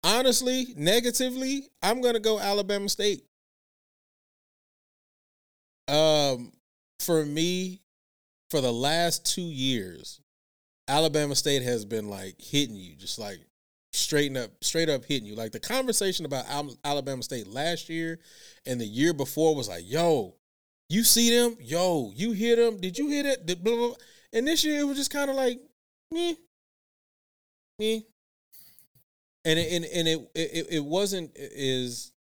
[0.03, 3.25] Honestly, negatively, I'm gonna go Alabama State.
[5.89, 6.53] Um,
[7.01, 7.83] for me,
[8.51, 10.21] for the last two years,
[10.89, 13.39] Alabama State has been like hitting you, just like
[13.93, 15.35] straighten up, straight up hitting you.
[15.35, 16.45] Like the conversation about
[16.85, 18.19] Alabama State last year
[18.67, 20.35] and the year before was like, "Yo,
[20.89, 21.57] you see them?
[21.61, 22.81] Yo, you hear them?
[22.81, 23.97] Did you hear that?" Blah, blah, blah.
[24.33, 25.61] And this year it was just kind of like,
[26.13, 26.37] me,
[27.79, 28.07] me,
[29.45, 32.13] and it, and and it, it it wasn't as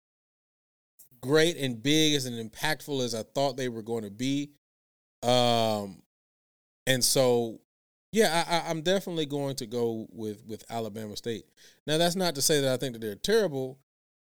[1.20, 4.52] great and big as and impactful as I thought they were going to be.
[5.22, 6.02] Um,
[6.86, 7.60] and so
[8.12, 11.44] yeah, I, I, I'm definitely going to go with with Alabama State.
[11.86, 13.78] Now, that's not to say that I think that they're terrible,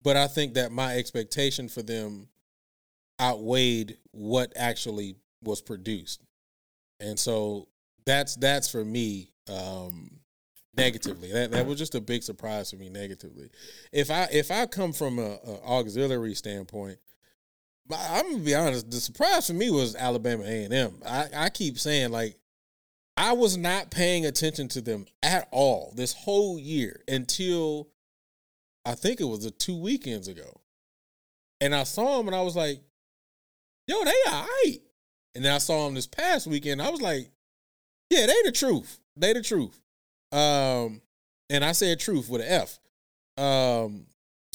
[0.02, 2.28] but I think that my expectation for them
[3.20, 6.22] outweighed what actually was produced,
[7.00, 7.68] and so
[8.06, 10.10] that's that's for me um,
[10.74, 11.30] negatively.
[11.32, 13.50] That that was just a big surprise for me negatively.
[13.92, 16.98] If I if I come from a, a auxiliary standpoint.
[17.90, 18.90] I'm gonna be honest.
[18.90, 21.02] The surprise for me was Alabama A and M.
[21.06, 22.36] I, I keep saying like
[23.16, 27.88] I was not paying attention to them at all this whole year until
[28.84, 30.60] I think it was the two weekends ago.
[31.60, 32.80] And I saw them and I was like,
[33.86, 34.78] yo, they all right.
[35.34, 36.82] And then I saw them this past weekend.
[36.82, 37.30] I was like,
[38.10, 38.98] yeah, they the truth.
[39.16, 39.80] They the truth.
[40.32, 41.00] Um,
[41.48, 42.78] and I said truth with an F.
[43.42, 44.06] Um,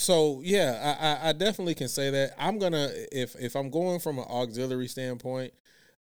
[0.02, 2.34] so yeah, I, I, definitely can say that.
[2.38, 5.54] I'm gonna if if I'm going from an auxiliary standpoint,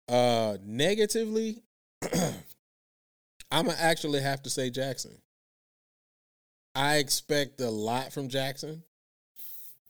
[0.09, 1.63] uh negatively,
[3.51, 5.17] I'm gonna actually have to say Jackson.
[6.75, 8.83] I expect a lot from Jackson.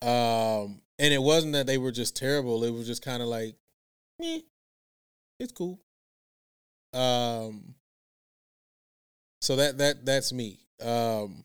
[0.02, 2.64] Um, and it wasn't that they were just terrible.
[2.64, 3.56] It was just kind of like,
[4.22, 4.41] eh,
[5.40, 5.80] it's cool.
[6.94, 7.73] Um,
[9.41, 10.60] so that that that's me.
[10.82, 11.44] Um,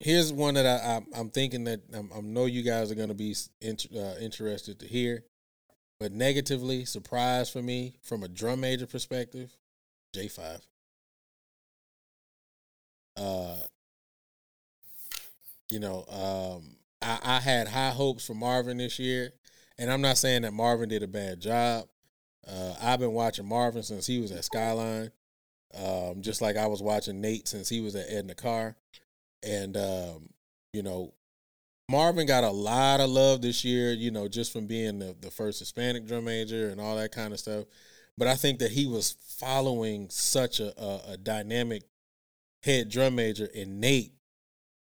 [0.00, 3.08] here's one that I, I I'm thinking that I'm, I know you guys are going
[3.08, 5.24] to be int- uh, interested to hear,
[5.98, 9.56] but negatively surprised for me from a drum major perspective,
[10.14, 10.66] J five.
[13.16, 13.56] Uh,
[15.68, 19.32] you know, um, I, I had high hopes for Marvin this year,
[19.76, 21.88] and I'm not saying that Marvin did a bad job.
[22.46, 25.10] Uh, I've been watching Marvin since he was at Skyline,
[25.74, 28.76] um, just like I was watching Nate since he was at Edna Carr.
[29.42, 30.28] And, um,
[30.72, 31.14] you know,
[31.90, 35.30] Marvin got a lot of love this year, you know, just from being the, the
[35.30, 37.64] first Hispanic drum major and all that kind of stuff.
[38.18, 41.84] But I think that he was following such a, a, a dynamic
[42.62, 44.12] head drum major in Nate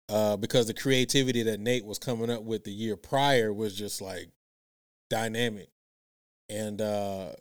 [0.10, 4.02] uh, because the creativity that Nate was coming up with the year prior was just
[4.02, 4.30] like
[5.10, 5.69] dynamic.
[6.49, 7.34] And, uh,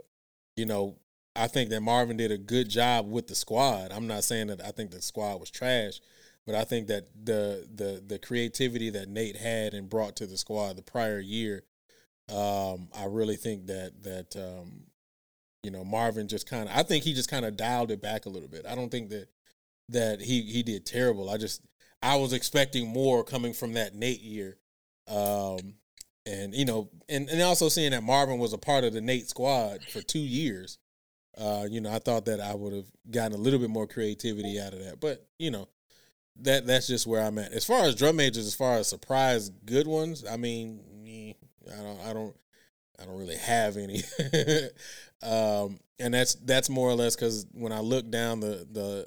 [0.57, 0.97] you know,
[1.37, 3.93] I think that Marvin did a good job with the squad.
[3.93, 6.01] I'm not saying that I think the squad was trash,
[6.47, 10.37] but I think that the the the creativity that Nate had and brought to the
[10.37, 11.65] squad the prior year,
[12.29, 14.85] um, I really think that that um,
[15.63, 18.27] you know Marvin just kind of I think he just kind of dialed it back
[18.27, 18.67] a little bit.
[18.69, 19.29] I don't think that
[19.89, 21.31] that he he did terrible.
[21.31, 21.63] I just
[22.03, 24.59] I was expecting more coming from that Nate year.
[25.09, 25.75] Um,
[26.27, 29.29] and you know, and, and also seeing that Marvin was a part of the Nate
[29.29, 30.79] squad for two years,
[31.37, 34.61] uh, you know, I thought that I would have gotten a little bit more creativity
[34.61, 35.01] out of that.
[35.01, 35.69] But you know,
[36.41, 37.53] that that's just where I'm at.
[37.53, 40.81] As far as drum majors, as far as surprise good ones, I mean,
[41.73, 42.37] I don't, I don't,
[43.01, 44.03] I don't really have any.
[45.23, 49.07] um, and that's that's more or less because when I look down the the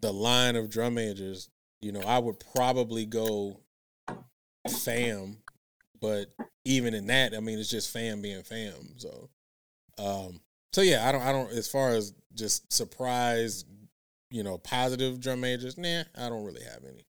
[0.00, 1.48] the line of drum majors,
[1.80, 3.60] you know, I would probably go
[4.68, 5.38] fam,
[6.00, 6.28] but
[6.64, 8.94] even in that, I mean, it's just fam being fam.
[8.96, 9.28] So,
[9.98, 10.40] um,
[10.72, 11.50] so yeah, I don't, I don't.
[11.52, 13.64] As far as just surprise,
[14.30, 17.04] you know, positive drum majors, nah, I don't really have any.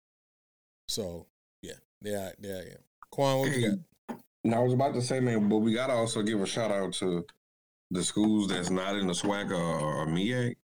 [0.88, 1.27] So
[1.61, 2.77] yeah, yeah, yeah, yeah.
[3.11, 3.69] Kuan, what you
[4.07, 4.18] got?
[4.43, 6.93] No, I was about to say, man, but we gotta also give a shout out
[6.93, 7.26] to
[7.91, 10.56] the schools that's not in the SWAC or, or MEAC.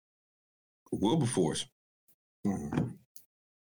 [0.92, 1.66] Wilberforce.
[2.46, 2.98] Mhm.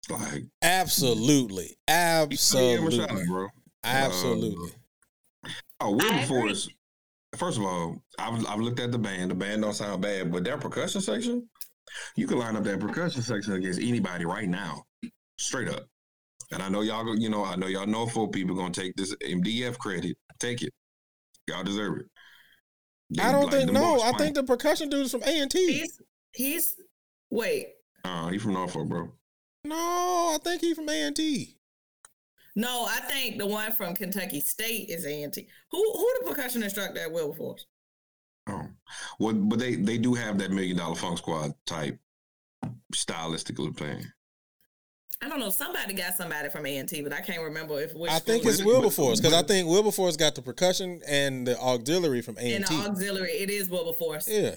[0.08, 3.48] Like, Absolutely, give him a shout out, absolutely, bro.
[3.84, 4.72] absolutely.
[5.80, 6.08] Oh, I agree.
[6.08, 6.68] Wilberforce.
[7.36, 9.30] First of all, I've, I've looked at the band.
[9.30, 11.48] The band don't sound bad, but their percussion section,
[12.16, 14.84] you can line up that percussion section against anybody right now,
[15.38, 15.86] straight up.
[16.52, 18.94] And I know y'all, go- you know, I know y'all know for people gonna take
[18.96, 20.16] this MDF credit.
[20.38, 20.72] Take it,
[21.46, 22.06] y'all deserve it.
[23.10, 24.00] They- I don't like, think no.
[24.00, 24.18] I fine.
[24.18, 25.72] think the percussion dude is from A and T.
[25.72, 26.00] He's
[26.32, 26.74] he's
[27.30, 27.68] wait.
[28.04, 29.12] Uh, he from Norfolk, bro.
[29.64, 31.56] No, I think he from A and T.
[32.56, 35.46] No, I think the one from Kentucky State is A&T.
[35.70, 37.64] Who who the percussion instructor at Wilberforce?
[38.48, 38.62] Oh,
[39.18, 41.98] well, but they they do have that million dollar funk squad type
[42.94, 44.04] stylistically playing.
[45.22, 45.50] I don't know.
[45.50, 48.60] Somebody got somebody from A&T, but I can't remember if which I think it's it
[48.60, 48.64] is.
[48.66, 52.64] Wilberforce because I think Wilberforce got the percussion and the auxiliary from A in and
[52.64, 52.76] the T.
[52.76, 53.32] auxiliary.
[53.32, 54.26] It is Wilberforce.
[54.28, 54.54] Yeah,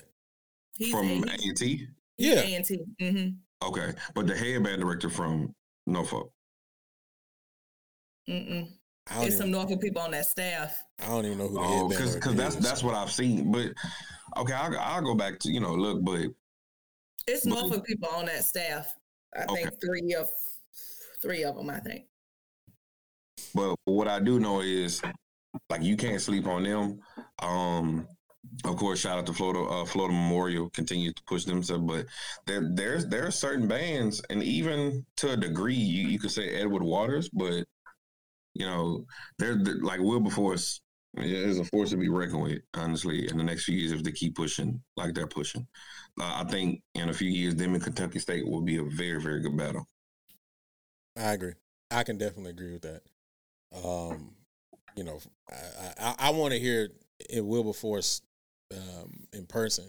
[0.78, 1.88] He's From A- A and T.
[2.18, 2.40] Yeah.
[2.40, 2.80] A&T.
[3.00, 3.28] hmm
[3.68, 5.54] Okay, but the headband director from
[5.86, 6.32] Norfolk.
[8.30, 8.70] Mm-mm.
[9.10, 10.82] I don't, It's some even, Norfolk people on that staff.
[11.00, 12.64] I don't even know who the Oh, headband because that's is.
[12.64, 13.52] that's what I've seen.
[13.52, 13.74] But
[14.38, 16.22] okay, I'll, I'll go back to you know look, but
[17.28, 18.94] It's But- Norfolk people on that staff.
[19.38, 19.64] I Okay.
[19.64, 20.30] think three of
[21.22, 21.70] three of them.
[21.70, 22.06] I think.
[23.56, 25.02] but what I do know is
[25.70, 27.00] like you can't sleep on them.
[27.42, 28.08] Um,
[28.66, 32.06] of course, shout out to Florida uh, Florida Memorial continues to push themselves, but
[32.46, 36.50] there there's there are certain bands, and even to a degree, you, you could say
[36.52, 37.66] Edward Waters, but
[38.54, 39.06] you know
[39.38, 40.82] they're, they're like Wilberforce
[41.18, 42.62] is a force to be reckoned with.
[42.74, 45.68] Honestly, in the next few years, if they keep pushing like they're pushing,
[46.20, 49.22] uh, I think in a few years, them and Kentucky State will be a very
[49.22, 49.88] very good battle.
[51.18, 51.54] I agree.
[51.92, 53.02] I can definitely agree with that.
[53.84, 54.32] Um,
[54.96, 55.20] you know,
[55.50, 56.90] I I, I want to hear
[57.30, 58.22] it Wilberforce
[58.72, 59.86] um, in person,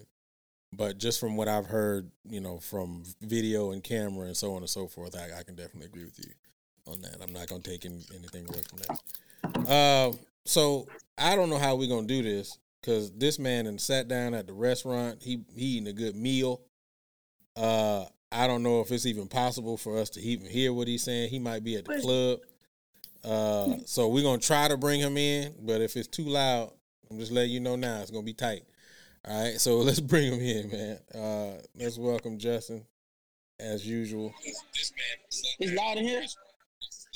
[0.73, 4.59] but just from what I've heard, you know, from video and camera and so on
[4.59, 6.33] and so forth, I, I can definitely agree with you
[6.87, 7.17] on that.
[7.23, 9.71] I'm not gonna take any, anything away from that.
[9.71, 10.13] Uh,
[10.45, 10.87] so
[11.19, 14.47] I don't know how we're gonna do this because this man and sat down at
[14.47, 15.23] the restaurant.
[15.23, 16.61] He he eating a good meal.
[17.57, 21.03] Uh, I don't know if it's even possible for us to even hear what he's
[21.03, 21.31] saying.
[21.31, 22.41] He might be at the club.
[23.25, 26.73] Uh, so we're gonna try to bring him in, but if it's too loud,
[27.11, 28.65] I'm just letting you know now it's gonna be tight.
[29.27, 30.99] All right, so let's bring him in, man.
[31.15, 32.85] Uh, let's welcome Justin,
[33.59, 34.35] as usual.
[34.43, 36.25] It's loud in here.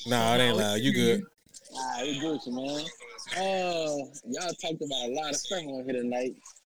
[0.09, 0.81] Nah, it ain't loud.
[0.81, 1.23] You good?
[1.77, 2.81] Ah, we good, man.
[3.37, 6.35] Uh, y'all talked about a lot of stuff on here tonight.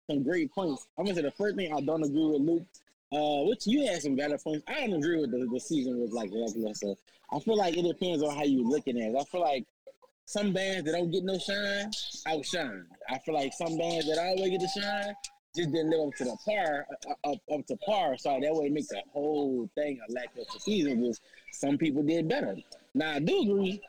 [0.09, 0.85] Some great points.
[0.97, 2.65] I'm gonna say the first thing I don't agree with Luke
[3.13, 4.63] Uh, which you had some valid points.
[4.67, 6.95] I don't agree with the, the season was like lackluster.
[7.31, 9.17] I feel like it depends on how you're looking at it.
[9.17, 9.65] I feel like
[10.25, 11.89] some bands that don't get no shine
[12.27, 12.85] outshine.
[13.09, 15.13] I feel like some bands that always get the shine
[15.55, 18.17] just didn't live up to the par uh, up, up to par.
[18.17, 21.01] So that way it makes the whole thing a lack lackluster season.
[21.01, 21.21] Because
[21.53, 22.57] some people did better.
[22.93, 23.81] Now I do agree,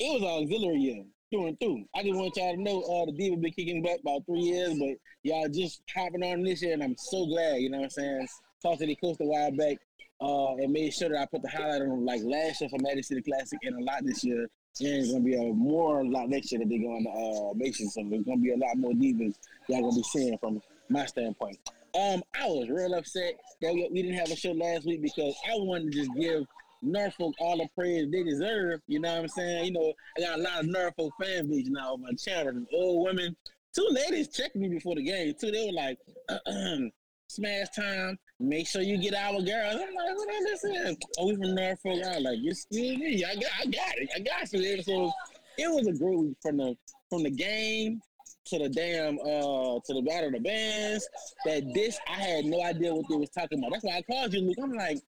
[0.00, 1.84] it was auxiliary year through and through.
[1.94, 4.78] I just want y'all to know uh, the diva been kicking butt about three years,
[4.78, 7.56] but y'all just hopping on this year, and I'm so glad.
[7.56, 8.28] You know what I'm saying?
[8.62, 9.76] Talked to the coast a while back,
[10.20, 13.04] uh, and made sure that I put the highlight on like last year for Magic
[13.04, 14.48] City Classic and a lot this year.
[14.80, 17.54] And it's gonna be a more a lot next year that they're going to uh,
[17.54, 17.90] Mason.
[17.90, 19.34] So there's gonna be a lot more divas
[19.68, 21.58] y'all gonna be seeing from my standpoint.
[21.94, 25.34] Um, I was real upset that we, we didn't have a show last week because
[25.48, 26.44] I wanted to just give
[26.82, 28.80] Norfolk all the praise they deserve.
[28.86, 29.66] You know what I'm saying?
[29.66, 32.64] You know, I got a lot of Norfolk fan base now on my channel.
[32.72, 33.36] Old women,
[33.74, 35.50] two ladies checked me before the game too.
[35.50, 35.98] They were like,
[37.28, 38.18] "Smash time!
[38.40, 42.04] Make sure you get our girls." I'm like, "What is this?" Oh, we from Norfolk.
[42.04, 45.12] I was like, "You "Excuse me, I got, I got it, I got you." So
[45.58, 46.76] it was a group from the
[47.10, 48.00] from the game
[48.46, 51.08] to the damn uh to the battle of the bands.
[51.44, 53.72] That this I had no idea what they was talking about.
[53.72, 54.56] That's why I called you, Luke.
[54.62, 54.98] I'm like,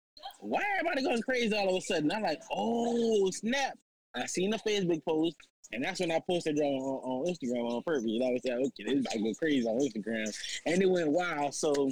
[0.41, 2.11] why everybody going crazy all of a sudden?
[2.13, 3.79] I'm like, oh snap!
[4.15, 5.37] I seen the Facebook post,
[5.73, 8.05] and that's when I posted it on, on Instagram on purpose.
[8.05, 11.11] And I was like, okay, this about to go crazy on Instagram, and it went
[11.11, 11.55] wild.
[11.55, 11.91] So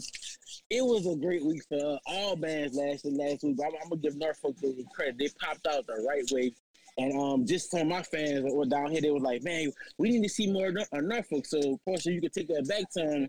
[0.71, 3.59] it was a great week for uh, all bands last last week.
[3.63, 6.53] I'm, I'm gonna give Norfolk the credit; they popped out the right way.
[6.97, 9.71] And um, just some of my fans that were down here, they were like, "Man,
[9.99, 13.29] we need to see more of Norfolk." So, Porsha, you could take that back to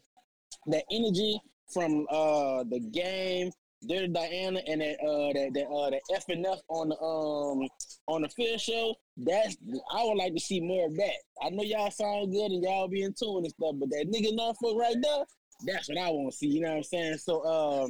[0.67, 1.39] that energy
[1.71, 3.51] from uh the game
[3.87, 7.67] Dirty Diana and that uh that that uh the F and F on the um
[8.07, 8.95] on the field show.
[9.15, 9.55] That's
[9.93, 11.15] I would like to see more of that.
[11.41, 14.35] I know y'all sound good and y'all be in tune and stuff, but that nigga
[14.35, 15.23] Norfolk right there,
[15.65, 16.47] that's what I want to see.
[16.47, 17.17] You know what I'm saying?
[17.17, 17.87] So uh,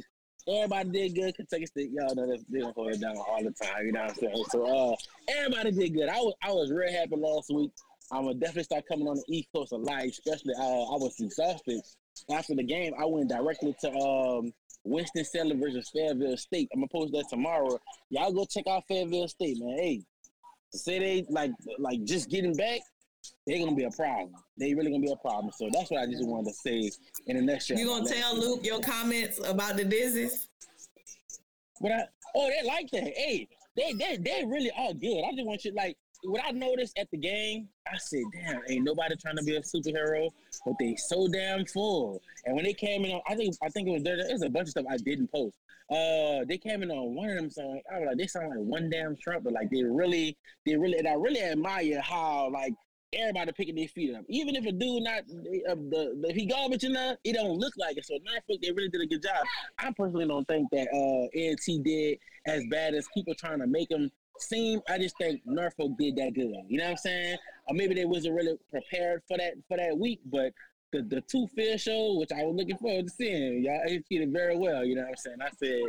[0.48, 1.34] everybody did good.
[1.34, 3.86] Kentucky State, y'all know don't hold it down all the time.
[3.86, 4.44] You know what I'm saying?
[4.50, 4.96] So uh,
[5.28, 6.08] everybody did good.
[6.08, 7.72] I was I was real happy last week.
[8.12, 11.16] I'm gonna definitely start coming on the East Coast a lot, especially uh, I was
[11.20, 11.80] exhausted
[12.30, 12.92] after the game.
[12.98, 14.52] I went directly to um
[14.84, 16.68] Winston Salem versus Fayetteville State.
[16.72, 17.78] I'm gonna post that tomorrow.
[18.08, 19.78] Y'all go check out Fayetteville State, man.
[19.78, 20.02] Hey,
[20.72, 22.80] say they like like just getting back,
[23.46, 24.32] they're gonna be a problem.
[24.58, 25.52] They really gonna be a problem.
[25.56, 26.90] So that's what I just wanted to say
[27.26, 27.78] in a nutshell.
[27.78, 30.48] You gonna tell Luke your comments about the business?
[31.80, 32.02] But I
[32.34, 33.04] oh they like that.
[33.04, 35.24] Hey, they they they really are good.
[35.24, 38.84] I just want you like what I noticed at the game, I said, damn, ain't
[38.84, 40.28] nobody trying to be a superhero,
[40.64, 42.22] but they so damn full.
[42.44, 44.16] And when they came in on, I think I think it was there.
[44.16, 45.56] There's a bunch of stuff I didn't post.
[45.90, 47.82] Uh, they came in on one of them songs.
[47.92, 50.98] I was like, they sound like one damn Trump, but like they really, they really,
[50.98, 52.74] and I really admire how like
[53.12, 54.24] everybody picking their feet up.
[54.28, 57.96] Even if a dude not uh, the, if he garbage enough, it don't look like
[57.96, 58.04] it.
[58.04, 59.44] So Norfolk, they really did a good job.
[59.78, 63.90] I personally don't think that uh NT did as bad as people trying to make
[63.90, 64.10] him
[64.42, 64.80] seem.
[64.88, 66.54] I just think Norfolk did that good.
[66.68, 67.38] You know what I'm saying?
[67.68, 70.52] Or maybe they wasn't really prepared for that for that week, but.
[70.92, 74.58] The, the two field show, which I was looking forward to seeing, y'all executed very
[74.58, 74.84] well.
[74.84, 75.36] You know what I'm saying?
[75.40, 75.82] I said,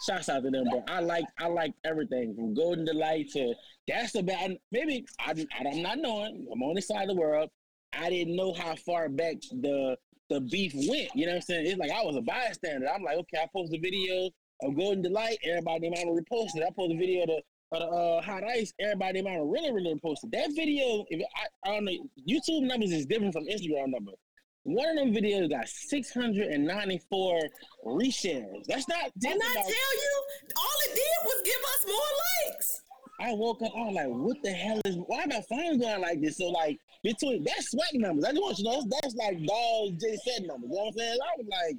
[0.00, 0.64] shouts out to them.
[0.70, 3.54] But I like I like everything from Golden Delight to
[3.86, 6.46] that's about maybe I, I'm not knowing.
[6.52, 7.50] I'm on this side of the world.
[7.92, 9.96] I didn't know how far back the
[10.28, 11.10] the beef went.
[11.14, 11.66] You know what I'm saying?
[11.66, 12.88] It's like I was a bystander.
[12.88, 14.30] I'm like, okay, I post a video
[14.62, 15.38] of Golden Delight.
[15.42, 16.66] Everybody might have reposted.
[16.66, 17.30] I post a video of
[17.70, 18.72] the uh, hot ice.
[18.80, 21.04] Everybody might have really really posted that video.
[21.08, 21.92] If I, I don't know,
[22.28, 24.16] YouTube numbers is different from Instagram numbers.
[24.64, 27.40] One of them videos got 694
[27.86, 28.64] reshares.
[28.66, 29.10] That's not.
[29.18, 30.22] Didn't I tell you?
[30.56, 32.82] All it did was give us more likes.
[33.20, 36.20] I woke up, I was like, what the hell is why my phone going like
[36.20, 36.38] this?
[36.38, 38.24] So like between that's SWAC numbers.
[38.24, 40.70] I just want you to know that's, that's like dog J-Settes numbers.
[40.70, 41.18] You know what I'm saying?
[41.20, 41.76] I was like,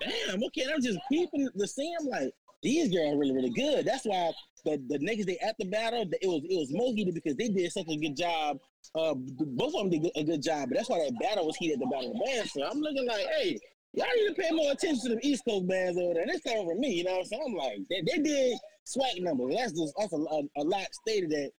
[0.00, 1.94] damn, okay, I'm just peeping the scene.
[2.00, 2.32] I'm like,
[2.62, 3.84] these girls are really, really good.
[3.84, 4.32] That's why
[4.64, 7.72] the, the they at the battle, it was it was more heated because they did
[7.72, 8.58] such a good job.
[8.94, 11.80] Uh, both of them did a good job, but that's why that battle was heated.
[11.80, 12.52] The battle of bands.
[12.52, 13.58] So I'm looking like, hey,
[13.92, 16.24] y'all need to pay more attention to the East Coast bands over there.
[16.26, 17.42] It's coming from me, you know what I'm saying?
[17.46, 19.54] I'm like, they, they did SWAC numbers.
[19.56, 21.50] That's just that's a, a, a lot stated that.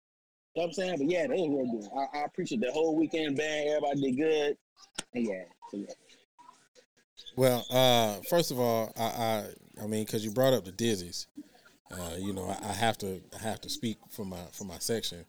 [0.55, 0.97] You know what I'm saying?
[0.99, 1.89] But yeah, they was real good.
[1.97, 3.69] I, I appreciate the whole weekend band.
[3.69, 4.57] Everybody did good.
[5.15, 5.95] And yeah, so yeah.
[7.37, 9.45] Well, uh, first of all, I, I,
[9.83, 11.27] I mean, because you brought up the dizzies,
[11.91, 14.79] uh, you know, I, I have to, I have to speak for my, for my
[14.79, 15.25] section.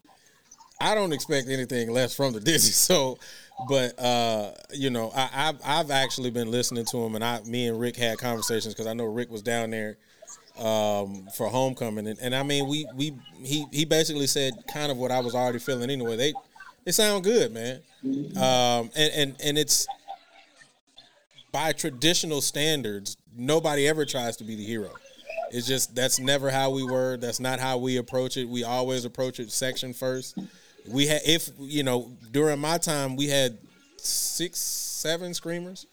[0.82, 2.72] I don't expect anything less from the Dizzy.
[2.72, 3.20] So,
[3.70, 7.68] but uh, you know, I, have I've actually been listening to him, and I, me
[7.68, 9.98] and Rick had conversations because I know Rick was down there
[10.58, 13.14] um, for homecoming, and, and I mean, we we
[13.44, 16.16] he he basically said kind of what I was already feeling anyway.
[16.16, 16.34] They
[16.84, 17.82] they sound good, man,
[18.36, 19.88] um, and and and it's
[21.52, 24.92] by traditional standards, nobody ever tries to be the hero.
[25.52, 27.18] It's just that's never how we were.
[27.18, 28.48] That's not how we approach it.
[28.48, 30.38] We always approach it section first.
[30.88, 33.58] We had if you know during my time we had
[33.98, 35.86] six, seven screamers.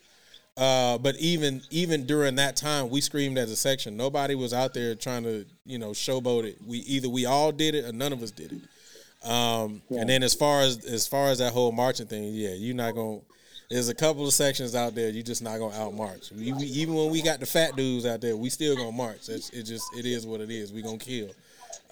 [0.57, 3.97] Uh, but even even during that time, we screamed as a section.
[3.97, 6.59] Nobody was out there trying to you know showboat it.
[6.67, 9.29] We either we all did it or none of us did it.
[9.29, 12.75] Um, And then as far as as far as that whole marching thing, yeah, you're
[12.75, 13.21] not gonna.
[13.71, 16.33] There's a couple of sections out there you're just not gonna outmarch.
[16.33, 19.29] We, we, even when we got the fat dudes out there, we still gonna march.
[19.29, 20.73] It's, it just it is what it is.
[20.73, 21.31] We gonna kill.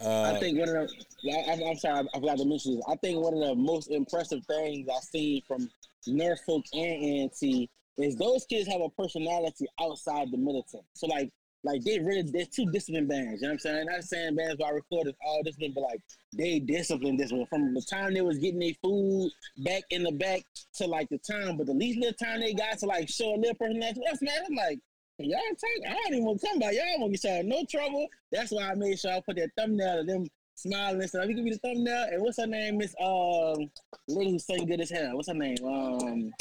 [0.03, 2.85] Uh, I think one of the, yeah, I'm, I'm sorry, I forgot to mention this.
[2.89, 5.71] I think one of the most impressive things I've seen from
[6.07, 10.85] Norfolk and ANC is those kids have a personality outside the militant.
[10.95, 11.31] So like,
[11.67, 13.43] like they really, they're two disciplined bands.
[13.43, 13.87] You know what I'm saying?
[13.87, 16.01] Not saying bands I record is all disciplined, but like
[16.37, 20.13] they disciplined this one from the time they was getting their food back in the
[20.13, 20.43] back
[20.77, 23.37] to like the time, but the least little time they got to like show a
[23.37, 24.01] little personality.
[24.07, 24.79] That's what's man, I'm like.
[25.19, 26.73] Y'all take, I don't even want to come by.
[26.73, 28.07] Y'all want to get y'all no trouble.
[28.31, 30.27] That's why I made sure I put that thumbnail of them
[30.57, 31.27] smiling and stuff.
[31.27, 32.09] You give me the thumbnail.
[32.13, 32.77] And what's her name?
[32.77, 33.71] Miss um
[34.09, 35.17] lady who sang good as hell.
[35.17, 35.57] What's her name?
[35.65, 36.33] Um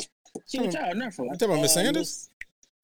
[0.46, 1.26] she was child Norfolk.
[1.26, 2.30] You talking about Miss Uh, Sanders?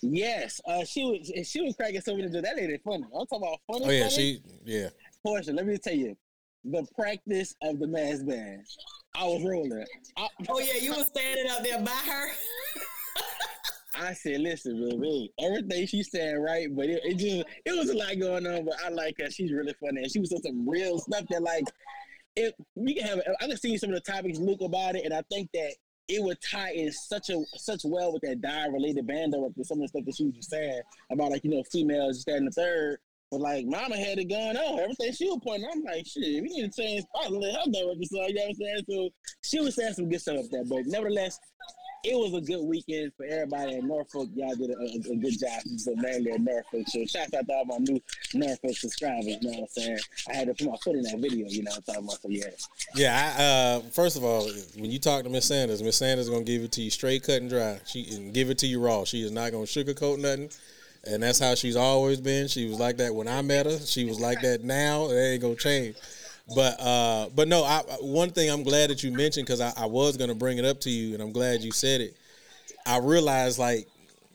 [0.04, 0.62] Miss- Yes.
[0.66, 2.48] Uh she was she was cracking so many jokes.
[2.48, 3.04] That lady funny.
[3.04, 3.86] I'm talking about funny.
[3.86, 4.16] oh yeah, funny.
[4.16, 4.90] she yeah.
[5.26, 6.16] Porsha, let me tell you.
[6.64, 8.66] The practice of the mass band.
[9.16, 9.86] I was rolling.
[10.18, 12.28] I, Oh yeah, you was standing up there by her.
[14.00, 17.98] I said, listen, baby, everything she said right, but it, it just it was a
[17.98, 18.66] lot going on.
[18.66, 21.44] But I like her; she's really funny, and she was saying some real stuff that
[21.44, 21.66] like
[22.36, 23.22] if we can have.
[23.42, 25.76] I can see some of the topics Luke about it, and I think that
[26.08, 29.68] it would tie in such a such well with that die related band up with
[29.68, 32.38] some of the stuff that she was just saying about like you know females that
[32.38, 32.98] and the third.
[33.30, 35.70] But like Mama had it going on, everything she was pointing.
[35.72, 38.26] I'm like, shit, we need to change and let her know what the song.
[38.28, 38.84] You know what I'm saying?
[38.90, 39.10] So
[39.42, 41.40] she was saying some good stuff up there, but nevertheless,
[42.04, 44.30] it was a good weekend for everybody in Norfolk.
[44.34, 45.62] Y'all did a, a, a good job.
[45.78, 46.88] So mainly at Norfolk.
[46.88, 48.02] So shout out to all my new
[48.34, 49.26] Norfolk subscribers.
[49.28, 50.00] You know what I'm saying?
[50.30, 51.48] I had to put my foot in that video.
[51.48, 52.22] You know what I'm talking about?
[52.22, 52.44] So yeah.
[52.96, 56.44] Yeah, I, uh, first of all, when you talk to Miss Sanders, Miss Sanders gonna
[56.44, 57.80] give it to you straight, cut and dry.
[57.86, 59.04] She and give it to you raw.
[59.04, 60.50] She is not gonna sugarcoat nothing,
[61.06, 62.48] and that's how she's always been.
[62.48, 63.78] She was like that when I met her.
[63.78, 65.10] She was like that now.
[65.10, 65.96] It ain't gonna change.
[66.56, 69.86] But uh, but no, I, one thing I'm glad that you mentioned because I, I
[69.86, 72.16] was gonna bring it up to you, and I'm glad you said it.
[72.86, 73.88] I realized like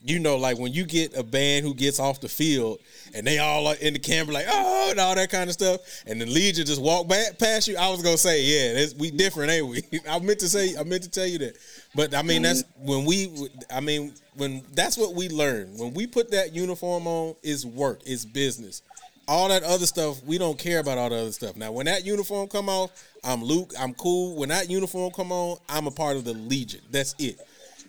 [0.06, 2.78] you know, like when you get a band who gets off the field
[3.12, 5.80] and they all are in the camera like, oh, and all that kind of stuff,
[6.06, 9.50] and the Legion just walk back past you, I was gonna say, yeah, we different,
[9.50, 9.82] ain't we?
[10.08, 11.56] I meant to say, I meant to tell you that,
[11.94, 16.06] but I mean, that's when we, I mean, when that's what we learn when we
[16.06, 18.82] put that uniform on, It's work, it's business.
[19.28, 21.56] All that other stuff, we don't care about all the other stuff.
[21.56, 22.90] Now, when that uniform come off,
[23.24, 24.36] I'm Luke, I'm cool.
[24.36, 26.80] When that uniform come on, I'm a part of the Legion.
[26.90, 27.40] That's it.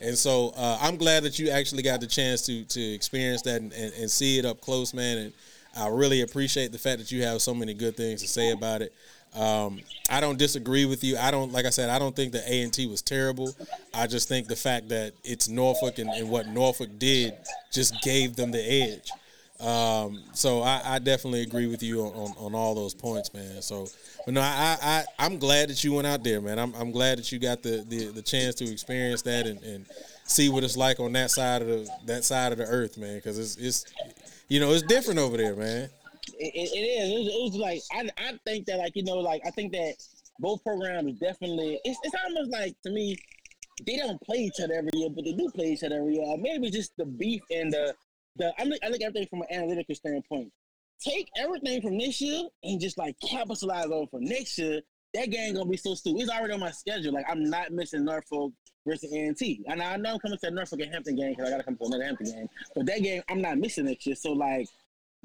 [0.02, 3.62] And so uh, I'm glad that you actually got the chance to to experience that
[3.62, 5.18] and, and, and see it up close, man.
[5.18, 5.34] And
[5.76, 8.82] I really appreciate the fact that you have so many good things to say about
[8.82, 8.94] it.
[9.36, 11.18] Um, I don't disagree with you.
[11.18, 13.56] I don't, like I said, I don't think the A and T was terrible.
[13.94, 17.36] I just think the fact that it's Norfolk and, and what Norfolk did
[17.72, 19.12] just gave them the edge.
[19.60, 23.62] Um, so I, I definitely agree with you on, on, on all those points, man.
[23.64, 23.88] So,
[24.26, 26.60] but no, I, I I'm glad that you went out there, man.
[26.60, 29.86] I'm I'm glad that you got the the, the chance to experience that and, and
[30.26, 33.16] see what it's like on that side of the that side of the earth, man.
[33.16, 33.86] Because it's it's
[34.48, 35.90] you know it's different over there, man.
[36.38, 37.10] It, it, it is.
[37.10, 39.72] It was, it was like I, I think that like you know like I think
[39.72, 39.96] that
[40.40, 41.80] both programs definitely.
[41.84, 43.18] It's, it's almost like to me
[43.86, 46.38] they don't play each other every year, but they do play each other every year.
[46.38, 47.96] Maybe just the beef and the
[48.38, 48.54] the.
[48.58, 50.52] I look I look at everything from an analytical standpoint.
[51.00, 54.82] Take everything from this year and just like capitalize on for next year.
[55.14, 56.22] That game gonna be so stupid.
[56.22, 57.14] It's already on my schedule.
[57.14, 58.54] Like I'm not missing Norfolk
[58.86, 59.64] versus A&T.
[59.68, 61.78] And I know I'm coming to the Norfolk and Hampton game because I gotta come
[61.78, 62.50] to another Hampton game.
[62.76, 64.16] But that game I'm not missing next year.
[64.16, 64.68] So like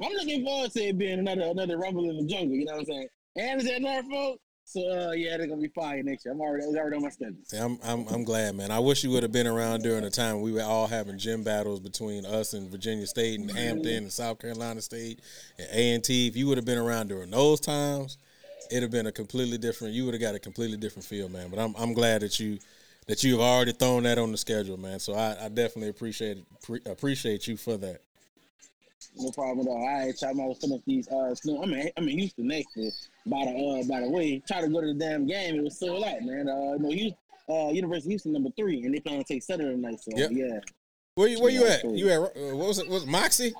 [0.02, 2.56] I'm looking forward to it being another another rumble in the jungle.
[2.56, 3.08] You know what I'm saying?
[3.36, 4.40] And it's at Norfolk.
[4.64, 6.32] So uh, yeah, they're gonna be fire next year.
[6.32, 7.36] I'm already it's already on my schedule.
[7.60, 8.70] I'm, I'm I'm glad, man.
[8.70, 11.42] I wish you would have been around during the time we were all having gym
[11.42, 15.20] battles between us and Virginia State and Hampton and South Carolina State
[15.58, 16.26] and A and T.
[16.26, 18.16] If you would have been around during those times,
[18.70, 19.94] it'd have been a completely different.
[19.94, 21.50] You would have got a completely different feel, man.
[21.50, 22.58] But I'm I'm glad that you
[23.08, 25.00] that you've already thrown that on the schedule, man.
[25.00, 28.00] So I, I definitely appreciate pre- appreciate you for that.
[29.16, 29.76] No problem at all.
[29.78, 30.30] All right, y'all.
[30.30, 31.08] I'm gonna finish these.
[31.08, 31.62] Uh, snow.
[31.62, 32.90] I'm in I'm in Houston next year.
[33.26, 35.56] By the uh, by the way, try to go to the damn game.
[35.56, 36.48] It was so out, man.
[36.48, 37.16] Uh, no, Houston,
[37.48, 40.00] uh, University of Houston number three, and they plan to take Saturday night.
[40.00, 40.30] So Yep.
[40.32, 40.60] yeah.
[41.14, 41.84] Where you where you at?
[41.84, 42.88] You at uh, what was it?
[42.88, 43.54] Was it Moxie?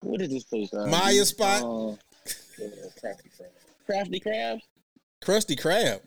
[0.00, 0.72] What is this place?
[0.74, 1.62] Uh, Maya spot?
[1.62, 1.96] Uh,
[3.00, 3.50] crafty crab.
[3.86, 4.58] Crafty crab.
[5.24, 6.00] Krusty Krab.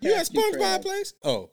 [0.00, 0.82] You at SpongeBob Krab.
[0.82, 1.12] place?
[1.22, 1.50] Oh,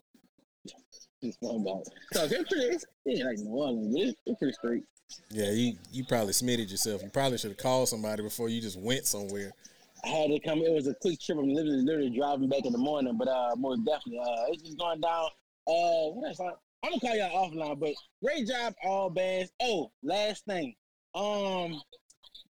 [1.21, 1.83] Just fun about.
[2.13, 2.65] So it's pretty.
[2.67, 4.83] It's, it ain't like New Orleans, but it's, it's pretty straight.
[5.29, 7.03] Yeah, you you probably smitted yourself.
[7.03, 9.51] You probably should have called somebody before you just went somewhere.
[10.03, 10.59] I had to come.
[10.59, 11.37] It was a quick trip.
[11.37, 14.77] I'm literally, literally driving back in the morning, but uh, most definitely, uh, it's just
[14.77, 15.25] going down.
[15.67, 16.39] Uh, what else?
[16.39, 19.51] I'm gonna call y'all offline, but great job, all bands.
[19.61, 20.75] Oh, last thing.
[21.15, 21.81] Um,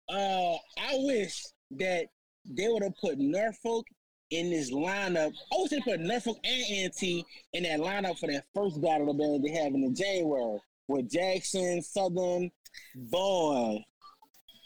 [0.09, 2.07] uh, I wish that
[2.45, 3.85] they would have put Norfolk
[4.31, 5.33] in this lineup.
[5.51, 9.17] I wish they put Norfolk and NT in that lineup for that first battle of
[9.17, 12.51] the band they have in the January with Jackson, Southern,
[12.95, 13.83] boy,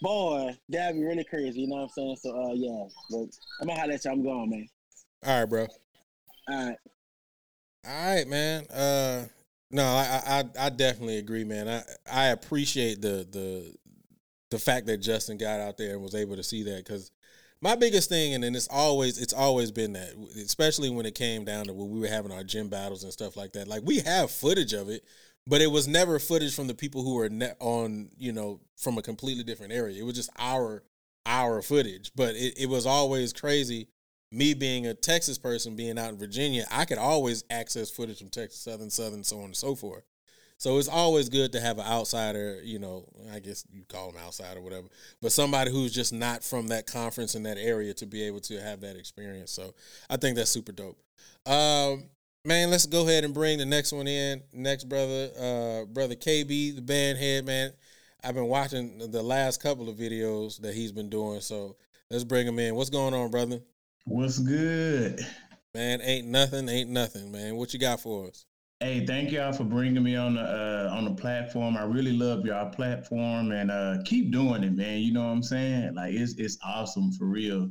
[0.02, 1.62] boy, that'd be really crazy.
[1.62, 2.18] You know what I'm saying?
[2.18, 3.28] So, uh, yeah, but
[3.62, 4.12] I'm gonna holler at you.
[4.12, 4.68] I'm going, man.
[5.26, 5.68] All right, bro.
[6.50, 6.78] All right.
[7.88, 8.66] All right, man.
[8.68, 9.26] Uh,
[9.72, 11.68] no, I, I I definitely agree, man.
[11.68, 13.74] I I appreciate the the
[14.50, 17.12] the fact that Justin got out there and was able to see that because
[17.62, 20.14] my biggest thing, and then it's always it's always been that,
[20.44, 23.36] especially when it came down to when we were having our gym battles and stuff
[23.36, 23.68] like that.
[23.68, 25.04] Like we have footage of it,
[25.49, 29.01] but it was never footage from the people who were on you know from a
[29.01, 29.99] completely different area.
[29.99, 30.84] It was just our
[31.26, 33.89] our footage, but it, it was always crazy.
[34.31, 38.30] Me being a Texas person, being out in Virginia, I could always access footage from
[38.30, 40.03] Texas, Southern, Southern, so on and so forth.
[40.59, 44.21] So it's always good to have an outsider, you know, I guess you call them
[44.21, 44.88] outsider, whatever,
[45.21, 48.59] but somebody who's just not from that conference in that area to be able to
[48.61, 49.51] have that experience.
[49.51, 49.73] So
[50.09, 50.99] I think that's super dope.
[51.45, 52.09] Um,
[52.45, 54.41] man, let's go ahead and bring the next one in.
[54.53, 57.72] Next brother, uh, brother KB, the band head, man.
[58.24, 61.41] I've been watching the last couple of videos that he's been doing.
[61.41, 61.78] So
[62.10, 62.76] let's bring him in.
[62.76, 63.60] What's going on, brother?
[64.06, 65.26] What's good?
[65.74, 67.56] Man, ain't nothing, ain't nothing, man.
[67.56, 68.45] What you got for us?
[68.82, 71.76] Hey, thank y'all for bringing me on the uh, on the platform.
[71.76, 74.99] I really love y'all platform and uh, keep doing it, man.
[74.99, 75.95] You know what I'm saying?
[75.95, 77.70] Like it's it's awesome for real.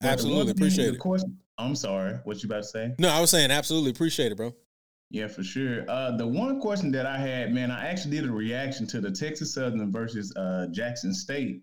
[0.00, 0.98] But absolutely appreciate it.
[0.98, 1.24] Course,
[1.58, 2.14] I'm sorry.
[2.24, 2.94] What you about to say?
[2.98, 4.54] No, I was saying absolutely appreciate it, bro.
[5.10, 5.88] Yeah, for sure.
[5.88, 9.10] Uh, the one question that I had, man, I actually did a reaction to the
[9.10, 11.62] Texas Southern versus uh, Jackson State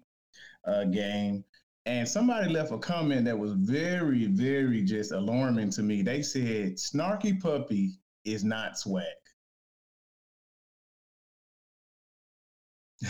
[0.65, 1.44] uh, game.
[1.86, 6.02] And somebody left a comment that was very, very just alarming to me.
[6.02, 7.91] They said, Snarky Puppy
[8.24, 9.03] is not SWAC.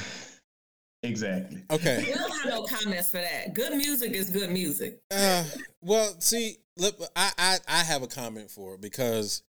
[1.04, 1.64] exactly.
[1.70, 2.04] Okay.
[2.08, 3.54] We don't have no comments for that.
[3.54, 5.00] Good music is good music.
[5.12, 5.44] Uh,
[5.82, 9.44] well, see, look, I, I I have a comment for it because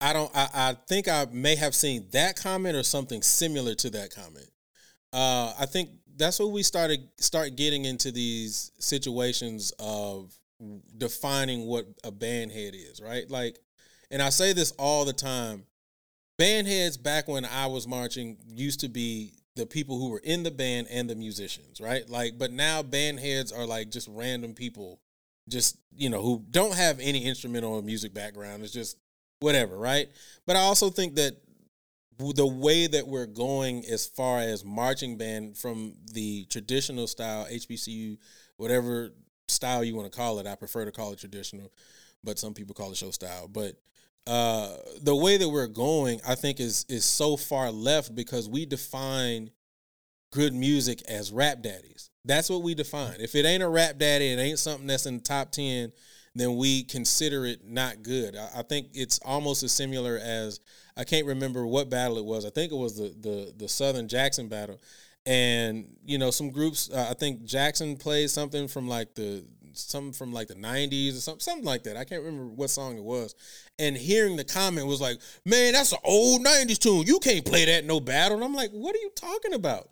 [0.00, 0.30] I don't.
[0.34, 4.50] I, I think I may have seen that comment or something similar to that comment.
[5.12, 10.34] Uh, I think that's what we started start getting into these situations of
[10.96, 13.30] defining what a band head is, right?
[13.30, 13.58] Like
[14.10, 15.64] and I say this all the time.
[16.40, 20.50] Bandheads back when I was marching used to be the people who were in the
[20.50, 22.08] band and the musicians, right?
[22.08, 25.00] Like, but now bandheads are like just random people,
[25.48, 28.62] just you know, who don't have any instrumental or music background.
[28.62, 28.96] It's just
[29.40, 30.08] whatever, right?
[30.46, 31.36] But I also think that
[32.18, 38.16] the way that we're going as far as marching band from the traditional style HBCU,
[38.56, 39.10] whatever
[39.48, 41.72] style you want to call it, I prefer to call it traditional,
[42.22, 43.48] but some people call it show style.
[43.48, 43.74] But
[44.26, 48.66] uh, the way that we're going, I think, is is so far left because we
[48.66, 49.50] define
[50.32, 52.07] good music as rap daddies.
[52.28, 53.16] That's what we define.
[53.20, 55.90] If it ain't a rap daddy, it ain't something that's in the top ten,
[56.34, 58.36] then we consider it not good.
[58.36, 60.60] I, I think it's almost as similar as
[60.96, 62.44] I can't remember what battle it was.
[62.44, 64.78] I think it was the the the Southern Jackson battle,
[65.24, 66.90] and you know some groups.
[66.92, 71.20] Uh, I think Jackson played something from like the something from like the 90s or
[71.20, 71.96] something, something like that.
[71.96, 73.34] I can't remember what song it was.
[73.78, 77.06] And hearing the comment was like, man, that's an old 90s tune.
[77.06, 78.36] You can't play that no battle.
[78.36, 79.88] And I'm like, what are you talking about?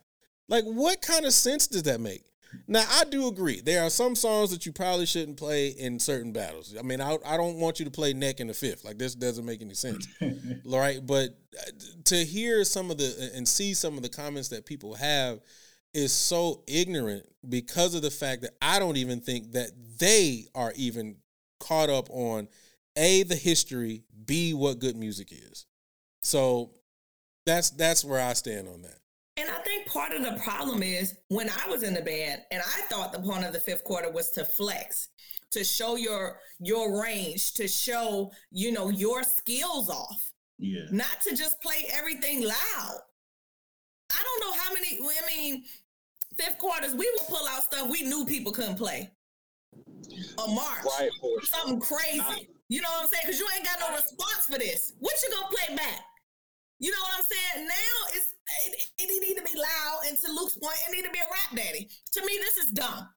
[0.48, 2.24] Like, what kind of sense does that make?
[2.68, 3.60] Now, I do agree.
[3.60, 6.74] There are some songs that you probably shouldn't play in certain battles.
[6.78, 8.84] I mean, I, I don't want you to play neck in the fifth.
[8.84, 10.06] Like, this doesn't make any sense.
[10.64, 11.04] right?
[11.04, 11.70] But uh,
[12.04, 15.40] to hear some of the and see some of the comments that people have
[15.92, 20.72] is so ignorant because of the fact that I don't even think that they are
[20.76, 21.16] even
[21.58, 22.48] caught up on
[22.96, 25.66] a the history, b what good music is.
[26.20, 26.70] So
[27.44, 28.98] that's that's where I stand on that.
[29.36, 32.62] And I think part of the problem is when I was in the band and
[32.62, 35.08] I thought the point of the fifth quarter was to flex,
[35.50, 40.32] to show your your range, to show, you know, your skills off.
[40.58, 40.86] Yeah.
[40.90, 42.98] Not to just play everything loud.
[44.10, 45.64] I don't know how many I mean,
[46.38, 49.10] fifth quarters, we would pull out stuff we knew people couldn't play.
[49.74, 51.10] A march, Right,
[51.42, 52.48] something crazy.
[52.68, 53.22] You know what I'm saying?
[53.26, 54.94] Because you ain't got no response for this.
[54.98, 56.00] What you gonna play back?
[56.78, 57.66] You know what I'm saying?
[57.66, 58.34] Now it's
[58.66, 61.22] it, it need to be loud, and to Luke's point, it need to be a
[61.22, 61.88] rap daddy.
[62.12, 63.08] To me, this is dumb.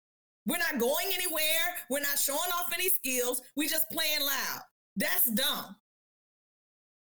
[0.46, 1.76] We're not going anywhere.
[1.90, 3.42] We're not showing off any skills.
[3.56, 4.62] We just playing loud.
[4.96, 5.76] That's dumb.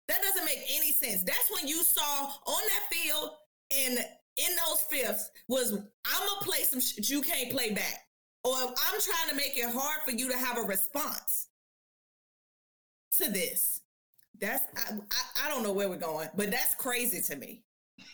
[0.09, 1.22] That doesn't make any sense.
[1.22, 3.31] That's when you saw on that field
[3.76, 8.01] and in those fifths was I'm gonna play some shit you can't play back,
[8.43, 11.48] or I'm trying to make it hard for you to have a response
[13.18, 13.81] to this.
[14.40, 17.62] That's I, I, I don't know where we're going, but that's crazy to me.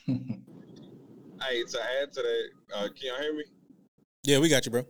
[0.06, 3.44] Hey, to add to that, uh, can y'all hear me?
[4.24, 4.84] Yeah, we got you, bro.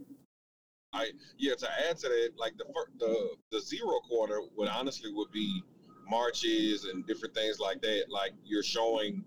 [0.92, 5.12] I yeah, to add to that, like the fir- the the zero quarter would honestly
[5.12, 5.62] would be
[6.08, 8.06] marches and different things like that.
[8.10, 9.24] Like you're showing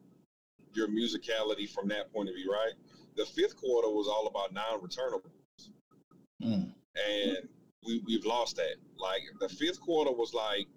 [0.73, 2.73] your musicality from that point of view, right?
[3.15, 5.69] The fifth quarter was all about non-returnables,
[6.43, 6.73] Mm.
[6.95, 7.37] and
[7.85, 8.75] we we've lost that.
[8.97, 10.67] Like the fifth quarter was like.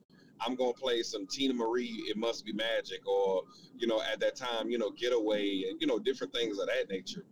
[0.40, 3.42] I'm gonna play some Teena Marie, It Must Be Magic, or
[3.76, 6.88] you know, at that time, you know, Getaway, and you know, different things of that
[6.90, 7.24] nature.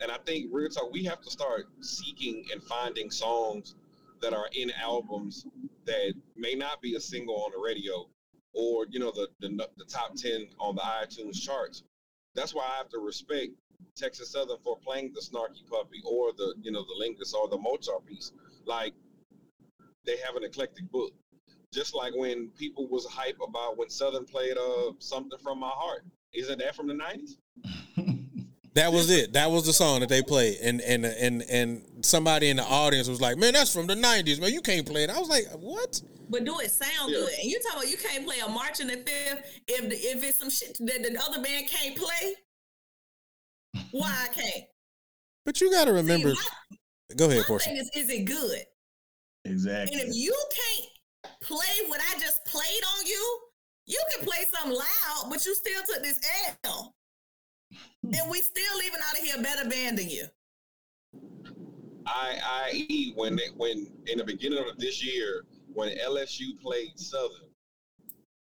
[0.00, 3.74] And I think real talk, we have to start seeking and finding songs
[4.20, 5.46] that are in albums
[5.86, 8.08] that may not be a single on the radio,
[8.54, 11.82] or you know, the the, the top ten on the iTunes charts.
[12.34, 13.52] That's why I have to respect
[13.96, 17.58] Texas Southern for playing the Snarky Puppy or the you know the Lingus or the
[17.58, 18.32] Mozart piece.
[18.64, 18.94] Like
[20.04, 21.12] they have an eclectic book.
[21.72, 26.04] Just like when people was hype about when Southern played uh something from my heart.
[26.32, 27.36] Isn't that from the nineties?
[28.74, 29.32] That was it.
[29.32, 33.08] That was the song that they played, and and and and somebody in the audience
[33.08, 34.52] was like, "Man, that's from the '90s, man.
[34.52, 36.00] You can't play it." I was like, "What?"
[36.30, 37.18] But do it sound Yeah.
[37.18, 37.32] good?
[37.40, 40.38] And you talking about you can't play a march in the fifth if if it's
[40.38, 42.34] some shit that the other band can't play?
[43.90, 44.64] Why I can't?
[45.44, 46.34] But you got to remember.
[46.34, 47.64] See, Go ahead, my Porsha.
[47.64, 48.60] thing is, is it good?
[49.44, 49.98] exactly.
[50.00, 50.88] And if you can't
[51.48, 53.40] play what I just played on you,
[53.86, 56.20] you can play something loud, but you still took this
[56.64, 56.94] L.
[58.04, 60.26] And we still leaving out of here better band than you.
[62.06, 65.44] I I when they, when in the beginning of this year
[65.74, 67.48] when LSU played Southern,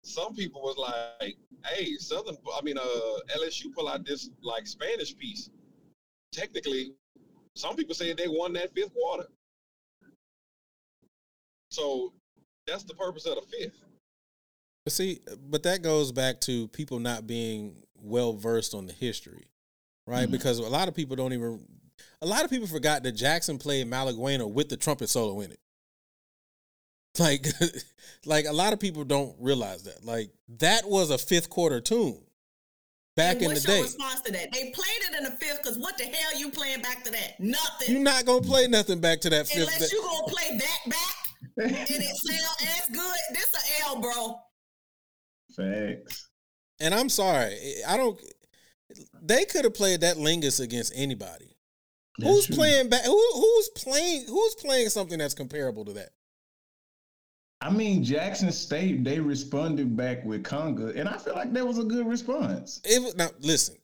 [0.04, 5.16] some people was like, "Hey, Southern, I mean, uh, LSU pull out this like Spanish
[5.16, 5.50] piece."
[6.32, 6.92] Technically,
[7.56, 9.26] some people say they won that fifth quarter.
[11.70, 12.12] So
[12.68, 13.74] that's the purpose of the fifth.
[14.84, 19.48] But see, but that goes back to people not being well versed on the history,
[20.06, 20.28] right?
[20.28, 20.32] Mhm.
[20.32, 21.66] Because a lot of people don't even.
[22.22, 25.60] A lot of people forgot that Jackson played Malaguena with the trumpet solo in it.
[27.18, 27.46] Like,
[28.24, 30.04] like a lot of people don't realize that.
[30.04, 32.20] Like that was a fifth quarter tune
[33.16, 33.74] back And in the what's day.
[33.76, 34.52] your response to that?
[34.52, 37.40] They played it in the fifth because what the hell you playing back to that?
[37.40, 37.94] Nothing.
[37.94, 39.68] You're not gonna play nothing back to that fifth.
[39.74, 41.14] Unless you gonna play that back
[41.58, 43.18] and it sound as good.
[43.32, 44.40] This a L, bro.
[45.56, 46.28] Facts.
[46.80, 47.56] And I'm sorry,
[47.86, 48.20] I don't.
[49.20, 51.56] They could have played that Lingus against anybody.
[52.18, 52.56] That's who's true.
[52.56, 53.04] playing back?
[53.04, 54.26] Who, who's playing?
[54.28, 56.10] Who's playing something that's comparable to that?
[57.60, 61.78] I mean, Jackson State, they responded back with Conga, and I feel like that was
[61.78, 62.80] a good response.
[62.84, 63.30] It was now.
[63.40, 63.76] Listen,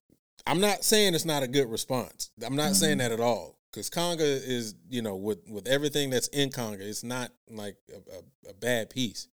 [0.46, 2.30] I'm not saying it's not a good response.
[2.44, 2.74] I'm not mm-hmm.
[2.74, 3.58] saying that at all.
[3.74, 7.96] Because Conga is, you know, with with everything that's in Conga, it's not like a,
[8.48, 9.26] a, a bad piece.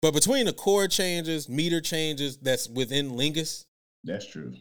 [0.00, 3.64] But between the chord changes, meter changes, that's within Lingus,
[4.04, 4.54] That's true.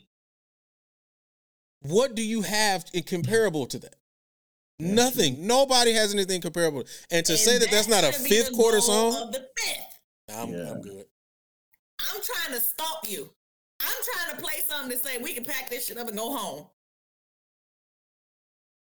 [1.82, 3.96] what do you have in comparable to that?
[4.80, 5.46] That's Nothing.
[5.46, 6.86] Nobody has anything comparable.
[7.12, 10.00] And to And say that that's not a fifth the quarter song, the fifth.
[10.36, 10.72] I'm, Yeah.
[10.72, 11.06] I'm good.
[12.00, 13.30] I'm trying to stop you.
[13.80, 16.36] I'm trying to play something to say we can pack this shit up and go
[16.36, 16.66] home.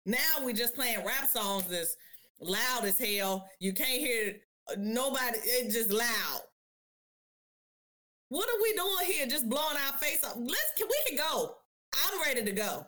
[0.07, 1.97] Now we just playing rap songs that's
[2.41, 3.49] loud as hell.
[3.59, 4.37] You can't hear
[4.77, 5.39] nobody.
[5.43, 6.41] It's just loud.
[8.29, 9.27] What are we doing here?
[9.27, 10.35] Just blowing our face up.
[10.37, 11.55] Let's can we can go.
[11.95, 12.87] I'm ready to go.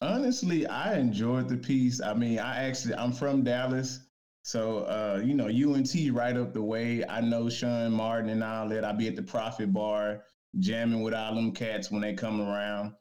[0.00, 2.00] Honestly, I enjoyed the piece.
[2.00, 4.00] I mean, I actually I'm from Dallas.
[4.42, 7.04] So uh, you know, UNT right up the way.
[7.06, 8.84] I know Shaun Martin and all that.
[8.84, 10.22] I'll be at the Prophet Bar
[10.58, 12.94] jamming with all them cats when they come around.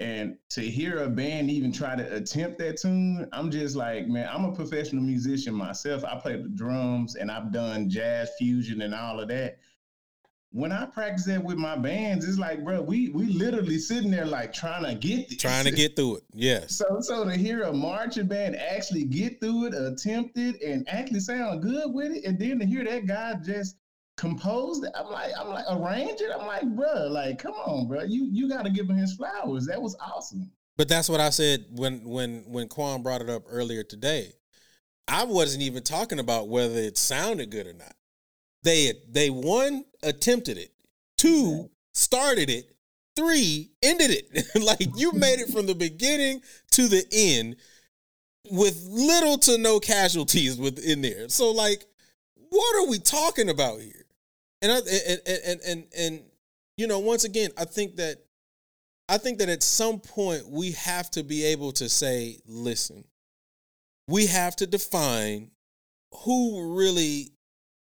[0.00, 4.28] And to hear a band even try to attempt that tune, I'm just like, man,
[4.32, 6.04] I'm a professional musician myself.
[6.04, 9.58] I play the drums and I've done jazz fusion and all of that.
[10.50, 14.24] When I practice that with my bands, it's like, bro, we we literally sitting there
[14.24, 15.38] like trying to get this.
[15.38, 16.22] Trying to get through it.
[16.32, 16.76] Yes.
[16.76, 21.20] So, so to hear a marching band actually get through it, attempt it, and actually
[21.20, 23.76] sound good with it, and then to hear that guy just
[24.18, 26.30] compose it, I'm like, I'm like, arrange it.
[26.38, 29.66] I'm like, bro, like, come on, bro, you you got to give him his flowers.
[29.66, 30.50] That was awesome.
[30.76, 34.32] But that's what I said when when when Kuan brought it up earlier today.
[35.10, 37.94] I wasn't even talking about whether it sounded good or not.
[38.62, 40.72] They they one attempted it,
[41.16, 42.76] two started it,
[43.16, 44.46] three ended it.
[44.62, 46.42] like you made it from the beginning
[46.72, 47.56] to the end
[48.50, 51.28] with little to no casualties within there.
[51.28, 51.86] So like,
[52.50, 53.97] what are we talking about here?
[54.62, 56.20] And I and and and and,
[56.76, 58.18] you know, once again, I think that
[59.08, 63.04] I think that at some point we have to be able to say, listen,
[64.08, 65.50] we have to define
[66.24, 67.32] who really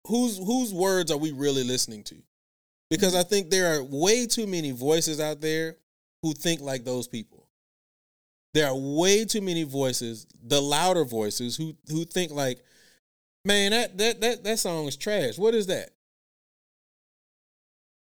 [0.07, 2.15] whose whose words are we really listening to?
[2.89, 5.77] Because I think there are way too many voices out there
[6.21, 7.47] who think like those people.
[8.53, 12.59] There are way too many voices, the louder voices who who think like,
[13.45, 15.37] man, that that that that song is trash.
[15.37, 15.89] What is that?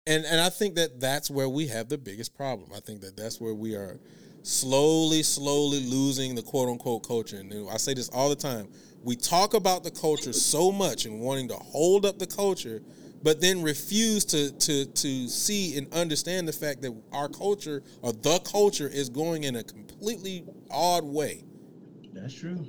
[0.06, 2.70] And and I think that that's where we have the biggest problem.
[2.74, 3.98] I think that that's where we are
[4.42, 7.38] slowly, slowly losing the quote unquote culture.
[7.38, 8.68] And I say this all the time.
[9.02, 12.82] We talk about the culture so much and wanting to hold up the culture,
[13.22, 18.12] but then refuse to to to see and understand the fact that our culture or
[18.12, 21.42] the culture is going in a completely odd way.
[22.12, 22.64] That's true.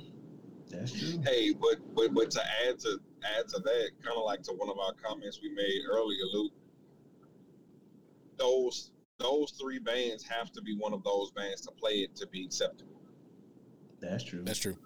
[0.70, 1.22] That's true.
[1.24, 2.98] Hey, but but but to add to
[3.36, 6.52] add to that, kind of like to one of our comments we made earlier, Luke.
[8.38, 12.26] Those those three bands have to be one of those bands to play it to
[12.28, 13.00] be acceptable.
[14.00, 14.42] That's true.
[14.44, 14.76] That's true.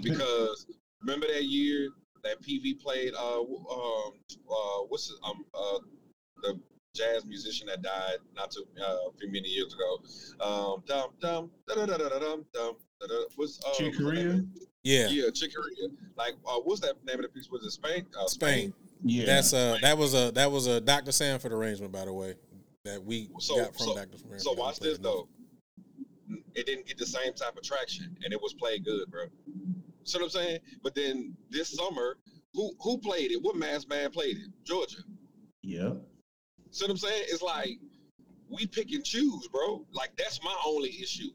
[0.00, 0.66] Because
[1.02, 1.90] remember that year
[2.22, 4.12] that PV played uh um
[4.50, 5.78] uh what's the, um uh
[6.42, 6.58] the
[6.94, 10.44] jazz musician that died not too uh, a few many years ago.
[10.44, 14.42] Um dum dum da da da da dum dum da da what's uh Chick Corea?
[14.82, 15.08] Yeah.
[15.08, 15.90] Yeah, Chick Corea.
[16.16, 17.48] Like uh what's that name of the piece?
[17.50, 18.06] Was it Spain?
[18.18, 18.72] Uh, Spain.
[19.04, 19.26] Yeah.
[19.26, 21.12] That's uh that was a that was a Dr.
[21.12, 22.34] Sanford arrangement, by the way,
[22.84, 24.18] that we So got from so, Dr.
[24.18, 24.40] Sanford.
[24.40, 25.28] so watch this though.
[26.54, 29.24] It didn't get the same type of traction, and it was played good, bro.
[30.04, 30.60] See what I'm saying?
[30.82, 32.16] But then this summer,
[32.54, 33.42] who who played it?
[33.42, 34.48] What mass band played it?
[34.64, 34.98] Georgia.
[35.62, 35.92] Yeah.
[36.70, 37.24] See what I'm saying?
[37.28, 37.78] It's like
[38.48, 39.84] we pick and choose, bro.
[39.92, 41.30] Like that's my only issue.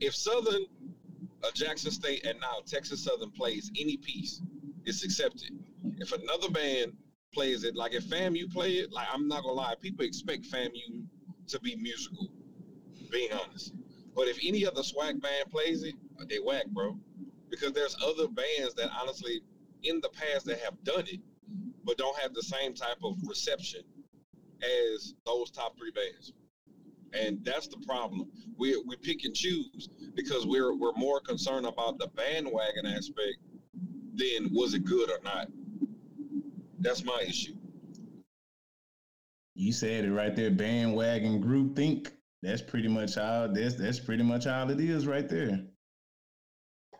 [0.00, 0.64] If Southern,
[1.44, 4.40] uh, Jackson State, and now Texas Southern plays any piece,
[4.84, 5.50] it's accepted.
[5.98, 6.92] If another band
[7.32, 11.04] plays it, like if FAMU play it, like I'm not gonna lie, people expect FAMU
[11.48, 12.28] to be musical.
[13.10, 13.74] Being honest,
[14.14, 15.94] but if any other SWAC band plays it,
[16.28, 16.98] they whack, bro.
[17.50, 19.42] Because there's other bands that honestly,
[19.82, 21.20] in the past, that have done it,
[21.84, 23.82] but don't have the same type of reception
[24.62, 26.32] as those top three bands.
[27.12, 28.30] And that's the problem.
[28.56, 33.38] We we pick and choose because we're we're more concerned about the bandwagon aspect
[34.14, 35.48] than was it good or not.
[36.82, 37.54] That's my issue.
[39.54, 42.12] You said it right there, bandwagon group think.
[42.42, 45.60] That's pretty much all that's that's pretty much all it is right there.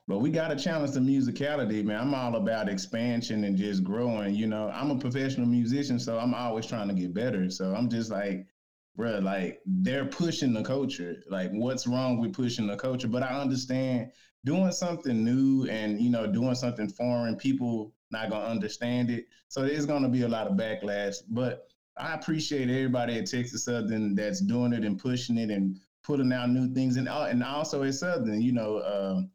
[0.07, 2.01] But we gotta challenge the musicality, man.
[2.01, 4.37] I'm all about expansion and just growing.
[4.37, 7.51] You know, I'm a professional musician, so I'm always trying to get better.
[7.51, 8.47] So I'm just like,
[8.95, 11.17] bro, like they're pushing the culture.
[11.29, 13.09] Like, what's wrong with pushing the culture?
[13.09, 14.13] But I understand
[14.45, 19.27] doing something new and you know, doing something foreign, people not gonna understand it.
[19.49, 21.17] So there's gonna be a lot of backlash.
[21.29, 26.33] But I appreciate everybody at Texas Southern that's doing it and pushing it and putting
[26.33, 26.97] out new things.
[26.97, 29.31] And uh, and also at Southern, you know, um,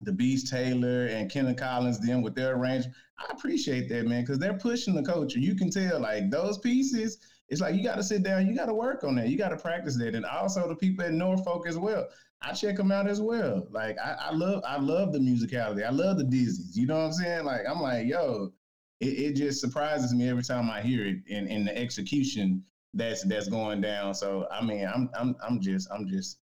[0.00, 2.94] the Beast Taylor and Kenneth Collins, them with their arrangement.
[3.18, 5.38] I appreciate that, man, because they're pushing the culture.
[5.38, 7.18] You can tell, like those pieces.
[7.48, 9.50] It's like you got to sit down, you got to work on that, you got
[9.50, 12.08] to practice that, and also the people at Norfolk as well.
[12.42, 13.66] I check them out as well.
[13.70, 15.84] Like I, I love, I love the musicality.
[15.84, 16.76] I love the Dizzies.
[16.76, 17.44] You know what I'm saying?
[17.44, 18.52] Like I'm like, yo,
[19.00, 22.62] it, it just surprises me every time I hear it in, in the execution
[22.94, 24.14] that's that's going down.
[24.14, 26.38] So I mean, I'm I'm I'm just I'm just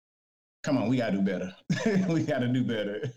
[0.62, 1.55] come on, we gotta do better.
[2.09, 3.12] we gotta do better.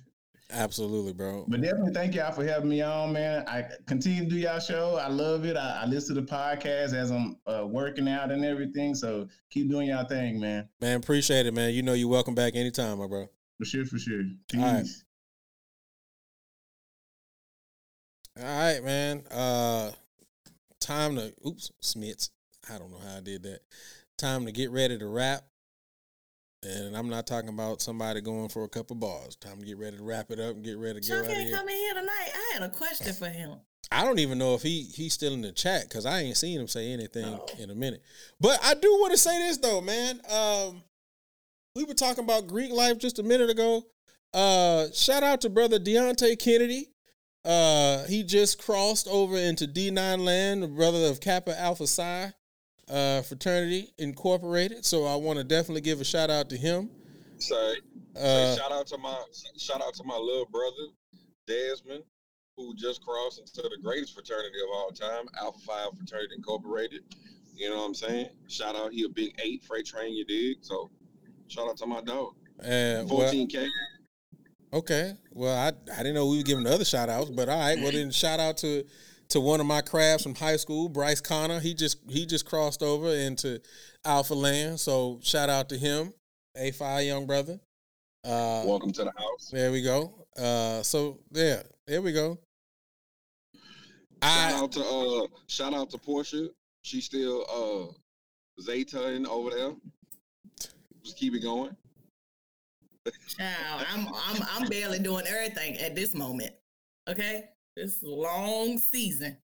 [0.52, 1.46] Absolutely, bro.
[1.48, 3.44] But definitely thank y'all for having me on, man.
[3.48, 4.96] I continue to do y'all show.
[4.96, 5.58] I love it.
[5.58, 8.94] I, I listen to the podcast as I'm uh, working out and everything.
[8.94, 10.70] So keep doing y'all thing, man.
[10.82, 11.74] Man, appreciate it, man.
[11.74, 13.28] You know you're welcome back anytime, my bro.
[13.58, 14.22] For sure, for sure.
[14.52, 14.62] Peace.
[14.62, 14.86] All right.
[18.38, 19.24] All right, man.
[19.32, 19.92] Uh
[20.80, 22.30] time to oops, Smits.
[22.72, 23.62] I don't know how I did that.
[24.18, 25.44] Time to get ready to wrap.
[26.66, 29.36] And I'm not talking about somebody going for a couple bars.
[29.36, 31.32] Time to get ready to wrap it up and get ready to get Chuck out
[31.32, 32.30] of ain't coming here tonight.
[32.34, 33.52] I had a question for him.
[33.92, 36.60] I don't even know if he he's still in the chat because I ain't seen
[36.60, 38.02] him say anything in a minute.
[38.40, 40.20] But I do want to say this though, man.
[40.30, 40.82] Um,
[41.76, 43.84] we were talking about Greek life just a minute ago.
[44.34, 46.90] Uh, shout out to brother Deontay Kennedy.
[47.44, 52.34] Uh, he just crossed over into D9 land, the brother of Kappa Alpha Psi
[52.90, 54.86] uh, fraternity incorporated.
[54.86, 56.90] So I want to definitely give a shout out to him.
[57.38, 57.76] Say,
[58.16, 59.18] Uh, say shout out to my
[59.58, 60.92] shout out to my little brother
[61.48, 62.04] Desmond,
[62.58, 67.04] who just crossed into the greatest fraternity of all time, Alpha Phi Fraternity Incorporated.
[67.56, 68.30] You know what I'm saying?
[68.48, 70.58] Shout out, he a big eight freight train, you dig?
[70.62, 70.90] So
[71.48, 72.36] shout out to my dog.
[72.60, 73.68] Uh, well, 14K.
[74.74, 75.14] Okay.
[75.32, 77.80] Well, I I didn't know we were giving the other shout outs, but all right.
[77.80, 78.84] Well, then shout out to
[79.30, 81.60] to one of my crabs from high school, Bryce Connor.
[81.60, 83.60] He just he just crossed over into
[84.04, 84.80] Alpha Land.
[84.80, 86.14] So shout out to him,
[86.56, 87.60] A five young brother.
[88.24, 89.50] Uh, Welcome to the house.
[89.52, 90.14] there we go.
[90.38, 92.40] Uh, so there, there we go.
[94.24, 96.50] Shout I out to uh shout out to Porsha.
[96.82, 99.74] She's still uh Zayton over there.
[101.04, 101.76] Just keep it going.
[103.38, 106.54] Child, I'm I'm I'm barely doing everything at this moment.
[107.08, 109.38] Okay, this long season.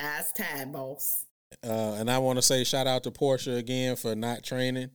[0.00, 1.24] Ass tired, boss.
[1.64, 4.90] uh, and I want to say shout out to Porsha again for not training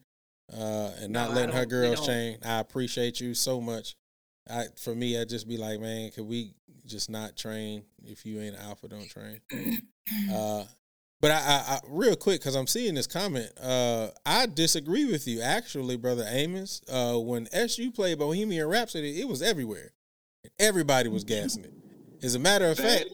[0.55, 2.37] uh, and not No, letting her girls train.
[2.45, 3.95] I appreciate you so much.
[4.49, 6.53] I for me, I'd just be like, man, could we
[6.85, 7.83] just not train?
[8.05, 9.41] If you ain't alpha, don't train.
[10.29, 10.65] Uh,
[11.21, 13.49] but I, I, I real quick because I'm seeing this comment.
[13.61, 16.81] Uh, I disagree with you, actually, brother Amos.
[16.91, 19.93] Uh, when SU played Bohemian Rhapsody, it was everywhere.
[20.59, 21.73] Everybody was gassing it.
[22.23, 23.05] As a matter of fact,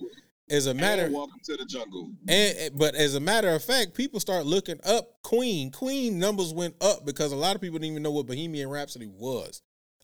[0.52, 2.11] as a matter, and welcome to the jungle.
[2.27, 5.72] and and- but as a matter of fact, people start looking up Queen.
[5.72, 9.07] Queen numbers went up because a lot of people didn't even know what Bohemian Rhapsody
[9.07, 9.61] was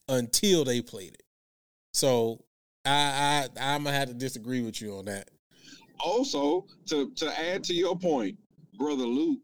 [0.09, 1.23] until they played it.
[1.93, 2.43] So
[2.83, 5.29] I, I I'm gonna have to disagree with you on that.
[5.99, 8.37] Also, to to add to your point,
[8.77, 9.39] brother Luke,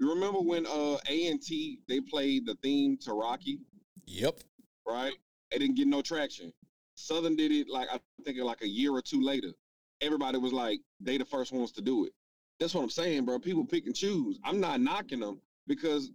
[0.00, 3.58] you remember when uh A and T they played the theme to Rocky,
[4.06, 4.40] Yep.
[4.86, 5.14] right?
[5.50, 6.52] It didn't get no traction.
[7.04, 9.52] Southern did it like I think like a year or two later.
[10.00, 12.12] Everybody was like, they the first ones to do it.
[12.58, 13.38] That's what I'm saying, bro.
[13.38, 14.38] People pick and choose.
[14.44, 16.10] I'm not knocking them because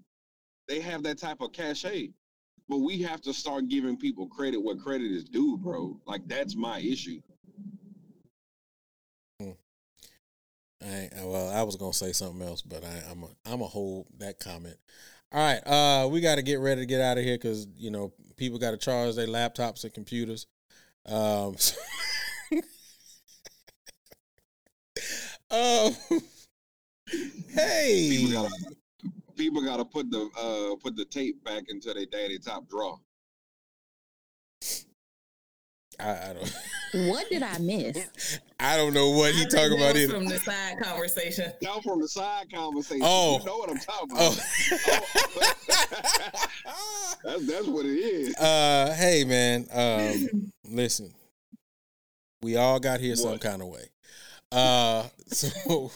[0.67, 2.11] they have that type of cachet.
[2.67, 5.99] But we have to start giving people credit where credit is due, bro.
[6.05, 7.21] Like that's my issue.
[10.81, 14.07] I well, I was gonna say something else, but I, I'm a, I'm a hold
[14.19, 14.77] that comment.
[15.31, 17.91] All right, uh, we got to get ready to get out of here because you
[17.91, 20.47] know people got to charge their laptops and computers.
[21.11, 21.55] Um,
[25.49, 25.95] um,
[27.49, 28.53] hey, People gotta
[29.35, 32.99] people gotta put the uh put the tape back into their daddy top drawer.
[35.99, 36.55] I, I don't,
[37.09, 38.39] What did I miss?
[38.59, 40.13] I don't know what he I talking about either.
[40.13, 41.51] from the side conversation.
[41.61, 43.01] Y'all from the side conversation.
[43.05, 43.39] Oh.
[43.39, 44.37] You know what I'm talking about.
[44.37, 45.49] Oh.
[47.23, 48.35] That's that's what it is.
[48.37, 51.13] uh, hey man, um, listen,
[52.41, 53.89] we all got here some kind of way.
[54.51, 55.91] Uh, so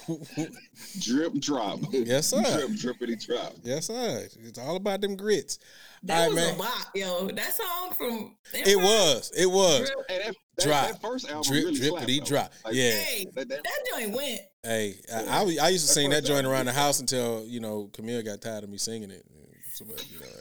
[1.00, 1.80] Drip drop.
[1.92, 2.42] Yes, sir.
[2.44, 3.54] Drip drippity drop.
[3.64, 4.28] yes, sir.
[4.44, 5.58] It's all about them grits.
[6.04, 6.56] That All right, was man.
[6.56, 7.28] a bop, yo.
[7.30, 9.32] That song from It was.
[9.36, 9.90] It was.
[9.90, 10.06] Drip.
[10.10, 10.88] Hey, that, that, Drop.
[10.92, 12.26] that first album Drip, really slapped, drippity though.
[12.26, 12.52] drop.
[12.66, 12.92] Like, Yeah.
[12.92, 14.42] Hey, That, that, that joint went.
[14.64, 17.60] Hey, I, I, I used to That sing that joint around the house until you
[17.60, 19.26] know Camille got tired of me singing it.
[19.74, 20.32] So, but, you know, hey,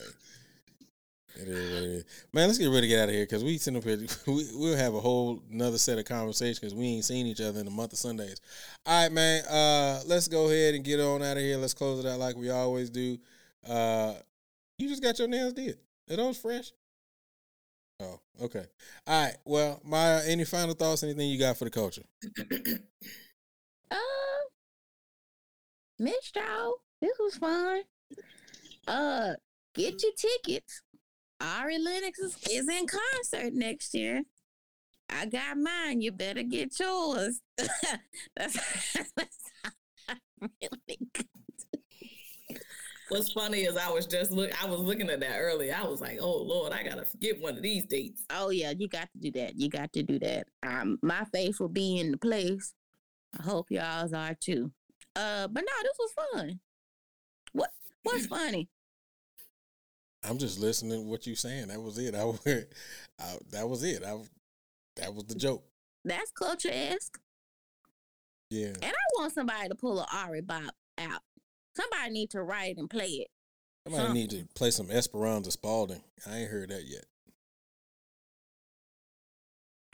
[1.36, 2.04] it is what it is.
[2.32, 3.98] Man, let's get ready to get out of here because we sitting up here.
[4.26, 7.60] We, we'll have a whole another set of conversations because we ain't seen each other
[7.60, 8.40] in a month of Sundays.
[8.86, 9.44] All right, man.
[9.46, 11.56] Uh, let's go ahead and get on out of here.
[11.56, 13.18] Let's close it out like we always do.
[13.68, 14.14] Uh,
[14.78, 15.78] you just got your nails did.
[16.10, 16.72] Are those fresh?
[18.00, 18.64] Oh, okay.
[19.06, 19.36] All right.
[19.44, 21.02] Well, Maya, any final thoughts?
[21.02, 22.02] Anything you got for the culture?
[23.90, 24.48] Uh,
[25.98, 26.76] missed y'all.
[27.02, 27.82] This was fun.
[28.88, 29.34] Uh,
[29.74, 30.80] get your tickets.
[31.42, 34.22] Ari Lennox is, is in concert next year.
[35.10, 36.00] I got mine.
[36.00, 37.40] You better get yours.
[38.36, 39.38] that's, that's
[40.40, 41.26] really good.
[43.08, 44.50] What's funny is I was just look.
[44.62, 45.76] I was looking at that earlier.
[45.78, 48.88] I was like, "Oh Lord, I gotta get one of these dates." Oh yeah, you
[48.88, 49.58] got to do that.
[49.58, 50.46] You got to do that.
[50.62, 52.72] Um, my faith will be in the place.
[53.38, 54.72] I hope y'all's are too.
[55.14, 56.60] Uh, but no, this was fun.
[57.52, 57.70] What
[58.02, 58.70] what's funny?
[60.24, 61.68] I'm just listening to what you saying.
[61.68, 62.14] That was it.
[62.14, 62.20] I,
[63.20, 64.04] I that was it.
[64.04, 64.16] I
[64.96, 65.64] that was the joke.
[66.04, 67.18] That's culture esque.
[68.50, 68.68] Yeah.
[68.68, 71.20] And I want somebody to pull a Ari Bob out.
[71.76, 73.28] Somebody need to write and play it.
[73.86, 74.12] Somebody Huh.
[74.12, 76.02] need to play some Esperanza Spalding.
[76.26, 77.04] I ain't heard that yet.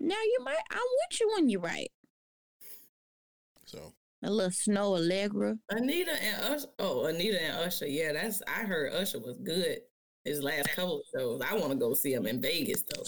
[0.01, 0.57] Now you might.
[0.71, 1.91] I'm with you when you write
[3.65, 3.93] So
[4.23, 5.59] a little Snoh Aalegra.
[5.71, 6.67] Anita and Usher.
[6.79, 7.87] Oh, Anita and Usher.
[7.87, 8.43] Yeah, that's.
[8.47, 9.79] I heard Usher was good.
[10.29, 11.41] His last couple of shows.
[11.49, 13.05] I want to go see him in Vegas though.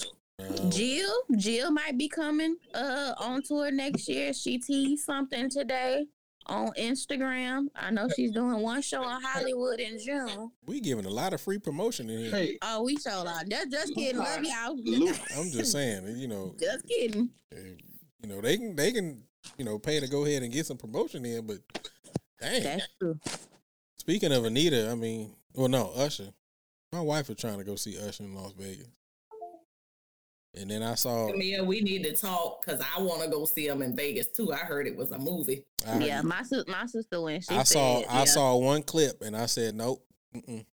[0.69, 4.33] Jill, Jill might be coming uh on tour next year.
[4.33, 6.05] She teased something today
[6.47, 7.67] on Instagram.
[7.75, 10.49] I know she's doing one show in Hollywood in June.
[10.65, 12.31] we giving a lot of free promotion in here.
[12.31, 13.47] Hey, Oh, we sold out.
[13.47, 14.17] Just, just kidding.
[14.17, 14.75] Love y'all.
[14.83, 15.15] Luke.
[15.37, 17.29] I'm just saying, you know, Just kidding.
[17.53, 19.23] you know they can they can
[19.59, 21.57] you know pay to go ahead and get some promotion in, but
[22.41, 22.63] dang.
[22.63, 23.19] That's true.
[23.99, 26.29] Speaking of Anita, I mean, well, no, Usher.
[26.91, 28.87] My wife was trying to go see Usher in Las Vegas.
[30.53, 31.31] And then I saw.
[31.31, 34.51] Mia, we need to talk because I want to go see him in Vegas too.
[34.51, 35.63] I heard it was a movie.
[35.87, 37.45] I, yeah, my my sister went.
[37.45, 40.05] She I saw said, I saw one clip and I said, nope,
[40.35, 40.65] mm-mm,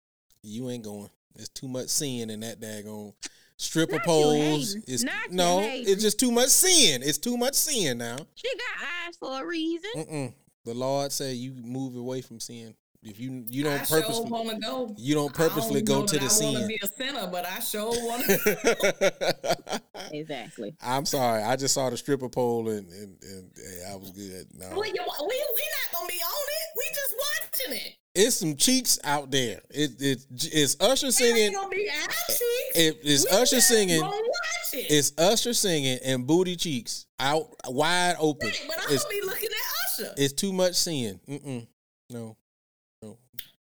[0.42, 1.10] you ain't going.
[1.34, 3.12] There's too much seeing in that daggone
[3.58, 4.76] stripper Not you poles.
[4.86, 7.02] It's Not no, it's just too much seeing.
[7.02, 8.16] It's too much seeing now.
[8.34, 9.90] She got eyes for a reason.
[9.94, 10.34] Mm-mm.
[10.64, 12.74] The Lord said you move away from sin.
[13.08, 14.94] If you you don't I sure purposefully to go.
[14.98, 17.26] you don't I purposefully don't go to that the I want to be a sinner,
[17.30, 19.82] but I sure want to.
[20.12, 20.74] Exactly.
[20.80, 21.42] I'm sorry.
[21.42, 24.46] I just saw the stripper pole and and, and hey, I was good.
[24.56, 24.68] No.
[24.70, 26.68] we, we, we not gonna be on it.
[26.76, 27.92] We just watching it.
[28.14, 29.60] It's some cheeks out there.
[29.70, 31.42] It it it's Usher It singing.
[31.44, 32.76] ain't gonna be ass cheeks.
[32.78, 34.02] It is We Usher singing.
[34.04, 34.86] it.
[34.90, 38.48] It's Usher singing and booty cheeks out wide open.
[38.48, 40.14] Right, but I'm It's, gonna be looking at Usher.
[40.16, 41.18] it's too much seeing.
[41.28, 41.66] Mm-mm.
[42.10, 42.36] No, no.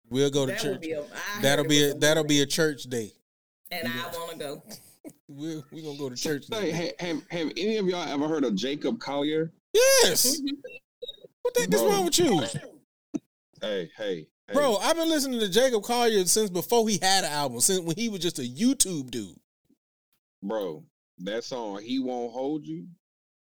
[0.10, 0.82] We'll go to That would church.
[0.82, 3.14] be a- I heard that'll be a, a that'll be a church day.
[3.72, 4.64] and I want to go.
[5.28, 6.46] We're we gonna go to church.
[6.52, 6.94] Hey, Day.
[7.00, 9.52] ha- have, have any of y'all ever heard of Jacob Collier?
[9.74, 10.38] Yes.
[10.42, 10.56] Mm-hmm.
[11.44, 12.42] What the heck is wrong with you,
[13.62, 14.54] Hey, hey, hey.
[14.54, 14.78] bro?
[14.78, 17.60] I've been listening to Jacob Collier since before he had an album.
[17.60, 19.36] Since when he was just a YouTube dude.
[20.42, 20.84] bro,
[21.20, 22.88] that song "He Won't Hold You,"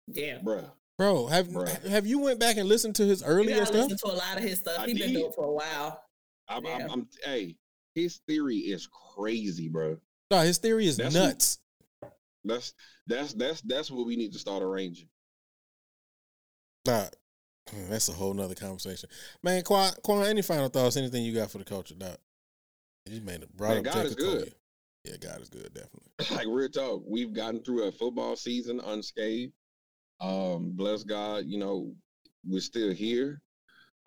[0.09, 0.39] Yeah.
[0.43, 0.65] bro.
[0.99, 1.87] Bro, have Bruh.
[1.89, 3.91] have you went back and listened to his earlier gotta stuff?
[3.91, 4.79] listen to a lot of his stuff.
[4.79, 6.03] I He been doing it for a while.
[6.49, 6.75] I'm, Yeah.
[6.77, 7.57] I'm, I'm, hey,
[7.95, 9.99] his theory is crazy, bro.
[10.31, 11.59] No, his theory is That's nuts.
[12.45, 12.75] That's
[13.07, 15.09] that's that's that's what we need to start arranging.
[16.87, 17.07] Nah,
[17.89, 19.09] that's a whole nother conversation.
[19.43, 20.97] Man, Kuan, Kuan, any final thoughts?
[20.97, 22.19] Anything you got for the culture, Doc?
[23.07, 24.39] You made it brought Man, up God is good.
[24.39, 24.53] Collier.
[25.05, 26.11] Yeah, God is good, definitely.
[26.37, 29.53] like real talk, we've gotten through a football season unscathed.
[30.21, 31.93] Um, bless God, you know,
[32.47, 33.41] we're still here.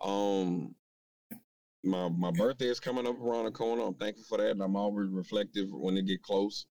[0.00, 0.74] Um,
[1.86, 3.82] my my birthday is coming up around the corner.
[3.82, 6.66] I'm thankful for that, and I'm always reflective when it get close.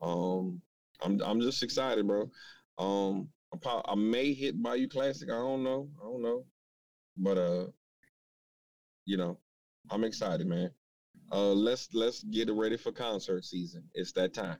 [0.00, 0.60] Um,
[1.02, 2.30] I'm I'm just excited, bro.
[2.78, 3.28] Um,
[3.86, 5.28] I, may hit Bayou Classic.
[5.28, 5.88] I don't know.
[6.00, 6.44] I don't know,
[7.16, 7.66] but uh,
[9.04, 9.38] you know,
[9.90, 10.70] I'm excited, man.
[11.32, 13.84] Uh, let's let's get ready for concert season.
[13.94, 14.58] It's that time,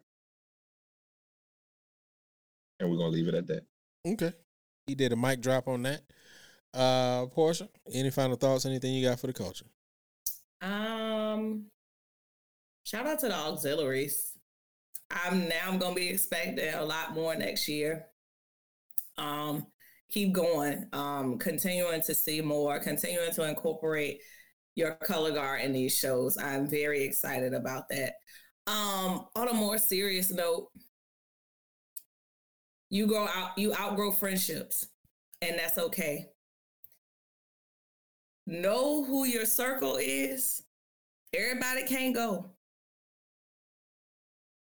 [2.81, 3.65] and we're gonna leave it at that.
[4.07, 4.33] Okay.
[4.87, 6.03] He did a mic drop on that.
[6.75, 8.67] Uh Porsha, any final thoughts?
[8.67, 9.67] Anything you got for the culture?
[10.61, 11.67] Um,
[12.85, 14.33] shout out to the auxiliaries.
[15.11, 18.07] I'm now I'm gonna be expecting a lot more next year.
[19.17, 19.67] Um,
[20.11, 20.87] keep going.
[20.93, 24.21] Um, continuing to see more, continuing to incorporate
[24.75, 26.37] your color guard in these shows.
[26.37, 28.15] I'm very excited about that.
[28.67, 30.69] Um, on a more serious note,
[32.91, 34.87] you grow out, you outgrow friendships,
[35.41, 36.29] and that's okay
[38.49, 40.63] know who your circle is.
[41.35, 42.47] Everybody can't go.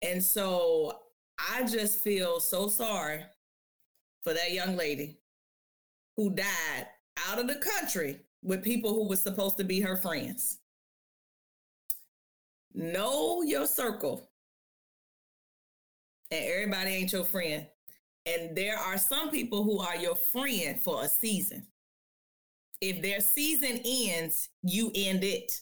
[0.02, 1.00] And so
[1.38, 3.24] I just feel so sorry
[4.22, 5.18] for that young lady
[6.16, 6.86] who died
[7.28, 10.58] out of the country with people who were supposed to be her friends.
[12.72, 14.30] Know your circle.
[16.30, 17.66] And everybody ain't your friend.
[18.24, 21.66] And there are some people who are your friend for a season
[22.80, 25.52] if their season ends, you end it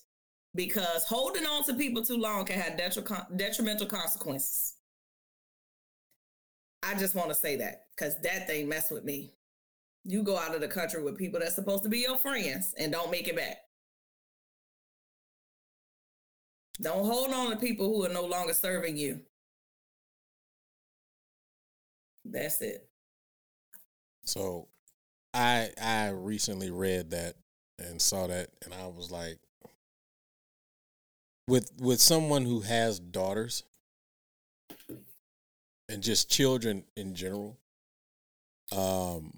[0.55, 2.79] because holding on to people too long can have
[3.37, 4.75] detrimental consequences.
[6.83, 9.33] I just want to say that because that thing messed with me.
[10.05, 12.93] You go out of the country with people that's supposed to be your friends and
[12.93, 13.57] don't make it back.
[16.83, 19.21] Don't hold on to people who are no longer serving you.
[22.25, 22.89] That's it.
[24.25, 24.69] So
[25.35, 27.35] I I recently read that
[27.79, 29.39] and saw that and I was like
[31.49, 33.65] with with someone who has daughters
[35.89, 37.59] and just children in general
[38.73, 39.33] um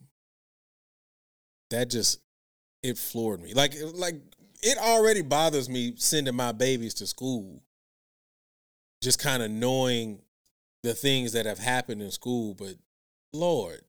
[1.71, 2.21] that just
[2.83, 3.55] it floored me.
[3.55, 4.17] Like like
[4.63, 7.63] it already bothers me sending my babies to school.
[9.03, 10.21] Just kind of knowing
[10.83, 12.77] the things that have happened in school but
[13.33, 13.81] lord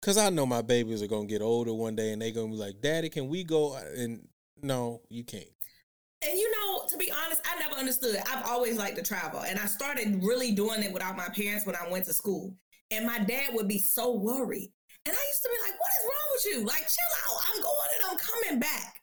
[0.00, 2.54] Cause I know my babies are gonna get older one day, and they gonna be
[2.54, 4.28] like, "Daddy, can we go?" And
[4.62, 5.48] no, you can't.
[6.22, 8.16] And you know, to be honest, I never understood.
[8.30, 9.40] I've always liked to travel.
[9.40, 12.54] And I started really doing it without my parents when I went to school.
[12.90, 14.72] And my dad would be so worried.
[15.06, 16.66] And I used to be like, what is wrong with you?
[16.66, 17.40] Like, chill out.
[17.48, 19.00] I'm going and I'm coming back.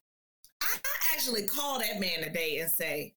[0.61, 0.77] I
[1.13, 3.15] actually called that man today and say,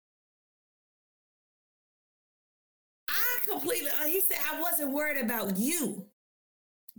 [3.09, 6.07] I completely, uh, he said, I wasn't worried about you.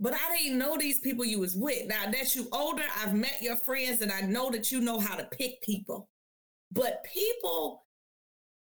[0.00, 1.86] But I didn't know these people you was with.
[1.86, 5.14] Now that you older, I've met your friends and I know that you know how
[5.14, 6.08] to pick people.
[6.72, 7.84] But people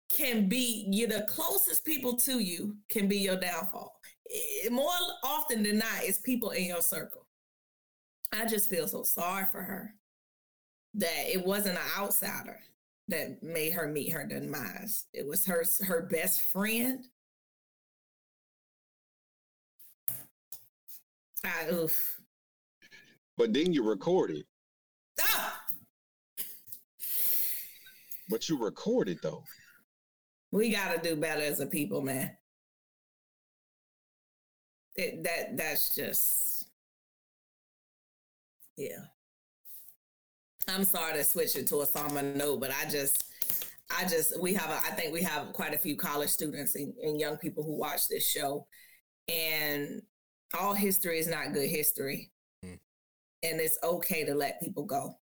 [0.08, 3.92] can be you the closest people to you can be your downfall.
[4.70, 4.88] more
[5.24, 7.26] often than not, it's people in your circle.
[8.32, 9.94] I just feel so sorry for her
[10.94, 12.60] that it wasn't an outsider
[13.08, 15.06] that made her meet her demise.
[15.12, 17.04] It was her her best friend.
[21.46, 22.16] I oof.
[23.36, 24.44] But then you recorded.
[25.20, 25.62] Ah!
[28.28, 29.44] But you recorded though.
[30.50, 32.36] We gotta do better as a people, man.
[34.96, 36.70] It, that that's just
[38.76, 39.04] yeah.
[40.68, 43.24] I'm sorry to switch it to a somber note, but I just
[43.96, 46.92] I just we have a, I think we have quite a few college students and,
[47.02, 48.66] and young people who watch this show,
[49.28, 50.02] and
[50.58, 52.30] all history is not good history,
[52.64, 52.78] Mm.
[53.42, 55.18] and it's okay to let people go.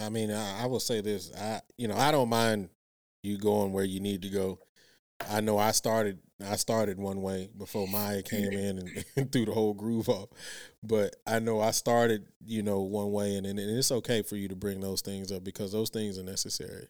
[0.00, 1.32] I mean, I, I will say this.
[1.36, 2.70] I, you know, I don't mind
[3.22, 4.58] you going where you need to go.
[5.30, 6.18] I know I started.
[6.44, 10.30] I started one way before Maya came in and, and threw the whole groove off.
[10.82, 14.48] But I know I started, you know, one way, and, and it's okay for you
[14.48, 16.88] to bring those things up because those things are necessary.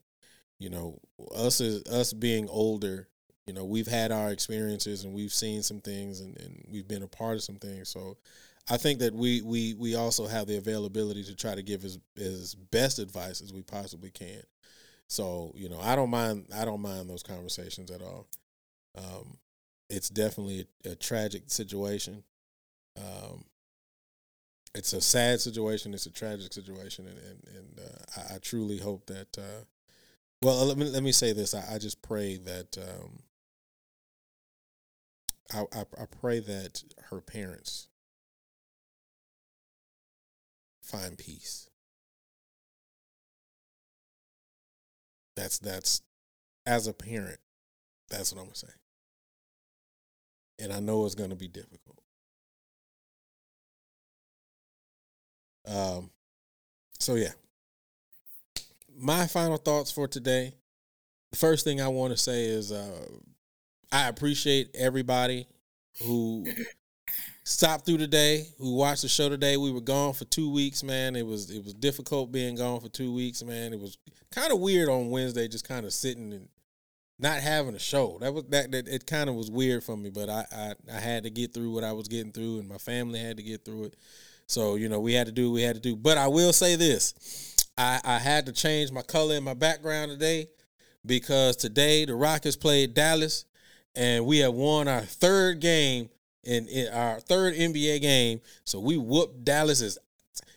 [0.59, 1.01] You know,
[1.35, 3.09] us as us being older,
[3.47, 7.03] you know, we've had our experiences and we've seen some things and, and we've been
[7.03, 7.89] a part of some things.
[7.89, 8.17] So
[8.71, 11.99] I think that we we we also have the availability to try to give as
[12.17, 14.43] as best advice as we possibly can.
[15.09, 18.29] So you know, I don't mind I don't mind those conversations at all.
[18.97, 19.39] Um,
[19.91, 22.23] it's definitely a, a tragic situation.
[22.97, 23.45] Um,
[24.75, 25.93] it's a sad situation.
[25.93, 29.37] It's a tragic situation, and and, and uh, I, I truly hope that.
[29.37, 29.65] Uh,
[30.41, 31.55] well, let me let me say this.
[31.55, 32.79] I, I just pray that.
[32.79, 33.19] Um,
[35.53, 37.89] I, I I pray that her parents
[40.83, 41.69] find peace.
[45.37, 46.03] That's that's
[46.67, 47.41] as a parent,
[48.11, 48.69] that's what I'm gonna say.
[50.59, 52.01] And I know it's gonna be difficult.
[55.67, 56.11] Um
[56.99, 57.33] so yeah.
[58.95, 60.55] My final thoughts for today.
[61.31, 63.07] The first thing I want to say is uh
[63.93, 65.47] I appreciate everybody
[66.03, 66.47] who
[67.45, 69.59] stopped through today, who watched the show today.
[69.59, 71.15] We were gone for two weeks, man.
[71.15, 73.75] It was it was difficult being gone for two weeks, man.
[73.75, 73.99] It was
[74.31, 76.49] kind of weird on Wednesday, just kind of sitting and
[77.19, 78.17] not having a show.
[78.21, 80.99] That was that, that it kind of was weird for me, but I, I I
[80.99, 83.65] had to get through what I was getting through, and my family had to get
[83.65, 83.97] through it.
[84.47, 85.97] So you know we had to do what we had to do.
[85.97, 90.13] But I will say this: I I had to change my color in my background
[90.13, 90.49] today
[91.05, 93.45] because today the Rockets played Dallas,
[93.95, 96.09] and we have won our third game
[96.45, 98.41] in, in our third NBA game.
[98.65, 99.99] So we whooped Dallas's,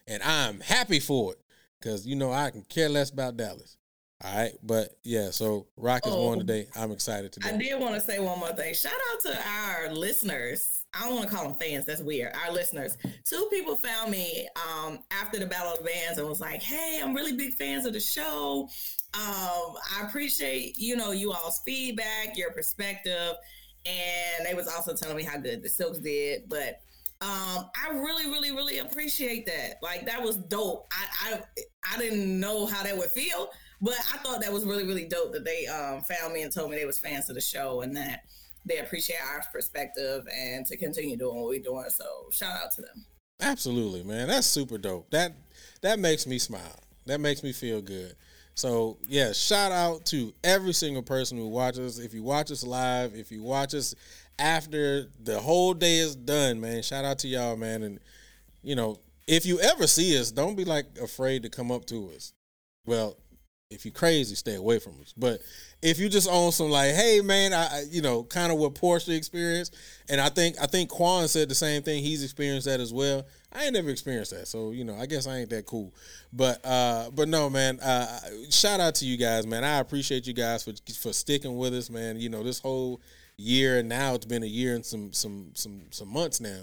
[0.08, 1.40] and I'm happy for it
[1.80, 3.78] because you know I can care less about Dallas.
[4.24, 6.40] All right, but yeah, so Rockets won Oh.
[6.40, 6.68] today.
[6.76, 7.50] I'm excited today.
[7.50, 8.74] I did want to say one more thing.
[8.74, 10.86] Shout out to our listeners.
[10.94, 11.86] I don't want to call them fans.
[11.86, 12.34] That's weird.
[12.34, 12.98] Our listeners.
[13.26, 17.02] Two people found me um, after the Battle of the Bands and was like, "Hey,
[17.04, 18.70] I'm really big fans of the show.
[19.16, 23.34] Um, I appreciate you know you all's feedback, your perspective,
[23.86, 26.50] and they was also telling me how good the Silks did.
[26.50, 26.82] But
[27.22, 29.76] um, I really, really, really appreciate that.
[29.82, 30.88] Like that was dope.
[30.92, 31.64] I I,
[31.94, 33.50] I didn't know how that would feel,
[33.82, 36.72] but I thought that was really, really dope that they um, found me and told
[36.72, 38.22] me they was fans of the show and that
[38.66, 41.86] they appreciate our perspective and to continue doing what we're doing.
[41.90, 43.06] So shout out to them.
[43.42, 44.28] Absolutely, man.
[44.28, 45.10] That's super dope.
[45.12, 45.34] That
[45.82, 46.80] that makes me smile.
[47.06, 48.16] That makes me feel good.
[48.56, 52.00] So yeah, shout out to every single person who watches.
[52.00, 53.94] If you watch us live, if you watch us
[54.40, 57.84] after the whole day is done, man, shout out to y'all, man.
[57.84, 58.00] And
[58.64, 62.12] you know, if you ever see us, don't be like afraid to come up to
[62.16, 62.34] us.
[62.86, 63.18] Well,
[63.76, 65.14] if you're crazy, stay away from us.
[65.16, 65.42] But
[65.82, 69.16] if you just own some like, hey man, I you know, kind of what Porsha
[69.16, 69.76] experienced,
[70.10, 72.04] and I think I think Kuan said the same thing.
[72.04, 73.26] He's experienced that as well.
[73.54, 75.94] I ain't never experienced that, so you know, I guess I ain't that cool.
[76.34, 77.80] But uh, but no, man.
[77.80, 78.20] Uh,
[78.50, 79.64] shout out to you guys, man.
[79.64, 82.20] I appreciate you guys for for sticking with us, man.
[82.20, 83.02] You know, this whole
[83.38, 86.62] year now it's been a year and some some some some months now.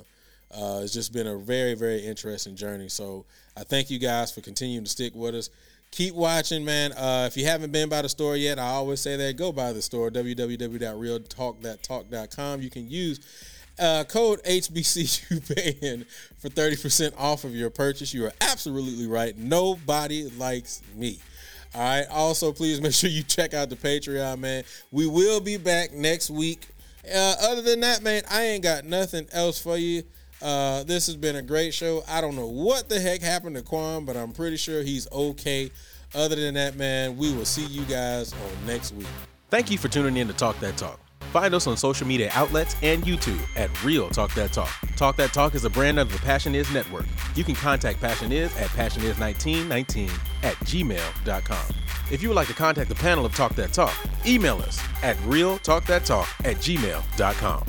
[0.54, 2.88] Uh, it's just been a very, very interesting journey.
[2.88, 3.24] So
[3.56, 5.48] I thank you guys for continuing to stick with us.
[5.92, 6.92] Keep watching, man.
[6.92, 9.74] Uh, if you haven't been by the store yet, I always say that go by
[9.74, 12.62] the store, www.realtalkthattalk.com.
[12.62, 13.20] You can use
[13.78, 16.06] uh, code HBCUBAND
[16.38, 18.14] for 30% off of your purchase.
[18.14, 19.36] You are absolutely right.
[19.36, 21.18] Nobody likes me.
[21.74, 22.06] All right.
[22.10, 24.64] Also, please make sure you check out the Patreon, man.
[24.92, 26.68] We will be back next week.
[27.06, 30.04] Uh, other than that, man, I ain't got nothing else for you.
[30.42, 32.02] Uh, this has been a great show.
[32.08, 35.70] I don't know what the heck happened to Kuan, but I'm pretty sure he's okay.
[36.14, 39.06] Other than that, man, we will see you guys on next week.
[39.50, 40.98] Thank you for tuning in to Talk That Talk.
[41.32, 44.70] Find us on social media outlets and YouTube at Real Talk That Talk.
[44.96, 47.06] Talk That Talk is a brand of the Passion Is Network.
[47.34, 50.10] You can contact Passion Is at passionis1919
[50.42, 51.74] at gmail.com.
[52.10, 53.94] If you would like to contact the panel of Talk That Talk,
[54.26, 57.64] email us at realtalkthattalk at gmail.com.